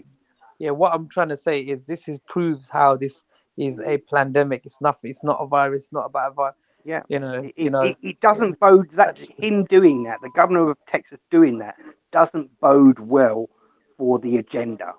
[0.60, 3.24] yeah what I'm trying to say is this is proves how this
[3.58, 4.66] is a pandemic.
[4.66, 5.12] It's nothing.
[5.12, 5.86] It's not a virus.
[5.86, 6.56] It's not about a virus.
[6.86, 7.02] Yeah.
[7.08, 7.34] You know.
[7.44, 7.82] It, you know.
[7.84, 11.76] it, it doesn't bode that that's- him doing that, the governor of Texas doing that,
[12.12, 13.50] doesn't bode well
[13.98, 14.94] for the agenda.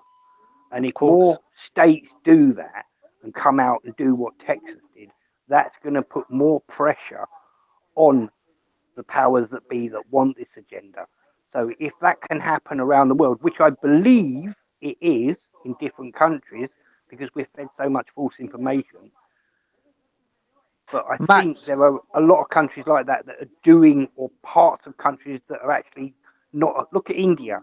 [0.71, 1.21] And if course.
[1.21, 2.85] more states do that
[3.23, 5.09] and come out and do what Texas did,
[5.49, 7.25] that's going to put more pressure
[7.95, 8.29] on
[8.95, 11.05] the powers that be that want this agenda.
[11.51, 16.15] So if that can happen around the world, which I believe it is in different
[16.15, 16.69] countries,
[17.09, 19.11] because we're fed so much false information.
[20.91, 24.29] But I think there are a lot of countries like that that are doing, or
[24.43, 26.13] parts of countries that are actually
[26.53, 26.87] not.
[26.93, 27.61] Look at India.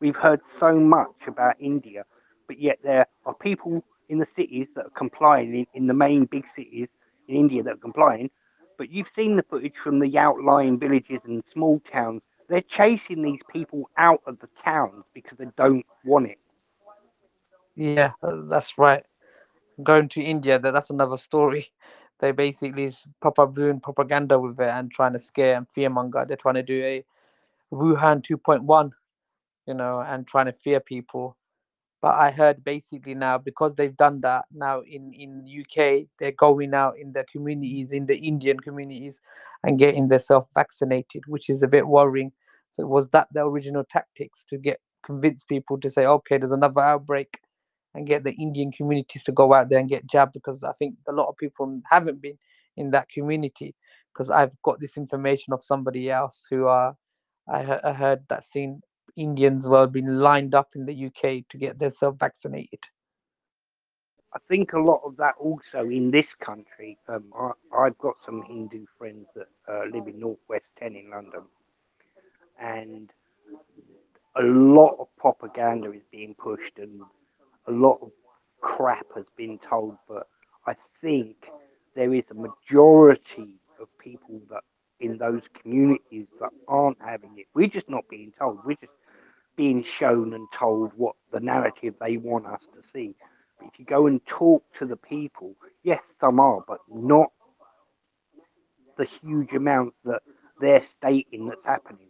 [0.00, 2.04] We've heard so much about India,
[2.46, 6.24] but yet there are people in the cities that are complying, in, in the main
[6.26, 6.88] big cities
[7.28, 8.30] in India that are complying.
[8.76, 12.22] But you've seen the footage from the outlying villages and small towns.
[12.48, 16.38] They're chasing these people out of the towns because they don't want it.
[17.76, 19.04] Yeah, that's right.
[19.82, 21.68] Going to India, that's another story.
[22.20, 26.26] They basically s- proper doing propaganda with it and trying to scare and fearmonger.
[26.26, 27.04] They're trying to do a
[27.72, 28.92] Wuhan 2.1,
[29.66, 31.36] you know, and trying to fear people.
[32.02, 36.74] But I heard basically now because they've done that now in in UK, they're going
[36.74, 39.20] out in the communities, in the Indian communities,
[39.64, 42.32] and getting themselves vaccinated, which is a bit worrying.
[42.70, 46.80] So was that the original tactics to get convince people to say, okay, there's another
[46.82, 47.40] outbreak,
[47.94, 50.96] and get the Indian communities to go out there and get jabbed because I think
[51.08, 52.38] a lot of people haven't been
[52.76, 53.74] in that community
[54.12, 56.96] because I've got this information of somebody else who are
[57.48, 58.82] I, he- I heard that seen
[59.16, 62.80] Indians were being lined up in the UK to get themselves vaccinated.
[64.34, 66.98] I think a lot of that also in this country.
[67.08, 67.52] Um, I,
[67.86, 71.42] I've got some Hindu friends that uh, live in Northwest 10 in London,
[72.60, 73.10] and
[74.36, 77.00] a lot of propaganda is being pushed, and
[77.66, 78.10] a lot of
[78.60, 79.96] crap has been told.
[80.08, 80.26] But
[80.66, 81.36] I think
[81.94, 84.62] there is a majority of people that
[85.00, 87.46] in those communities that aren't having it.
[87.54, 88.58] We're just not being told.
[88.64, 88.92] We're just
[89.56, 93.14] being shown and told what the narrative they want us to see.
[93.58, 97.28] But if you go and talk to the people, yes, some are, but not
[98.96, 100.22] the huge amounts that
[100.60, 102.08] they're stating that's happening.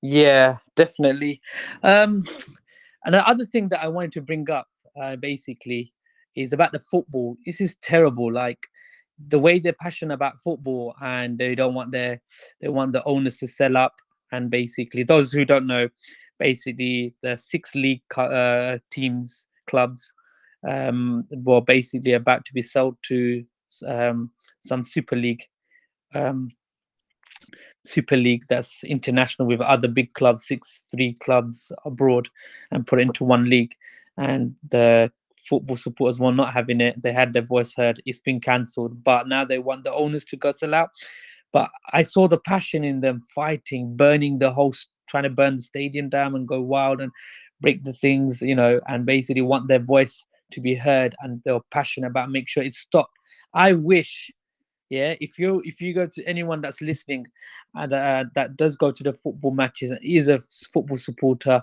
[0.00, 1.40] Yeah, definitely.
[1.82, 2.22] Um,
[3.04, 4.68] and the other thing that I wanted to bring up,
[5.00, 5.92] uh, basically,
[6.34, 7.36] is about the football.
[7.44, 8.32] This is terrible.
[8.32, 8.58] Like
[9.28, 12.20] the way they're passionate about football, and they don't want their,
[12.60, 13.94] they want the owners to sell up.
[14.30, 15.88] And basically, those who don't know,
[16.38, 20.12] basically the six league uh, teams, clubs,
[20.68, 23.44] um, were basically about to be sold to
[23.86, 24.30] um,
[24.60, 25.44] some Super League.
[26.14, 26.50] Um,
[27.84, 32.28] Super League that's international with other big clubs, six three clubs abroad,
[32.70, 33.74] and put it into one league.
[34.16, 35.10] And the
[35.48, 37.00] football supporters were not having it.
[37.02, 38.02] They had their voice heard.
[38.06, 40.90] It's been cancelled, but now they want the owners to go sell out.
[41.52, 44.74] But I saw the passion in them fighting, burning the whole,
[45.08, 47.12] trying to burn the stadium down and go wild and
[47.60, 51.14] break the things, you know, and basically want their voice to be heard.
[51.20, 53.12] And they're passionate about make sure it stopped.
[53.54, 54.30] I wish
[54.92, 57.26] yeah if you if you go to anyone that's listening
[57.74, 60.38] and uh, that does go to the football matches and is a
[60.72, 61.62] football supporter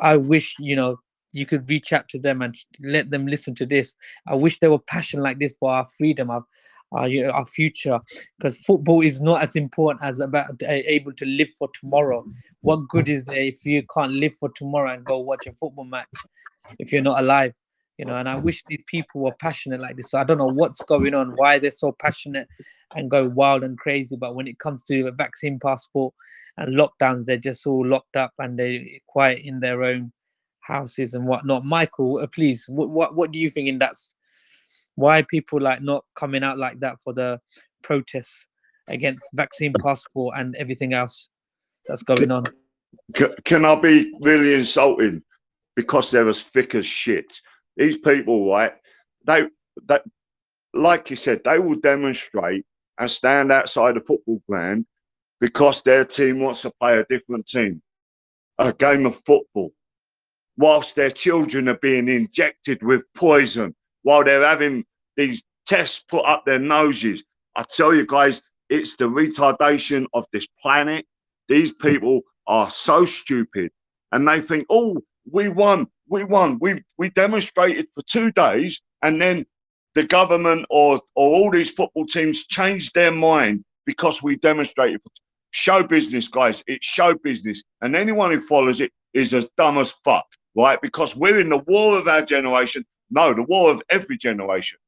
[0.00, 0.98] i wish you know
[1.34, 3.96] you could reach out to them and let them listen to this.
[4.26, 6.44] I wish they were passionate like this for our freedom our
[6.92, 7.98] our, know, our future
[8.38, 12.24] because football is not as important as about uh, able to live for tomorrow.
[12.60, 15.86] What good is there if you can't live for tomorrow and go watch a football
[15.86, 16.06] match
[16.78, 17.52] if you're not alive
[17.98, 20.10] you know and i wish these people were passionate like this.
[20.10, 22.48] So i don't know what's going on why they're so passionate
[22.94, 26.14] and go wild and crazy but when it comes to a vaccine passport
[26.56, 30.12] and lockdowns they're just all locked up and they're quiet in their own
[30.60, 31.64] houses and whatnot.
[31.64, 34.12] Michael uh, please what, what what do you think in that's
[34.96, 37.40] why people like not coming out like that for the
[37.82, 38.46] protests
[38.88, 41.28] against vaccine passport and everything else
[41.86, 42.44] that's going on?
[43.44, 45.22] can I be really insulting?
[45.74, 47.40] Because they're as thick as shit?
[47.76, 48.72] These people, right?
[49.26, 49.48] They,
[49.86, 50.04] that,
[50.72, 52.64] like you said, they will demonstrate
[52.98, 54.86] and stand outside the football ground
[55.40, 57.82] because their team wants to play a different team,
[58.58, 59.72] a game of football,
[60.56, 64.84] whilst their children are being injected with poison, while they're having
[65.16, 67.24] these tests put up their noses.
[67.56, 71.06] I tell you guys, it's the retardation of this planet.
[71.48, 73.70] These people are so stupid
[74.12, 75.00] and they think, oh,
[75.30, 76.58] we won, we won.
[76.60, 79.46] We we demonstrated for two days and then
[79.94, 85.00] the government or or all these football teams changed their mind because we demonstrated
[85.54, 86.62] show business, guys.
[86.66, 87.62] It's show business.
[87.80, 90.26] And anyone who follows it is as dumb as fuck,
[90.56, 90.80] right?
[90.82, 92.84] Because we're in the war of our generation.
[93.10, 94.78] No, the war of every generation.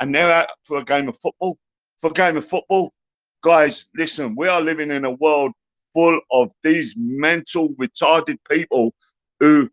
[0.00, 1.58] And they're out for a game of football.
[1.98, 2.92] For a game of football.
[3.42, 5.52] Guys, listen, we are living in a world
[5.92, 8.94] full of these mental retarded people
[9.40, 9.68] who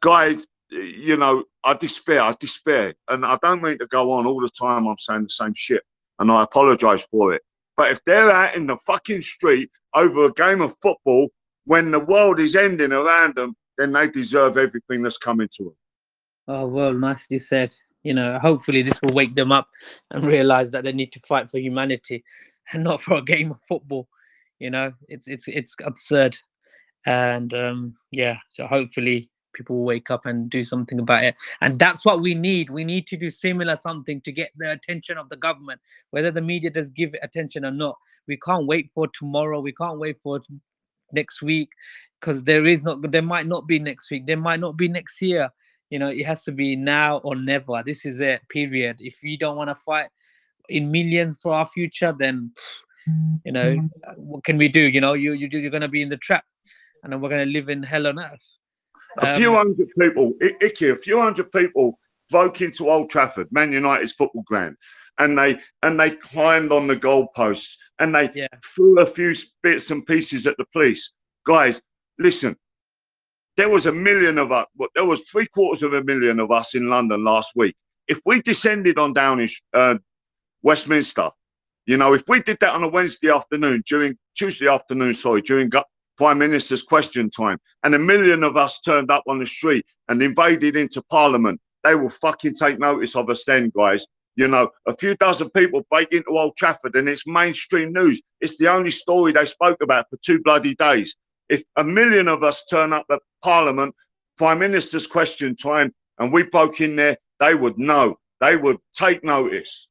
[0.00, 4.40] guys you know i despair i despair and i don't mean to go on all
[4.40, 5.82] the time i'm saying the same shit
[6.20, 7.42] and i apologize for it
[7.76, 11.28] but if they're out in the fucking street over a game of football
[11.64, 15.74] when the world is ending around them then they deserve everything that's coming to them
[16.50, 17.70] Oh well, nicely said.
[18.02, 19.68] You know, hopefully this will wake them up
[20.10, 22.24] and realize that they need to fight for humanity
[22.72, 24.08] and not for a game of football.
[24.58, 26.36] You know, it's it's it's absurd,
[27.06, 28.38] and um, yeah.
[28.52, 31.34] So hopefully people will wake up and do something about it.
[31.60, 32.70] And that's what we need.
[32.70, 36.40] We need to do similar something to get the attention of the government, whether the
[36.40, 37.96] media does give attention or not.
[38.26, 39.60] We can't wait for tomorrow.
[39.60, 40.40] We can't wait for
[41.12, 41.70] next week
[42.20, 43.10] because there is not.
[43.10, 44.26] There might not be next week.
[44.26, 45.50] There might not be next year
[45.90, 49.36] you know it has to be now or never this is it period if we
[49.36, 50.08] don't want to fight
[50.68, 52.50] in millions for our future then
[53.44, 56.02] you know uh, what can we do you know you, you you're going to be
[56.02, 56.44] in the trap
[57.02, 58.46] and then we're going to live in hell on earth
[59.18, 61.96] a few Um, hundred people, I- Icky, a few hundred people
[62.30, 64.76] broke into Old Trafford, Man United's football ground,
[65.18, 68.46] and they and they climbed on the goalposts and they Yeah.
[68.74, 71.12] threw a few bits and pieces at the police.
[71.44, 71.82] Guys,
[72.18, 72.56] listen,
[73.56, 76.50] there was a million of us, but there was three quarters of a million of
[76.50, 77.76] us in London last week.
[78.08, 79.98] If we descended on Downing, uh,
[80.62, 81.30] Westminster,
[81.86, 85.68] you know, if we did that on a Wednesday afternoon during Tuesday afternoon, sorry, during
[86.20, 90.20] Prime Minister's question time, and a million of us turned up on the street and
[90.20, 94.06] invaded into Parliament, they will fucking take notice of us then, guys.
[94.36, 98.20] You know, a few dozen people break into Old Trafford and it's mainstream news.
[98.42, 101.16] It's the only story they spoke about for two bloody days.
[101.48, 103.94] If a million of us turn up at Parliament,
[104.36, 108.16] Prime Minister's question time, and we broke in there, they would know.
[108.42, 109.88] They would take notice.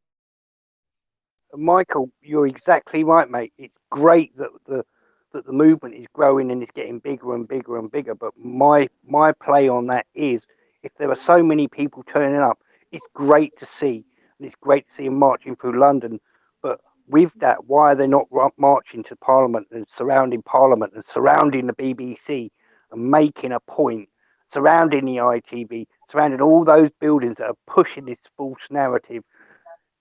[1.55, 3.51] Michael, you're exactly right, mate.
[3.57, 4.85] It's great that the
[5.33, 8.15] that the movement is growing and it's getting bigger and bigger and bigger.
[8.15, 10.41] But my my play on that is
[10.83, 12.59] if there are so many people turning up,
[12.91, 14.05] it's great to see
[14.39, 16.19] and it's great to see them marching through London.
[16.61, 18.27] But with that, why are they not
[18.57, 22.51] marching to Parliament and surrounding Parliament and surrounding the BBC
[22.91, 24.09] and making a point,
[24.53, 29.23] surrounding the ITV, surrounding all those buildings that are pushing this false narrative?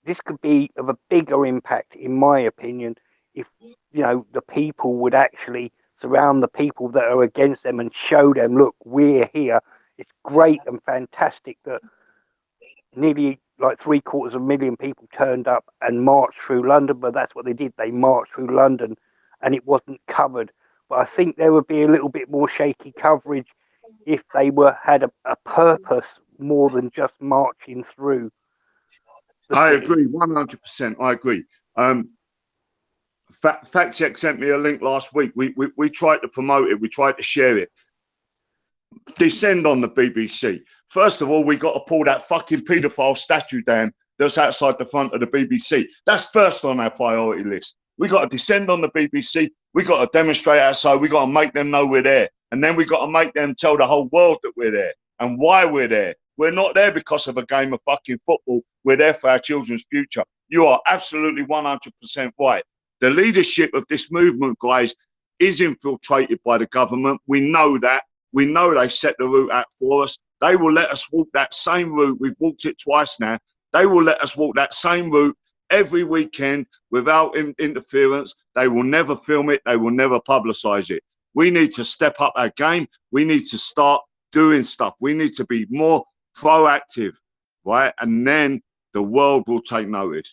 [0.05, 2.95] This could be of a bigger impact, in my opinion,
[3.39, 3.47] if
[3.93, 8.33] you know the people would actually surround the people that are against them and show
[8.33, 9.61] them, look, we're here.
[9.97, 11.81] It's great and fantastic that
[12.95, 17.15] nearly like three quarters of a million people turned up and marched through London, but
[17.15, 17.73] that's what they did.
[17.77, 18.97] They marched through London
[19.43, 20.53] and it wasn't covered.
[20.89, 23.49] But I think there would be a little bit more shaky coverage
[24.07, 26.07] if they were had a, a purpose
[26.39, 28.31] more than just marching through.
[29.51, 29.85] I city.
[29.85, 30.97] agree, one hundred percent.
[31.01, 31.45] I agree.
[31.77, 32.11] Um,
[33.31, 35.33] Fact, Check sent me a link last week.
[35.37, 36.81] We, we we tried to promote it.
[36.81, 37.69] We tried to share it.
[39.17, 40.61] Descend on the BBC.
[40.87, 44.85] First of all, we got to pull that fucking paedophile statue down that's outside the
[44.87, 45.87] front of the BBC.
[46.07, 47.77] That's first on our priority list.
[47.99, 49.51] We got to descend on the BBC.
[49.75, 50.97] We got to demonstrate outside.
[51.01, 52.29] We got to make them know we're there.
[52.51, 55.39] And then we got to make them tell the whole world that we're there and
[55.39, 56.15] why we're there.
[56.37, 58.63] We're not there because of a game of fucking football.
[58.85, 60.25] We're there for our children's future.
[60.49, 62.63] You are absolutely 100% right.
[63.01, 64.95] The leadership of this movement, guys,
[65.39, 67.21] is infiltrated by the government.
[67.27, 68.03] We know that.
[68.33, 70.19] We know they set the route out for us.
[70.41, 72.19] They will let us walk that same route.
[72.21, 73.39] We've walked it twice now.
[73.73, 75.37] They will let us walk that same route
[75.71, 78.35] every weekend without in- interference.
[78.55, 79.63] They will never film it.
[79.67, 81.03] They will never publicize it.
[81.35, 82.87] We need to step up our game.
[83.13, 84.03] We need to start
[84.33, 84.95] doing stuff.
[85.01, 86.05] We need to be more
[86.37, 87.15] proactive,
[87.65, 87.93] right?
[88.01, 88.61] And then
[88.93, 90.29] the world will take notice.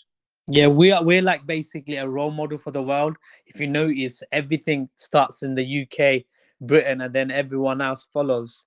[0.48, 3.18] Yeah, we are we're like basically a role model for the world.
[3.48, 6.24] If you notice, everything starts in the UK,
[6.62, 8.66] Britain, and then everyone else follows.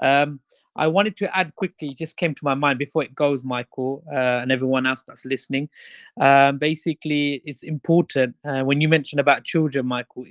[0.00, 0.40] Um,
[0.74, 4.40] I wanted to add quickly, just came to my mind before it goes, Michael, uh,
[4.40, 5.68] and everyone else that's listening.
[6.18, 10.24] Um, basically, it's important uh, when you mentioned about children, Michael.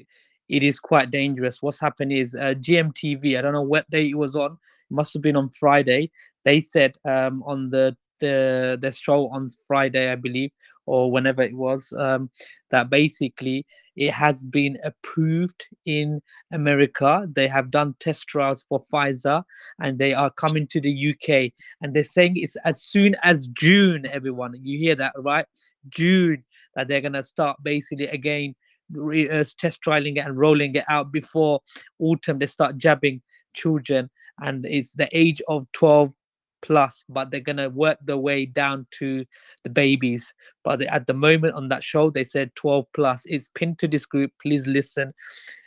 [0.50, 1.62] It is quite dangerous.
[1.62, 3.38] What's happened is uh, GMTV.
[3.38, 4.54] I don't know what day it was on.
[4.54, 6.10] It must have been on Friday.
[6.44, 10.52] They said um, on the the the show on Friday, I believe,
[10.88, 12.30] or whenever it was, um,
[12.72, 13.66] that basically
[13.96, 17.28] it has been approved in America.
[17.32, 19.44] They have done test trials for Pfizer
[19.80, 21.52] and they are coming to the UK.
[21.82, 24.54] And they're saying it's as soon as June, everyone.
[24.62, 25.46] You hear that, right?
[25.90, 26.44] June,
[26.76, 28.56] that they're going to start basically again
[28.92, 31.62] re- uh, test trialing it and rolling it out before
[32.00, 32.40] autumn.
[32.40, 33.22] They start jabbing
[33.54, 34.10] children.
[34.40, 36.14] And it's the age of 12
[36.62, 39.26] plus, but they're gonna work their way down to
[39.64, 40.34] the babies.
[40.64, 43.24] But they, at the moment on that show, they said 12 plus.
[43.26, 44.32] It's pinned to this group.
[44.42, 45.12] Please listen,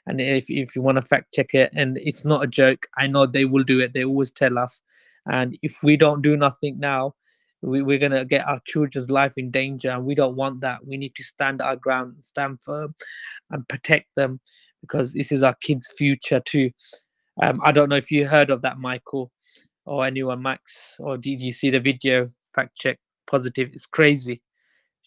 [0.07, 2.87] and if if you want to fact check it, and it's not a joke.
[2.97, 3.93] I know they will do it.
[3.93, 4.83] They always tell us,
[5.27, 7.15] and if we don't do nothing now.
[7.63, 10.87] We, we're gonna get our children's life in danger, and we don't want that.
[10.87, 12.95] We need to stand our ground, stand firm,
[13.51, 14.41] and protect them
[14.81, 16.71] because this is our kids' future too.
[17.43, 19.31] Um, I don't know if you heard of that, Michael
[19.91, 20.97] or anyone max?
[20.99, 23.71] Or did you see the video fact check positive?
[23.73, 24.43] It's crazy.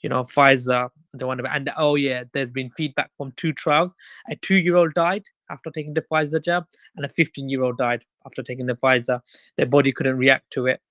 [0.01, 3.93] You know pfizer the one and oh yeah there's been feedback from two trials.
[4.29, 6.65] A two year old died after taking the pfizer jab
[6.97, 9.21] and a 15 year old died after taking the pfizer.
[9.55, 10.81] Their body couldn't react to it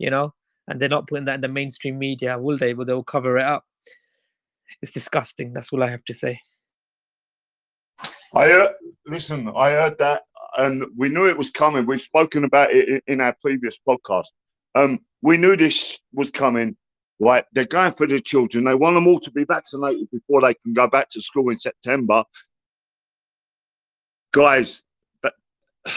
[0.00, 0.34] you know?
[0.66, 2.72] And they're not putting that in the mainstream media will they?
[2.72, 3.64] But they'll cover it up?
[4.82, 6.40] It's disgusting that's all i have to say.
[8.34, 8.72] I heard
[9.06, 10.22] listen i heard that
[10.58, 11.86] and we knew it was coming.
[11.86, 14.26] We've spoken about it in our previous podcast.
[14.74, 16.76] Um, we knew this was coming.
[17.22, 18.64] Right, they're going for the children.
[18.64, 21.58] They want them all to be vaccinated before they can go back to school in
[21.58, 22.24] September.
[24.32, 24.82] Guys,
[25.22, 25.34] but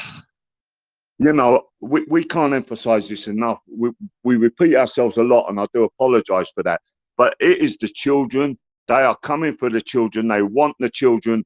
[1.20, 3.60] you know, we, we can't emphasize this enough.
[3.74, 3.92] We,
[4.26, 6.82] we repeat ourselves a lot, and I do apologize for that.
[7.18, 8.58] But it is the children.
[8.88, 10.28] They are coming for the children.
[10.28, 11.46] They want the children.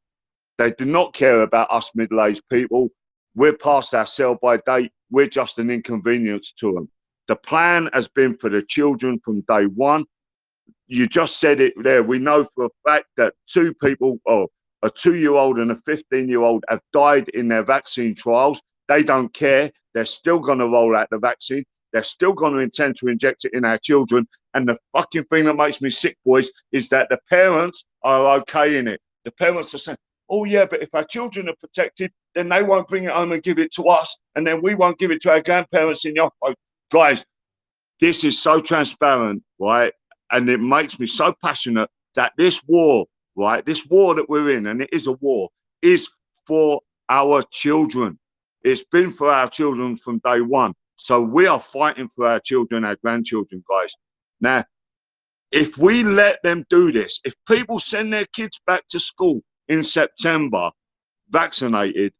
[0.57, 2.89] They do not care about us middle-aged people.
[3.37, 4.91] We're past our sell-by date.
[5.11, 6.89] We're just an inconvenience to them.
[7.27, 10.05] The plan has been for the children from day one.
[10.87, 12.01] You just said it there.
[12.01, 14.47] We know for a fact that two people, or
[14.81, 18.59] a two-year-old and a 15-year-old, have died in their vaccine trials.
[18.87, 19.69] They don't care.
[19.93, 21.63] They're still going to roll out the vaccine.
[21.93, 24.27] They're still going to intend to inject it in our children.
[24.55, 28.79] And the fucking thing that makes me sick, boys, is that the parents are okay
[28.79, 28.99] in it.
[29.25, 32.87] The parents are saying, oh, yeah, but if our children are protected, then they won't
[32.87, 34.19] bring it home and give it to us.
[34.35, 36.31] And then we won't give it to our grandparents in your
[36.91, 37.25] guys.
[37.99, 39.91] This is so transparent, right?
[40.31, 43.65] And it makes me so passionate that this war, right?
[43.65, 45.49] This war that we're in, and it is a war,
[45.81, 46.07] is
[46.45, 48.19] for our children.
[48.63, 50.73] It's been for our children from day one.
[50.97, 53.95] So we are fighting for our children, our grandchildren, guys.
[54.41, 54.63] Now,
[55.51, 59.81] if we let them do this, if people send their kids back to school in
[59.81, 60.69] September
[61.29, 62.13] vaccinated,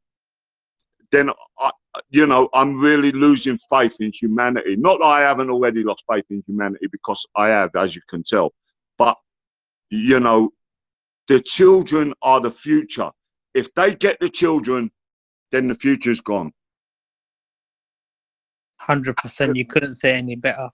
[1.12, 1.30] then
[1.60, 1.72] I,
[2.10, 4.76] you know I'm really losing faith in humanity.
[4.76, 8.24] Not that I haven't already lost faith in humanity because I have, as you can
[8.24, 8.54] tell.
[8.98, 9.18] But
[9.90, 10.52] you know,
[11.28, 13.10] the children are the future.
[13.54, 14.92] If they get the children,
[15.52, 16.52] then the future's gone.
[18.80, 19.56] Hundred percent.
[19.56, 20.70] You couldn't say any better.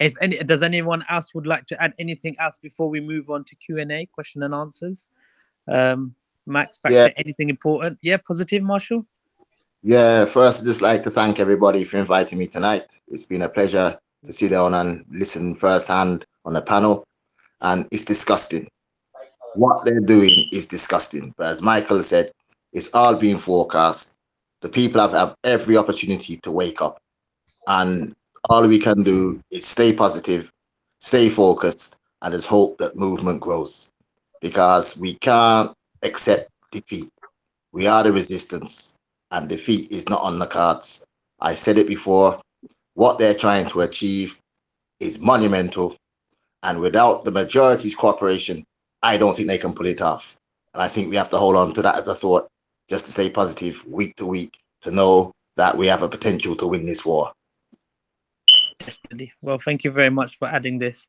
[0.00, 3.44] If any, does anyone else would like to add anything else before we move on
[3.44, 5.08] to Q and A, question and answers?
[5.68, 6.14] Um,
[6.46, 7.08] Max, Factor, Yeah.
[7.16, 7.98] anything important?
[8.02, 9.06] Yeah, positive, Marshall.
[9.86, 12.86] Yeah, first, I'd just like to thank everybody for inviting me tonight.
[13.06, 17.04] It's been a pleasure to sit down and listen firsthand on the panel,
[17.60, 18.66] and it's disgusting.
[19.56, 21.34] What they're doing is disgusting.
[21.36, 22.32] But as Michael said,
[22.72, 24.12] it's all being forecast.
[24.62, 26.98] The people have, have every opportunity to wake up,
[27.66, 28.14] and
[28.48, 30.50] all we can do is stay positive,
[31.00, 33.88] stay focused, and just hope that movement grows
[34.40, 37.10] because we can't accept defeat.
[37.70, 38.93] We are the resistance
[39.34, 41.02] and defeat is not on the cards.
[41.40, 42.40] I said it before.
[42.94, 44.38] What they're trying to achieve
[45.00, 45.96] is monumental,
[46.62, 48.64] and without the majority's cooperation,
[49.02, 50.36] I don't think they can pull it off.
[50.72, 52.46] And I think we have to hold on to that as a thought,
[52.88, 56.68] just to stay positive week to week, to know that we have a potential to
[56.68, 57.32] win this war.
[58.78, 59.32] Definitely.
[59.42, 61.08] Well, thank you very much for adding this.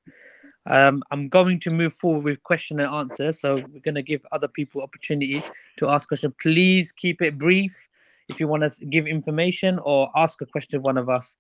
[0.66, 3.32] Um, I'm going to move forward with question and answer.
[3.32, 5.44] So we're going to give other people opportunity
[5.78, 6.34] to ask questions.
[6.42, 7.88] Please keep it brief.
[8.28, 11.36] If you want to give information or ask a question of one of us,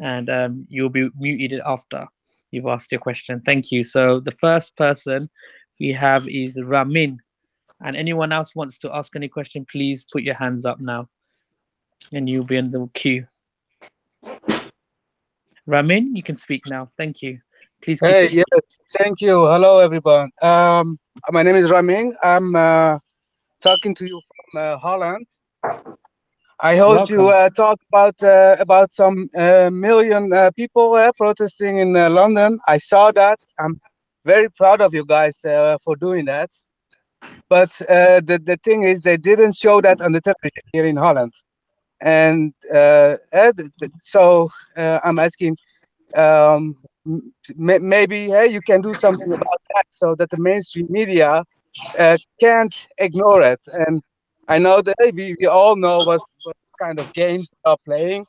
[0.00, 2.08] and um, you'll be muted after
[2.50, 3.40] you've asked your question.
[3.40, 3.84] Thank you.
[3.84, 5.28] So the first person
[5.78, 7.20] we have is Ramin.
[7.80, 11.08] And anyone else wants to ask any question, please put your hands up now,
[12.12, 13.26] and you'll be in the queue.
[15.66, 16.88] Ramin, you can speak now.
[16.96, 17.40] Thank you.
[17.82, 17.98] Please.
[18.00, 18.44] Hey, yes,
[18.96, 19.46] thank you.
[19.46, 20.30] Hello, everyone.
[20.40, 20.98] Um,
[21.30, 22.16] my name is Ramin.
[22.22, 22.98] I'm uh,
[23.60, 24.20] talking to you
[24.52, 25.26] from uh, Holland.
[26.60, 27.28] I heard you Welcome.
[27.28, 32.58] uh, talk about uh, about some uh, million uh, people uh, protesting in uh, London.
[32.68, 33.38] I saw that.
[33.58, 33.80] I'm
[34.24, 36.50] very proud of you guys uh, for doing that.
[37.48, 40.96] But uh, the the thing is, they didn't show that on the television here in
[40.96, 41.32] Holland.
[42.00, 42.54] And
[44.02, 45.56] so uh, I'm asking,
[46.16, 46.76] um,
[47.56, 51.44] maybe hey, you can do something about that so that the mainstream media
[51.98, 53.60] uh, can't ignore it.
[53.72, 54.02] And
[54.48, 58.26] I know that we, we all know what, what kind of games are playing,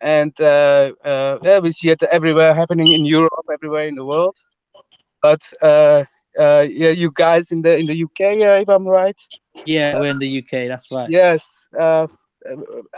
[0.00, 4.36] and uh, uh, yeah, we see it everywhere happening in Europe, everywhere in the world.
[5.20, 6.04] But uh,
[6.38, 9.18] uh, yeah, you guys in the in the UK, uh, if I'm right,
[9.64, 10.68] Yeah, we're in the UK.
[10.68, 11.10] That's right.
[11.10, 11.44] yes,
[11.78, 12.06] uh,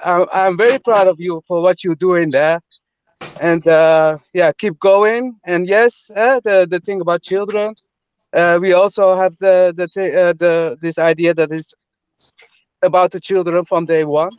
[0.02, 2.60] I, I'm very proud of you for what you're doing there,
[3.40, 5.38] and uh, yeah, keep going.
[5.44, 7.74] And yes, uh, the the thing about children,
[8.32, 9.86] uh, we also have the the
[10.22, 11.74] uh, the this idea that is
[12.82, 14.36] about the children from day one,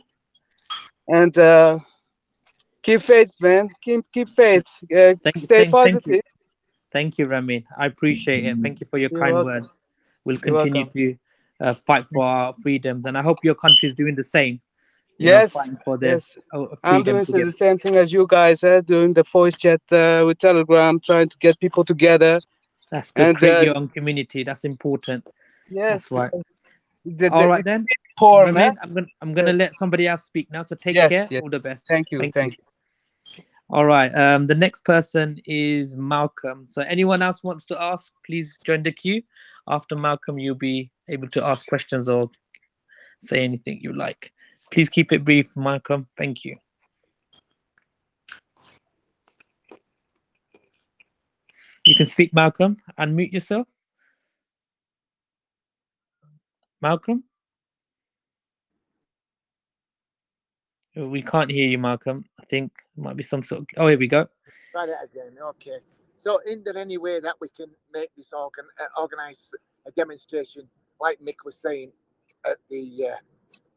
[1.08, 1.78] and uh,
[2.82, 3.68] keep faith, man.
[3.82, 4.66] Keep keep faith.
[4.84, 5.70] Uh, Thank you, stay thank- thank you.
[5.70, 6.20] positive.
[6.92, 7.64] Thank you, Ramin.
[7.76, 8.56] I appreciate it.
[8.62, 9.52] Thank you for your You're kind welcome.
[9.52, 9.80] words.
[10.24, 11.16] We'll continue to
[11.60, 14.60] uh, fight for our freedoms, and I hope your country is doing the same.
[15.18, 16.38] you know, Yes, for their Yes.
[16.52, 19.22] uh, I'm doing to so get- the same thing as you guys, uh, doing the
[19.24, 22.40] voice chat uh, with Telegram, trying to get people together.
[22.90, 23.28] That's good.
[23.28, 24.44] and, Create uh, your own community.
[24.44, 25.26] That's important.
[25.70, 26.30] Yes, That's right.
[27.06, 27.86] The, All the right then.
[28.18, 28.76] poor Ramin, man.
[28.82, 30.62] I'm gonna I'm gonna let somebody else speak now.
[30.62, 31.28] So take Yes, care.
[31.30, 31.42] yes.
[31.42, 31.86] All the best.
[31.86, 32.64] Thank you, thank, you.
[33.70, 34.14] All right.
[34.14, 36.66] Um, the next person is Malcolm.
[36.68, 39.22] So anyone else wants to ask, please join the queue.
[39.68, 42.30] After Malcolm, you'll be able to ask questions or
[43.18, 44.32] say anything you like.
[44.72, 46.06] Please keep it brief, Malcolm.
[46.16, 46.56] Thank you.
[51.86, 52.78] You can speak, Malcolm.
[52.98, 53.66] Unmute yourself.
[56.80, 57.24] Malcolm?
[60.96, 62.24] Oh, we can't hear you, Malcolm.
[62.40, 63.66] I think it might be some sort of.
[63.76, 64.26] Oh, here we go.
[64.72, 65.36] Try that again.
[65.42, 65.78] Okay.
[66.16, 69.50] So, in there any way that we can make this organ, uh, organize
[69.86, 70.66] a demonstration,
[70.98, 71.92] like Mick was saying,
[72.46, 73.16] at the uh,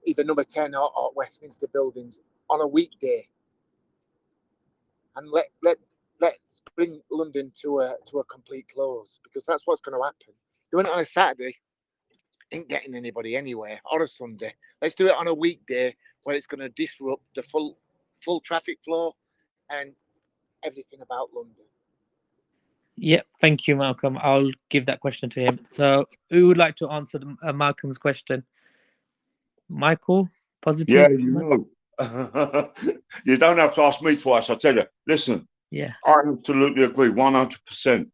[0.05, 3.27] either number 10 or, or, Westminster buildings on a weekday?
[5.17, 5.77] And let, let,
[6.21, 10.33] let's bring London to a, to a complete close because that's what's going to happen.
[10.71, 11.57] Doing it on a Saturday,
[12.51, 14.53] ain't getting anybody anywhere, or a Sunday.
[14.81, 17.77] Let's do it on a weekday where it's going to disrupt the full
[18.23, 19.15] full traffic flow
[19.69, 19.93] and
[20.63, 21.63] everything about London.
[22.97, 23.27] Yep.
[23.39, 24.17] Thank you, Malcolm.
[24.21, 25.59] I'll give that question to him.
[25.69, 28.43] So, who would like to answer the, uh, Malcolm's question?
[29.69, 30.29] Michael,
[30.61, 30.93] positive.
[30.93, 31.65] Yeah, you know.
[33.25, 34.49] you don't have to ask me twice.
[34.49, 34.85] I tell you.
[35.07, 35.93] Listen, Yeah.
[36.05, 38.09] I absolutely agree, one hundred percent.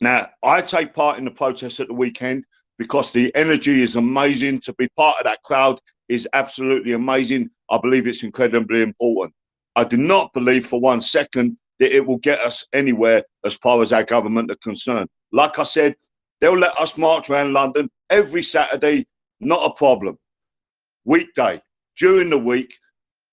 [0.00, 2.44] Now, I take part in the protest at the weekend
[2.78, 4.60] because the energy is amazing.
[4.60, 7.50] To be part of that crowd is absolutely amazing.
[7.70, 9.34] I believe it's incredibly important.
[9.76, 13.82] I do not believe for one second that it will get us anywhere as far
[13.82, 15.08] as our government are concerned.
[15.32, 15.94] Like I said,
[16.40, 19.06] they'll let us march around London every Saturday,
[19.40, 20.16] not a problem.
[21.04, 21.60] Weekday,
[21.98, 22.74] during the week,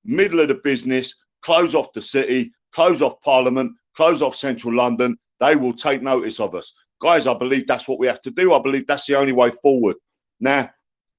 [0.04, 5.18] middle of the business, close off the city, close off Parliament, close off central London.
[5.40, 6.74] They will take notice of us.
[7.02, 8.54] Guys, I believe that's what we have to do.
[8.54, 9.96] I believe that's the only way forward.
[10.40, 10.70] Now,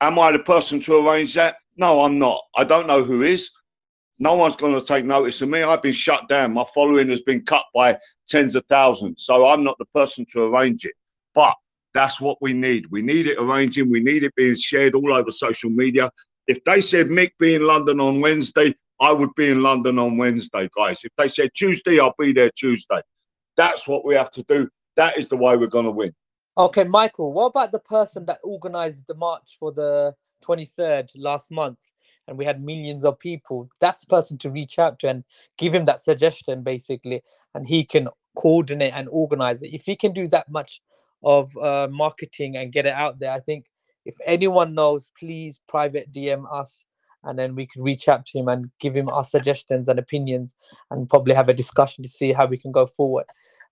[0.01, 1.57] am I the person to arrange that?
[1.77, 2.40] No, I'm not.
[2.57, 3.53] I don't know who is.
[4.19, 5.62] No one's going to take notice of me.
[5.62, 6.55] I've been shut down.
[6.55, 7.98] My following has been cut by
[8.28, 9.24] tens of thousands.
[9.24, 10.94] So I'm not the person to arrange it.
[11.35, 11.55] But
[11.93, 12.86] that's what we need.
[12.90, 13.90] We need it arranging.
[13.90, 16.11] We need it being shared all over social media.
[16.47, 20.16] If they said Mick be in London on Wednesday, I would be in London on
[20.16, 21.05] Wednesday, guys.
[21.05, 23.01] If they said Tuesday, I'll be there Tuesday.
[23.57, 24.69] That's what we have to do.
[24.97, 26.12] That is the way we're going to win.
[26.59, 31.78] Okay, Michael, what about the person that organized the march for the 23rd last month
[32.27, 33.68] and we had millions of people?
[33.78, 35.24] That's the person to reach out to and
[35.59, 37.23] give him that suggestion basically,
[37.55, 39.74] and he can coordinate and organize it.
[39.74, 40.81] If he can do that much
[41.23, 43.66] of uh, marketing and get it out there, I think
[44.06, 46.86] if anyone knows, please private DM us
[47.27, 50.55] and then we can reach out to him and give him our suggestions and opinions
[50.90, 53.27] and probably have a discussion to see how we can go forward.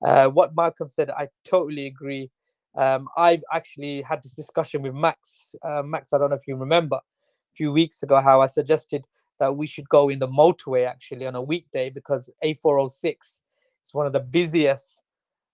[0.05, 2.31] Uh, what Malcolm said, I totally agree.
[2.77, 5.55] Um, I actually had this discussion with Max.
[5.63, 9.07] Uh, Max, I don't know if you remember a few weeks ago how I suggested
[9.39, 13.41] that we should go in the motorway actually on a weekday because A406 is
[13.93, 15.01] one of the busiest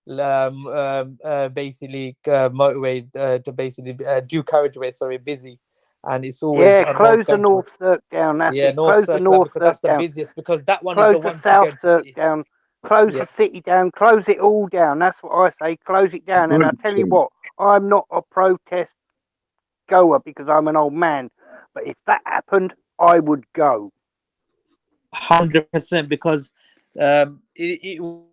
[0.09, 5.59] um, um, uh, basically uh, motorway uh, to basically uh, due carriageway, sorry, busy.
[6.03, 8.37] And it's always Yeah, close the North towards- Cirque down.
[8.39, 8.75] That's yeah, it.
[8.75, 9.99] North Close the Circular North because that's Cirque the down.
[9.99, 12.13] busiest because that one is Close the the one South into Cirque city.
[12.13, 12.43] down.
[12.85, 13.19] Close Yeah.
[13.19, 13.91] the city down.
[13.91, 14.97] Close it all down.
[14.99, 15.77] That's what I say.
[15.85, 16.51] Close it down.
[16.51, 17.29] And I tell you what,
[17.59, 18.89] I'm not a protest
[19.89, 21.29] goer because I'm an old man.
[21.75, 23.91] But if that happened, I would go.
[25.13, 26.49] hundred percent because
[26.99, 28.27] um it, it will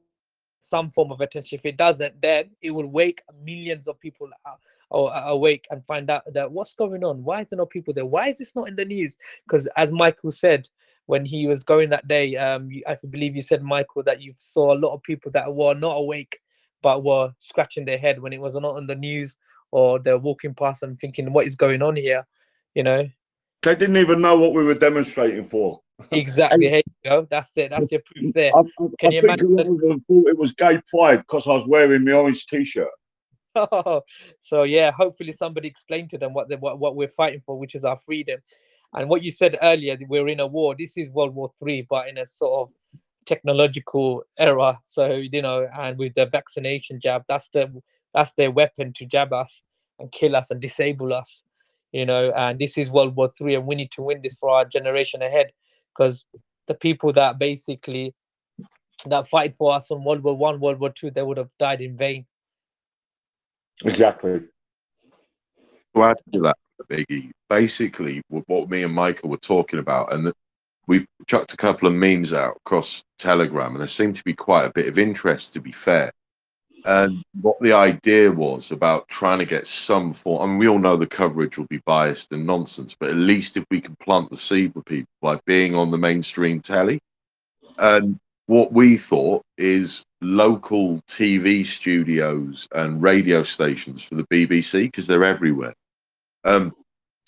[0.69, 1.59] some form of attention.
[1.59, 6.09] If it doesn't then it will wake millions of people out or awake and find
[6.11, 7.25] out that what's going on?
[7.25, 8.07] Why is there no people there?
[8.07, 9.17] Why is this not in the news?
[9.47, 10.69] Because as michael said
[11.07, 14.75] when he was going that day um i believe you said michael that you saw
[14.75, 16.39] a lot of people that were not awake
[16.83, 19.37] but were scratching their head when it was not on the news
[19.71, 22.27] or they're walking past and thinking what is going on here?
[22.75, 23.09] You know?
[23.63, 25.81] They didn't even know what we were demonstrating for.
[26.13, 29.19] Exactly here you go that's it that's your proof there I, I, Can I you
[29.21, 32.89] imagine thought it was gay pride because I was wearing my orange t-shirt.
[34.39, 37.75] so yeah, hopefully somebody explained to them what they, what what we're fighting for, which
[37.75, 38.41] is our freedom.
[38.95, 40.75] And what you said earlier, we're in a war.
[40.79, 44.79] This is World War Three, but in a sort of technological era.
[44.85, 47.83] So you know, and with the vaccination jab, that's the
[48.15, 49.63] that's their weapon to jab us
[49.99, 51.43] and kill us and disable us.
[51.93, 54.51] You know, and this is World War Three, and we need to win this for
[54.51, 55.53] our generation ahead,
[55.99, 56.25] because
[56.67, 58.15] the people that basically
[59.07, 61.81] that fight for us on World War One, World War Two, they would have died
[61.81, 62.27] in vain.
[63.85, 64.43] Exactly.
[65.95, 66.57] to add to that,
[66.91, 70.37] Biggie, basically what, what me and Michael were talking about, and that
[70.87, 74.65] we chucked a couple of memes out across Telegram, and there seemed to be quite
[74.65, 76.13] a bit of interest, to be fair.
[76.85, 80.79] And what the idea was about trying to get some form, I mean, we all
[80.79, 84.31] know the coverage will be biased and nonsense, but at least if we can plant
[84.31, 87.01] the seed with people by being on the mainstream telly.
[87.79, 95.07] And what we thought is local TV studios and radio stations for the BBC because
[95.07, 95.75] they're everywhere.
[96.45, 96.75] Um,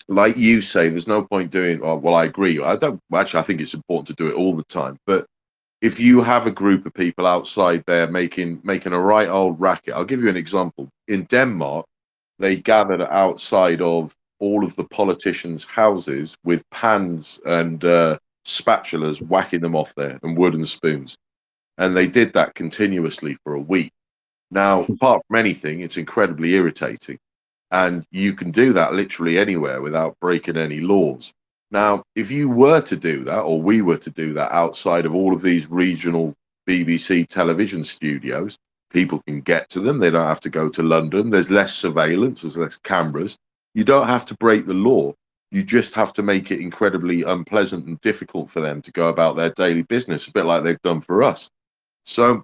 [0.07, 1.79] like you say, there's no point doing.
[1.83, 2.61] Oh, well, I agree.
[2.61, 3.39] I don't actually.
[3.39, 4.97] I think it's important to do it all the time.
[5.05, 5.25] But
[5.81, 9.95] if you have a group of people outside there making making a right old racket,
[9.95, 10.89] I'll give you an example.
[11.07, 11.85] In Denmark,
[12.39, 19.61] they gathered outside of all of the politicians' houses with pans and uh, spatulas whacking
[19.61, 21.17] them off there and wooden spoons.
[21.77, 23.91] And they did that continuously for a week.
[24.51, 27.17] Now, apart from anything, it's incredibly irritating.
[27.71, 31.33] And you can do that literally anywhere without breaking any laws.
[31.71, 35.15] Now, if you were to do that, or we were to do that outside of
[35.15, 36.35] all of these regional
[36.67, 38.57] BBC television studios,
[38.91, 39.97] people can get to them.
[39.97, 41.29] They don't have to go to London.
[41.29, 43.37] There's less surveillance, there's less cameras.
[43.73, 45.13] You don't have to break the law.
[45.51, 49.37] You just have to make it incredibly unpleasant and difficult for them to go about
[49.37, 51.49] their daily business, a bit like they've done for us.
[52.05, 52.43] So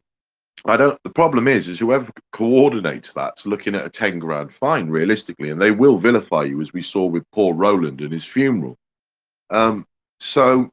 [0.66, 0.98] I don't.
[1.04, 5.62] The problem is, is whoever coordinates that's looking at a ten grand fine, realistically, and
[5.62, 8.78] they will vilify you, as we saw with Paul Roland and his funeral.
[9.50, 9.86] Um,
[10.20, 10.72] so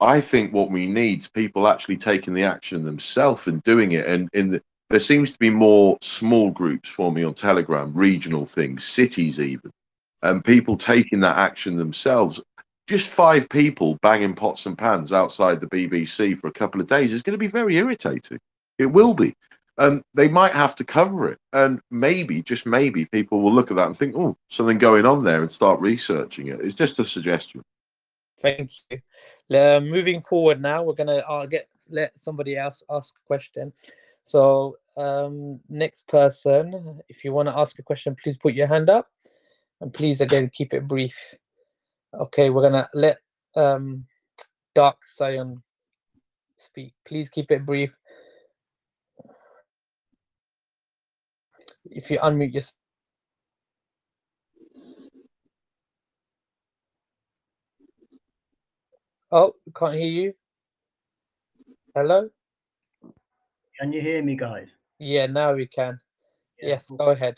[0.00, 4.06] I think what we need is people actually taking the action themselves and doing it.
[4.06, 8.84] And in the, there seems to be more small groups forming on Telegram, regional things,
[8.84, 9.70] cities even,
[10.22, 12.40] and people taking that action themselves.
[12.88, 17.12] Just five people banging pots and pans outside the BBC for a couple of days
[17.12, 18.38] is going to be very irritating.
[18.78, 19.34] It will be.
[19.78, 21.38] And they might have to cover it.
[21.52, 25.24] And maybe, just maybe, people will look at that and think, oh, something going on
[25.24, 26.60] there and start researching it.
[26.60, 27.62] It's just a suggestion.
[28.42, 28.98] Thank you.
[29.56, 33.72] Uh, moving forward now, we're gonna uh, get let somebody else ask a question.
[34.22, 38.90] So um, next person, if you want to ask a question, please put your hand
[38.90, 39.08] up,
[39.80, 41.16] and please again keep it brief.
[42.14, 43.18] Okay, we're gonna let
[43.54, 44.06] um,
[44.74, 45.62] Dark Scion
[46.58, 46.94] speak.
[47.06, 47.94] Please keep it brief.
[51.84, 52.81] If you unmute yourself.
[59.34, 60.34] Oh, can't hear you.
[61.94, 62.28] Hello?
[63.80, 64.66] Can you hear me, guys?
[64.98, 65.98] Yeah, now we can.
[66.60, 67.36] Yeah, Yes, go ahead.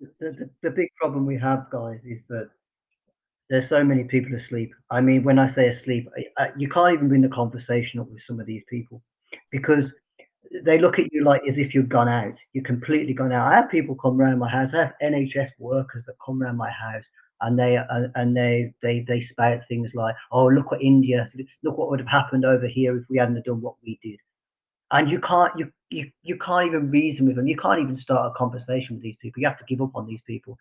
[0.00, 2.50] The, the, the big problem we have, guys, is that
[3.48, 4.72] there's so many people asleep.
[4.90, 8.08] I mean, when I say asleep, I, I, you can't even bring the conversation up
[8.10, 9.00] with some of these people
[9.52, 9.84] because
[10.64, 12.34] they look at you like as if you've gone out.
[12.54, 13.52] You're completely gone out.
[13.52, 14.70] I have people come around my house.
[14.74, 17.04] I have NHS workers that come around my house
[17.42, 17.78] and they
[18.14, 21.30] and they they they spout things like, "Oh, look what India!
[21.62, 24.18] Look what would have happened over here if we hadn't done what we did."
[24.90, 27.46] And you can't you you you can't even reason with them.
[27.46, 29.40] You can't even start a conversation with these people.
[29.40, 30.58] You have to give up on these people.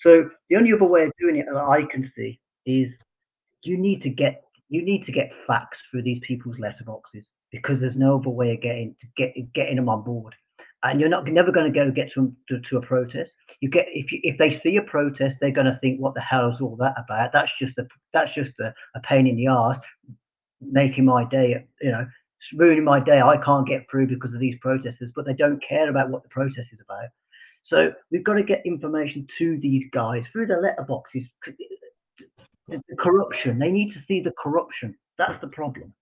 [0.00, 2.90] So the only other way of doing it that I can see is
[3.62, 7.96] you need to get you need to get facts through these people's letterboxes because there's
[7.96, 10.34] no other way of getting to get getting them on board.
[10.82, 13.30] And you're not never going to go get them to, to a protest.
[13.62, 16.20] You get if you, if they see a protest, they're going to think, "What the
[16.20, 19.46] hell is all that about?" That's just a that's just a, a pain in the
[19.46, 19.78] arse,
[20.60, 21.64] making my day.
[21.80, 22.06] You know,
[22.54, 23.20] ruining my day.
[23.20, 26.28] I can't get through because of these protesters, but they don't care about what the
[26.28, 27.08] protest is about.
[27.64, 31.30] So we've got to get information to these guys through the letterboxes.
[32.66, 33.58] The, corruption.
[33.58, 34.96] They need to see the corruption.
[35.18, 35.92] That's the problem.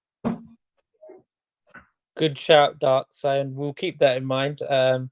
[2.17, 3.55] Good shout, Dark Scion.
[3.55, 4.61] We'll keep that in mind.
[4.69, 5.11] Um,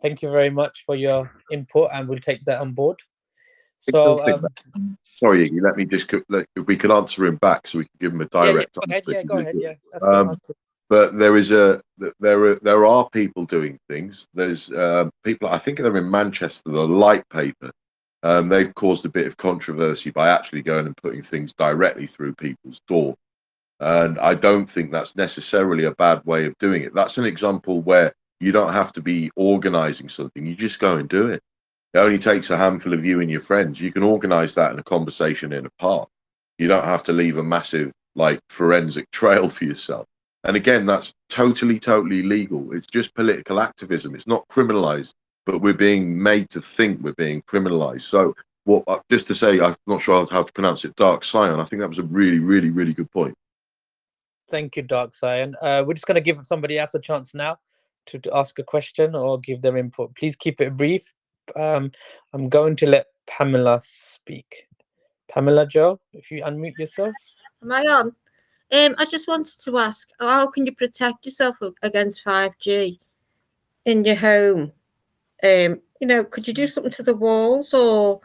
[0.00, 2.98] thank you very much for your input, and we'll take that on board.
[3.76, 4.46] So, um,
[5.02, 7.96] Sorry, Iggy, let me just let, if we can answer him back so we can
[7.98, 8.74] give him a yeah, yeah, direct.
[8.74, 9.04] go ahead.
[9.08, 9.54] Yeah, go ahead.
[9.58, 10.38] Yeah, Um,
[10.88, 11.80] but there is a
[12.20, 14.28] there are there are people doing things.
[14.34, 15.48] There's uh, people.
[15.48, 16.70] I think they're in Manchester.
[16.70, 17.72] The Light Paper.
[18.22, 22.34] Um, they've caused a bit of controversy by actually going and putting things directly through
[22.34, 23.16] people's door,
[23.80, 26.94] and I don't think that's necessarily a bad way of doing it.
[26.94, 28.12] That's an example where
[28.42, 30.44] you don't have to be organising something.
[30.44, 31.40] You just go and do it.
[31.94, 33.80] It only takes a handful of you and your friends.
[33.80, 36.08] You can organise that in a conversation in a park.
[36.58, 40.06] You don't have to leave a massive like forensic trail for yourself.
[40.42, 42.72] And again, that's totally, totally legal.
[42.72, 44.16] It's just political activism.
[44.16, 45.12] It's not criminalized,
[45.46, 48.02] but we're being made to think we're being criminalized.
[48.02, 51.60] So, what uh, just to say, I'm not sure how to pronounce it, Dark Scion.
[51.60, 53.34] I think that was a really, really, really good point.
[54.50, 55.54] Thank you, Dark Scion.
[55.62, 57.58] Uh, we're just going to give somebody else a chance now
[58.06, 60.14] to, to ask a question or give their input.
[60.14, 61.12] Please keep it brief.
[61.56, 61.90] Um,
[62.32, 64.68] I'm going to let Pamela speak.
[65.28, 67.12] Pamela Joe, if you unmute yourself.
[67.62, 68.06] Am I on?
[68.72, 72.98] Um, I just wanted to ask, how can you protect yourself against 5G
[73.84, 74.72] in your home?
[75.42, 78.20] Um, you know, could you do something to the walls or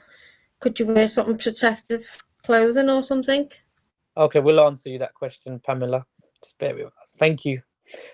[0.59, 3.49] could you wear something protective clothing or something?
[4.15, 6.05] Okay, we'll answer you that question, Pamela.
[6.41, 7.15] Just bear with us.
[7.17, 7.61] Thank you.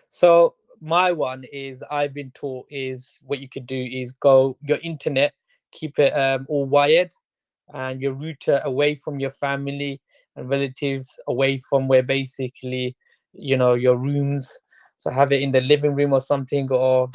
[0.07, 4.79] So my one is I've been taught is what you could do is go your
[4.83, 5.33] internet,
[5.71, 7.09] keep it um, all wired,
[7.73, 10.01] and your router away from your family
[10.35, 12.97] and relatives, away from where basically
[13.31, 14.51] you know your rooms.
[14.97, 17.09] So have it in the living room or something, or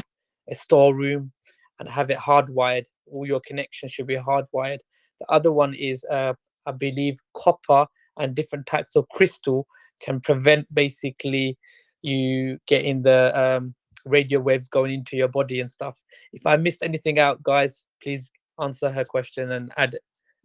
[0.51, 1.31] a storeroom,
[1.78, 2.86] and have it hardwired.
[3.12, 4.78] All your connections should be hardwired.
[5.20, 6.32] The other one is, uh,
[6.66, 7.86] I believe, copper
[8.16, 9.66] and different types of crystal
[10.01, 11.59] can prevent basically
[12.03, 16.01] you getting the um, radio waves going into your body and stuff.
[16.33, 18.31] If I missed anything out, guys, please
[18.61, 19.97] answer her question and add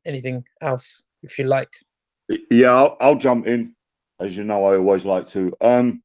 [0.06, 1.70] anything else if you like.
[2.50, 3.76] Yeah, I'll, I'll jump in.
[4.20, 5.54] As you know, I always like to.
[5.62, 6.02] Um,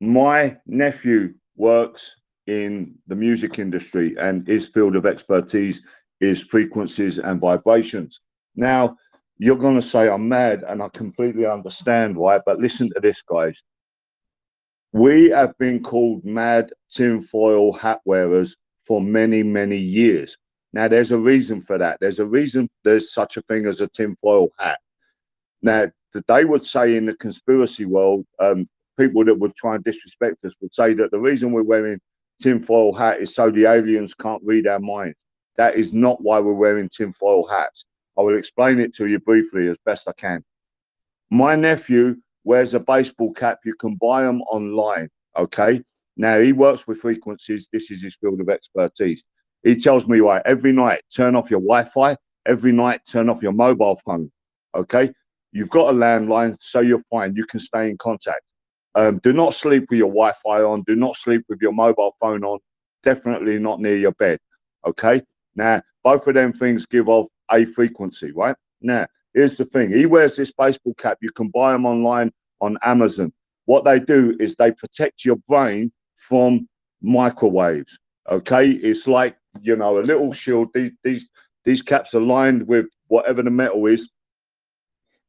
[0.00, 5.82] my nephew works in the music industry, and his field of expertise
[6.20, 8.20] is frequencies and vibrations.
[8.56, 8.96] Now,
[9.38, 12.40] you're going to say I'm mad, and I completely understand why.
[12.44, 13.62] But listen to this, guys.
[14.92, 20.36] We have been called mad tinfoil hat wearers for many, many years.
[20.72, 21.98] Now, there's a reason for that.
[22.00, 24.78] There's a reason there's such a thing as a tinfoil hat.
[25.62, 25.88] Now,
[26.26, 30.54] they would say in the conspiracy world, um, people that would try and disrespect us
[30.60, 32.00] would say that the reason we're wearing
[32.40, 35.18] tinfoil hat is so the aliens can't read our minds.
[35.56, 37.84] That is not why we're wearing tinfoil hats.
[38.16, 40.44] I will explain it to you briefly as best I can.
[41.30, 42.16] My nephew
[42.48, 43.58] wears a baseball cap.
[43.64, 45.08] You can buy them online.
[45.36, 45.82] Okay.
[46.16, 47.68] Now he works with frequencies.
[47.72, 49.22] This is his field of expertise.
[49.62, 52.16] He tells me, right, every night turn off your Wi Fi,
[52.46, 54.32] every night turn off your mobile phone.
[54.74, 55.12] Okay.
[55.52, 57.36] You've got a landline, so you're fine.
[57.36, 58.40] You can stay in contact.
[58.94, 60.82] Um, do not sleep with your Wi Fi on.
[60.86, 62.58] Do not sleep with your mobile phone on.
[63.02, 64.38] Definitely not near your bed.
[64.86, 65.20] Okay.
[65.54, 68.56] Now, both of them things give off a frequency, right?
[68.80, 69.06] Now,
[69.38, 71.18] here's the thing he wears this baseball cap.
[71.20, 73.32] You can buy them online on Amazon.
[73.66, 76.68] What they do is they protect your brain from
[77.00, 77.98] microwaves.
[78.28, 78.70] Okay.
[78.70, 80.70] It's like, you know, a little shield.
[80.74, 81.28] These, these,
[81.64, 84.10] these caps are lined with whatever the metal is,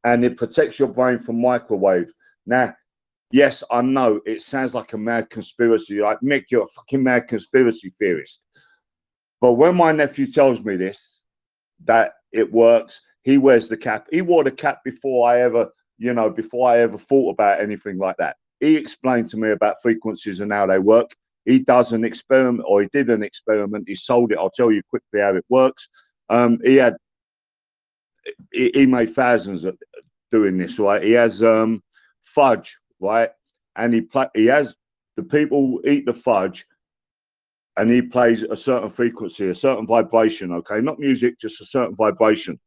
[0.03, 2.11] and it protects your brain from microwaves.
[2.47, 2.73] Now,
[3.31, 6.01] yes, I know it sounds like a mad conspiracy.
[6.01, 8.43] Like, Mick, you're a fucking mad conspiracy theorist.
[9.39, 11.25] But when my nephew tells me this,
[11.85, 14.07] that it works, he wears the cap.
[14.11, 17.97] He wore the cap before I ever, you know, before I ever thought about anything
[17.97, 18.37] like that.
[18.59, 21.11] He explained to me about frequencies and how they work.
[21.45, 23.85] He does an experiment, or he did an experiment.
[23.87, 24.37] He sold it.
[24.37, 25.87] I'll tell you quickly how it works.
[26.29, 26.95] Um, he had,
[28.51, 29.77] he, he made thousands of
[30.31, 31.01] doing this, right?
[31.01, 31.81] He has um,
[32.21, 33.29] fudge, right?
[33.75, 34.75] And he play, he has
[35.15, 36.65] the people eat the fudge
[37.77, 40.81] and he plays a certain frequency, a certain vibration, okay?
[40.81, 42.59] Not music, just a certain vibration.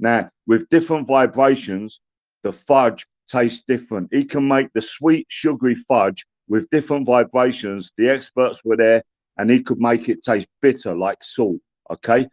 [0.00, 2.00] Now, with different vibrations,
[2.42, 4.08] the fudge tastes different.
[4.12, 7.92] He can make the sweet, sugary fudge with different vibrations.
[7.96, 9.02] The experts were there
[9.36, 11.60] and he could make it taste bitter like salt,
[11.90, 12.26] okay?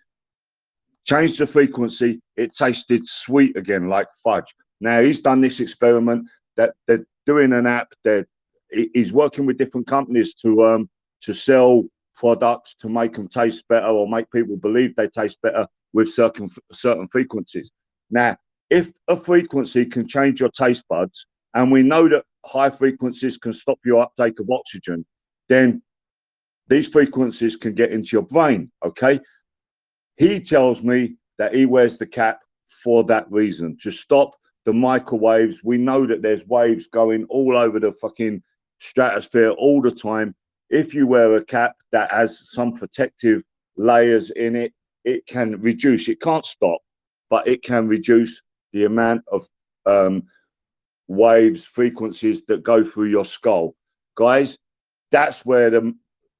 [1.05, 4.53] Change the frequency, it tasted sweet again like fudge.
[4.79, 8.27] Now, he's done this experiment that they're doing an app that
[8.69, 10.89] he's working with different companies to um
[11.21, 11.83] to sell
[12.17, 16.49] products to make them taste better or make people believe they taste better with certain
[16.73, 17.71] certain frequencies.
[18.09, 18.35] Now,
[18.69, 23.53] if a frequency can change your taste buds, and we know that high frequencies can
[23.53, 25.05] stop your uptake of oxygen,
[25.47, 25.81] then
[26.67, 28.71] these frequencies can get into your brain.
[28.83, 29.19] Okay.
[30.17, 32.39] He tells me that he wears the cap
[32.83, 34.31] for that reason to stop
[34.65, 35.61] the microwaves.
[35.63, 38.41] We know that there's waves going all over the fucking
[38.79, 40.35] stratosphere all the time
[40.69, 43.43] if you wear a cap that has some protective
[43.77, 44.73] layers in it,
[45.03, 46.09] it can reduce.
[46.09, 46.81] It can't stop,
[47.29, 48.41] but it can reduce
[48.73, 49.47] the amount of
[49.85, 50.23] um,
[51.07, 53.75] waves, frequencies that go through your skull.
[54.15, 54.57] Guys,
[55.11, 55.95] that's where the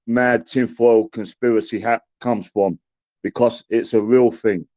[0.08, 2.80] mad tinfoil conspiracy hat comes from
[3.24, 4.68] because it's a real thing.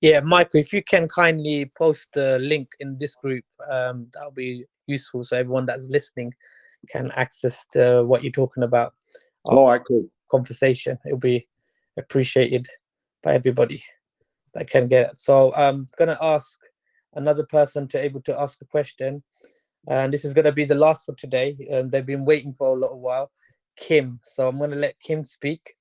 [0.00, 4.64] Yeah, Michael, if you can kindly post the link in this group, um, that'll be
[4.86, 6.32] useful so everyone that's listening
[6.88, 8.94] can access to what you're talking about.
[9.44, 10.06] All right, cool.
[10.30, 10.98] Conversation.
[11.06, 11.46] It'll be
[11.96, 12.66] appreciated
[13.22, 13.82] by everybody
[14.54, 15.18] that can get it.
[15.18, 16.58] So I'm gonna ask
[17.14, 19.22] another person to able to ask a question.
[19.88, 21.56] And this is gonna be the last for today.
[21.70, 23.30] And they've been waiting for a little while.
[23.76, 24.20] Kim.
[24.22, 25.74] So I'm gonna let Kim speak.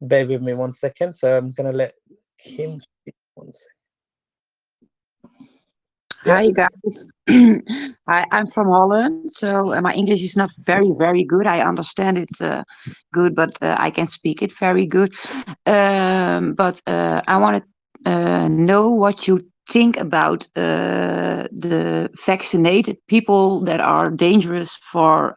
[0.00, 1.14] Bear with me one second.
[1.14, 1.94] So I'm gonna let
[2.38, 3.77] Kim speak one second.
[6.24, 11.46] Hi guys, I, I'm from Holland, so uh, my English is not very, very good.
[11.46, 12.64] I understand it uh,
[13.12, 15.14] good, but uh, I can speak it very good.
[15.64, 19.40] Um, but uh, I want to uh, know what you
[19.70, 25.36] think about uh, the vaccinated people that are dangerous for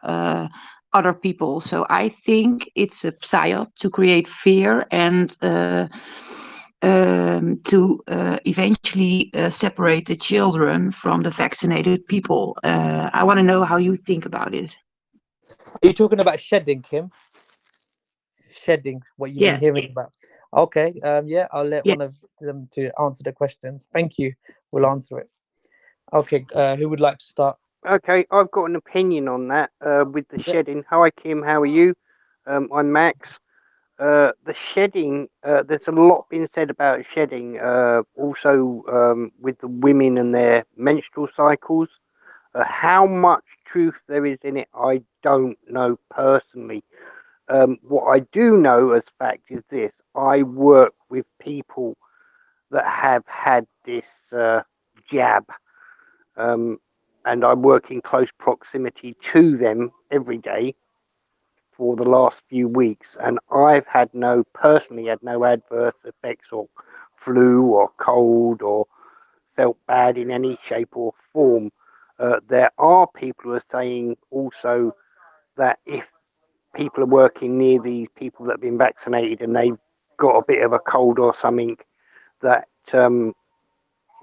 [0.94, 1.60] other people.
[1.60, 5.30] So I think it's a psyop to create fear and
[6.82, 12.56] um, to uh, eventually uh, separate the children from the vaccinated people.
[12.62, 14.74] Uh, I want to know how you think about it.
[15.48, 17.10] Are you talking about shedding, Kim?
[18.50, 19.52] Shedding, what you've Yeah.
[19.52, 20.12] been hearing about.
[20.54, 21.94] Okay, um, yeah, I'll let Yeah.
[21.94, 23.88] one of them to answer the questions.
[23.92, 24.34] Thank you.
[24.70, 25.30] We'll answer it.
[26.12, 27.56] Okay, uh, who would like to start?
[27.88, 30.46] Okay, I've got an opinion on that uh, with the Yep.
[30.46, 30.84] shedding.
[30.90, 31.42] Hi, Kim.
[31.42, 31.94] How are you?
[32.46, 33.38] Um, I'm Max.
[33.98, 39.58] Uh, the shedding, uh, there's a lot being said about shedding, uh, also um, with
[39.60, 41.88] the women and their menstrual cycles.
[42.54, 46.84] Uh, how much truth there is in it, I don't know personally.
[47.48, 51.96] Um, what I do know as fact is this I work with people
[52.70, 54.62] that have had this uh,
[55.10, 55.44] jab.
[56.36, 56.78] Um,
[57.24, 60.74] and I work in close proximity to them every day
[61.82, 66.68] for the last few weeks, and I've had no personally had no adverse effects or
[67.24, 68.86] flu or cold or
[69.56, 71.72] felt bad in any shape or form.
[72.20, 74.94] Uh, there are people who are saying also
[75.56, 76.04] that if
[76.72, 79.78] people are working near these people that have been vaccinated and they've
[80.18, 81.76] got a bit of a cold or something,
[82.42, 83.34] that um,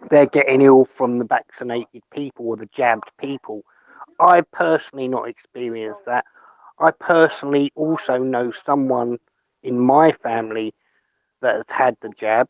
[0.10, 3.64] they're getting ill from the vaccinated people or the jabbed people.
[4.18, 6.23] I've personally not experienced that.
[6.80, 9.19] I personally also know someone
[9.64, 10.73] in my family
[11.41, 12.49] that has had the jab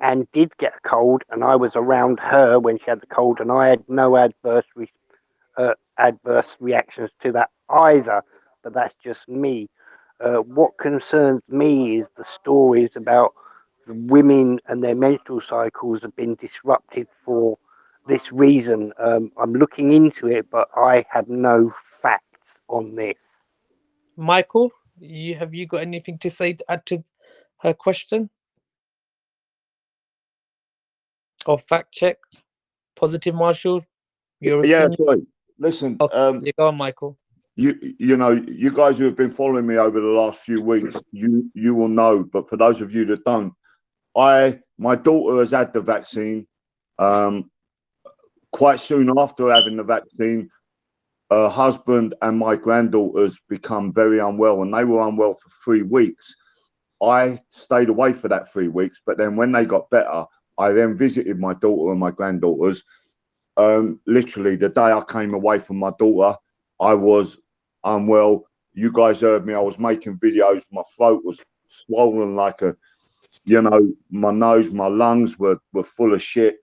[0.00, 3.40] and did get a cold, and I was around her when she had the cold,
[3.40, 4.92] and I had no adverse re-
[5.56, 8.22] uh, adverse reactions to that either.
[8.62, 9.68] But that's just me.
[10.20, 13.34] Uh, what concerns me is the stories about
[13.86, 17.58] the women and their menstrual cycles have been disrupted for
[18.08, 18.92] this reason.
[18.98, 21.72] Um, I'm looking into it, but I have no
[22.02, 23.16] facts on this.
[24.20, 24.70] Michael,
[25.00, 27.02] you have you got anything to say to add to
[27.62, 28.28] her question?
[31.46, 32.18] Or fact check?
[32.96, 33.82] Positive Marshall?
[34.40, 35.22] Your Yeah, sorry.
[35.58, 37.18] Listen, Okay, um, you go on, Michael.
[37.56, 41.00] you you know, you guys who have been following me over the last few weeks,
[41.12, 42.22] you you will know.
[42.22, 43.54] But for those of you that don't,
[44.14, 46.46] I my daughter has had the vaccine.
[46.98, 47.50] Um,
[48.52, 50.50] quite soon after having the vaccine,
[51.30, 56.34] her husband and my granddaughters become very unwell, and they were unwell for three weeks.
[57.02, 60.24] I stayed away for that three weeks, but then when they got better,
[60.58, 62.82] I then visited my daughter and my granddaughters.
[63.56, 66.36] Um, literally, the day I came away from my daughter,
[66.80, 67.38] I was
[67.84, 68.44] unwell.
[68.74, 69.54] You guys heard me.
[69.54, 70.64] I was making videos.
[70.72, 72.76] My throat was swollen like a,
[73.44, 76.58] you know, my nose, my lungs were were full of shit.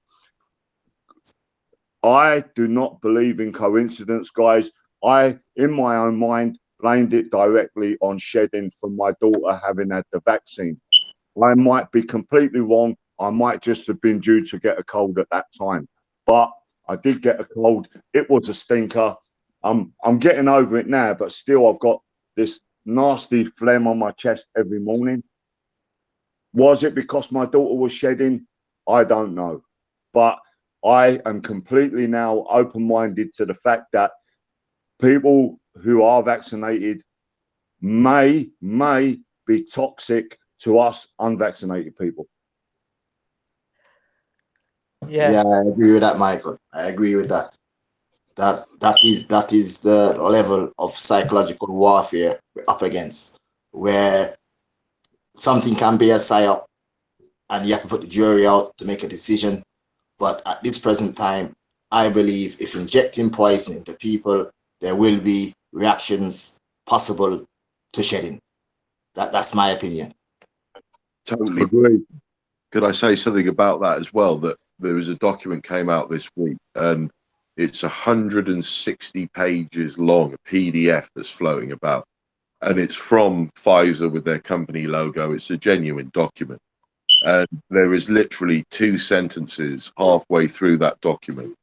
[2.08, 4.72] I do not believe in coincidence, guys.
[5.04, 10.06] I, in my own mind, blamed it directly on shedding from my daughter having had
[10.14, 10.80] the vaccine.
[11.44, 12.96] I might be completely wrong.
[13.20, 15.88] I might just have been due to get a cold at that time,
[16.26, 16.52] but
[16.88, 17.88] I did get a cold.
[18.14, 19.16] It was a stinker.
[19.64, 22.02] I'm I'm getting over it now, but still, I've got
[22.36, 25.24] this nasty phlegm on my chest every morning.
[26.54, 28.48] Was it because my daughter was shedding?
[28.88, 29.64] I don't know,
[30.14, 30.40] but
[30.88, 34.12] I am completely now open minded to the fact that
[35.02, 37.02] people who are vaccinated
[37.82, 42.28] may may be toxic to us unvaccinated people.
[45.08, 45.32] Yeah.
[45.32, 46.58] Yeah, I agree with that, Michael.
[46.74, 47.56] I agree with that.
[48.36, 53.38] That that is that is the level of psychological warfare we're up against,
[53.72, 54.36] where
[55.36, 56.66] something can be a psyop,
[57.50, 59.64] and you have to put the jury out to make a decision.
[60.20, 61.54] But at this present time,
[61.92, 64.50] I believe if injecting poison into people,
[64.82, 67.46] there will be reactions possible
[67.94, 68.40] to shedding.
[69.16, 70.14] That that's my opinion.
[71.26, 71.64] Totally.
[71.64, 72.02] agree.
[72.72, 74.38] Could I say something about that as well?
[74.38, 77.12] That there was a document came out this week, and
[77.58, 82.06] it's 160 pages long, a PDF that's floating about,
[82.62, 85.32] and it's from Pfizer with their company logo.
[85.32, 86.62] It's a genuine document,
[87.26, 91.56] and there is literally two sentences halfway through that document,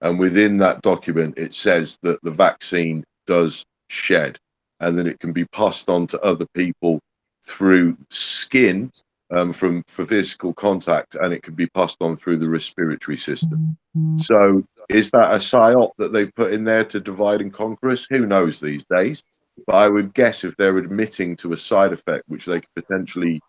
[0.00, 4.38] and within that document it says that the vaccine does shed,
[4.80, 7.00] and then it can be passed on to other people
[7.46, 8.90] through skin
[9.30, 13.76] um, from for physical contact, and it can be passed on through the respiratory system.
[14.16, 18.06] So, is that a psyop that they put in there to divide and conquer us?
[18.10, 19.22] Who knows these days?
[19.66, 23.40] But I would guess if they're admitting to a side effect which they could potentially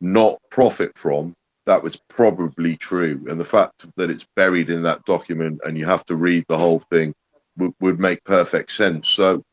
[0.00, 1.34] not profit from,
[1.66, 3.24] that was probably true.
[3.28, 6.58] And the fact that it's buried in that document and you have to read the
[6.58, 7.14] whole thing
[7.56, 9.08] would, would make perfect sense.
[9.08, 9.44] So,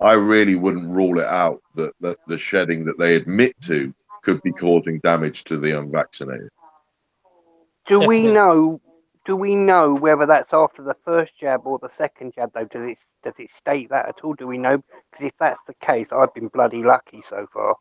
[0.00, 4.42] I really wouldn't rule it out that, that the shedding that they admit to could
[4.42, 6.50] be causing damage to the unvaccinated.
[7.86, 8.80] Do we know?
[9.24, 12.52] Do we know whether that's after the first jab or the second jab?
[12.52, 14.34] Though, does it does it state that at all?
[14.34, 14.82] Do we know?
[15.10, 17.76] Because if that's the case, I've been bloody lucky so far.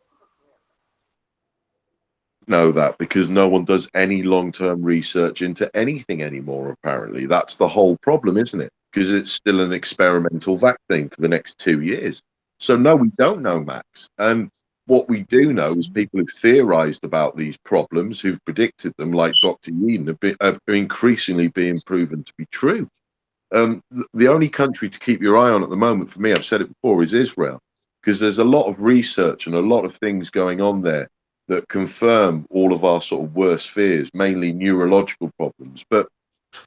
[2.48, 6.72] Know that because no one does any long-term research into anything anymore.
[6.72, 8.72] Apparently, that's the whole problem, isn't it?
[8.91, 12.22] Because it's still an experimental vaccine for the next two years.
[12.60, 14.10] So no, we don't know, Max.
[14.18, 14.49] And
[14.86, 19.34] what we do know is people who've theorized about these problems, who've predicted them, like
[19.41, 19.72] Dr.
[19.72, 22.88] Been, are increasingly being proven to be true.
[23.53, 23.82] Um,
[24.14, 26.61] the only country to keep your eye on at the moment, for me, I've said
[26.61, 27.60] it before, is Israel,
[28.02, 31.07] because there's a lot of research and a lot of things going on there
[31.48, 35.86] that confirm all of our sort of worst fears, mainly neurological problems.
[35.90, 36.07] But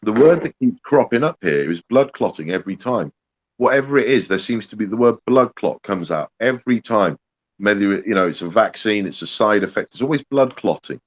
[0.02, 3.12] the word that keeps cropping up here is blood clotting every time.
[3.58, 7.16] Whatever it is, there seems to be the word blood clot comes out every time.
[7.58, 9.94] Whether you know it's a vaccine, it's a side effect.
[9.94, 11.00] It's always blood clotting.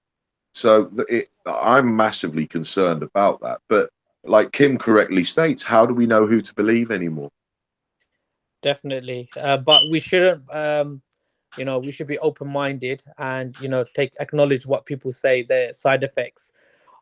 [0.54, 3.60] So it, I'm massively concerned about that.
[3.70, 3.92] But
[4.24, 7.30] like Kim correctly states, how do we know who to believe anymore?
[8.62, 11.02] definitely uh, but we shouldn't um
[11.58, 15.72] you know we should be open-minded and you know take acknowledge what people say the
[15.74, 16.52] side effects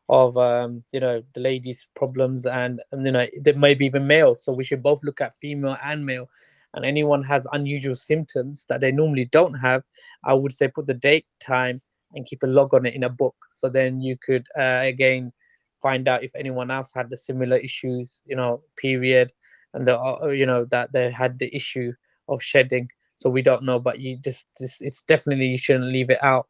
[0.10, 4.08] of um you know the ladies problems and, and you know there may be even
[4.08, 4.36] male.
[4.36, 6.30] So we should both look at female and male.
[6.74, 9.84] And anyone has unusual symptoms that they normally don't have
[10.24, 11.82] i would say put the date time
[12.14, 13.36] and keep a log on it in a book.
[13.52, 15.34] So then you could uh, again
[15.82, 19.32] find out if anyone else had the similar issues you know period
[19.74, 21.94] and the uh, you know that they had the issue
[22.30, 26.10] of shedding so we don't know but you just, just it's definitely you shouldn't leave
[26.10, 26.48] it out.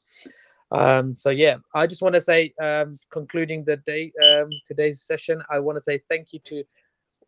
[0.69, 5.41] Um so yeah i just want to say um concluding the day um today's session
[5.49, 6.63] i want to say thank you to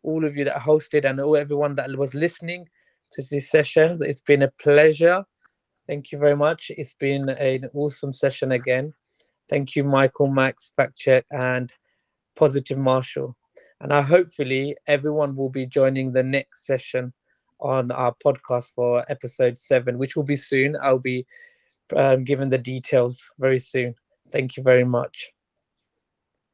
[0.02, 2.66] all of you that hosted and all everyone that was listening
[3.12, 3.98] to this session.
[4.00, 5.24] It's been a pleasure.
[5.86, 6.70] Thank you very much.
[6.76, 8.94] It's been an awesome session again.
[9.48, 11.72] Thank you michael max fact check and
[12.36, 13.36] positive marshall.
[13.80, 17.12] And I hopefully everyone will be joining the next session
[17.60, 20.76] on our podcast for episode seven, which will be soon.
[20.80, 21.26] I'll be
[21.96, 23.94] um, given the details very soon.
[24.30, 25.32] Thank you very much.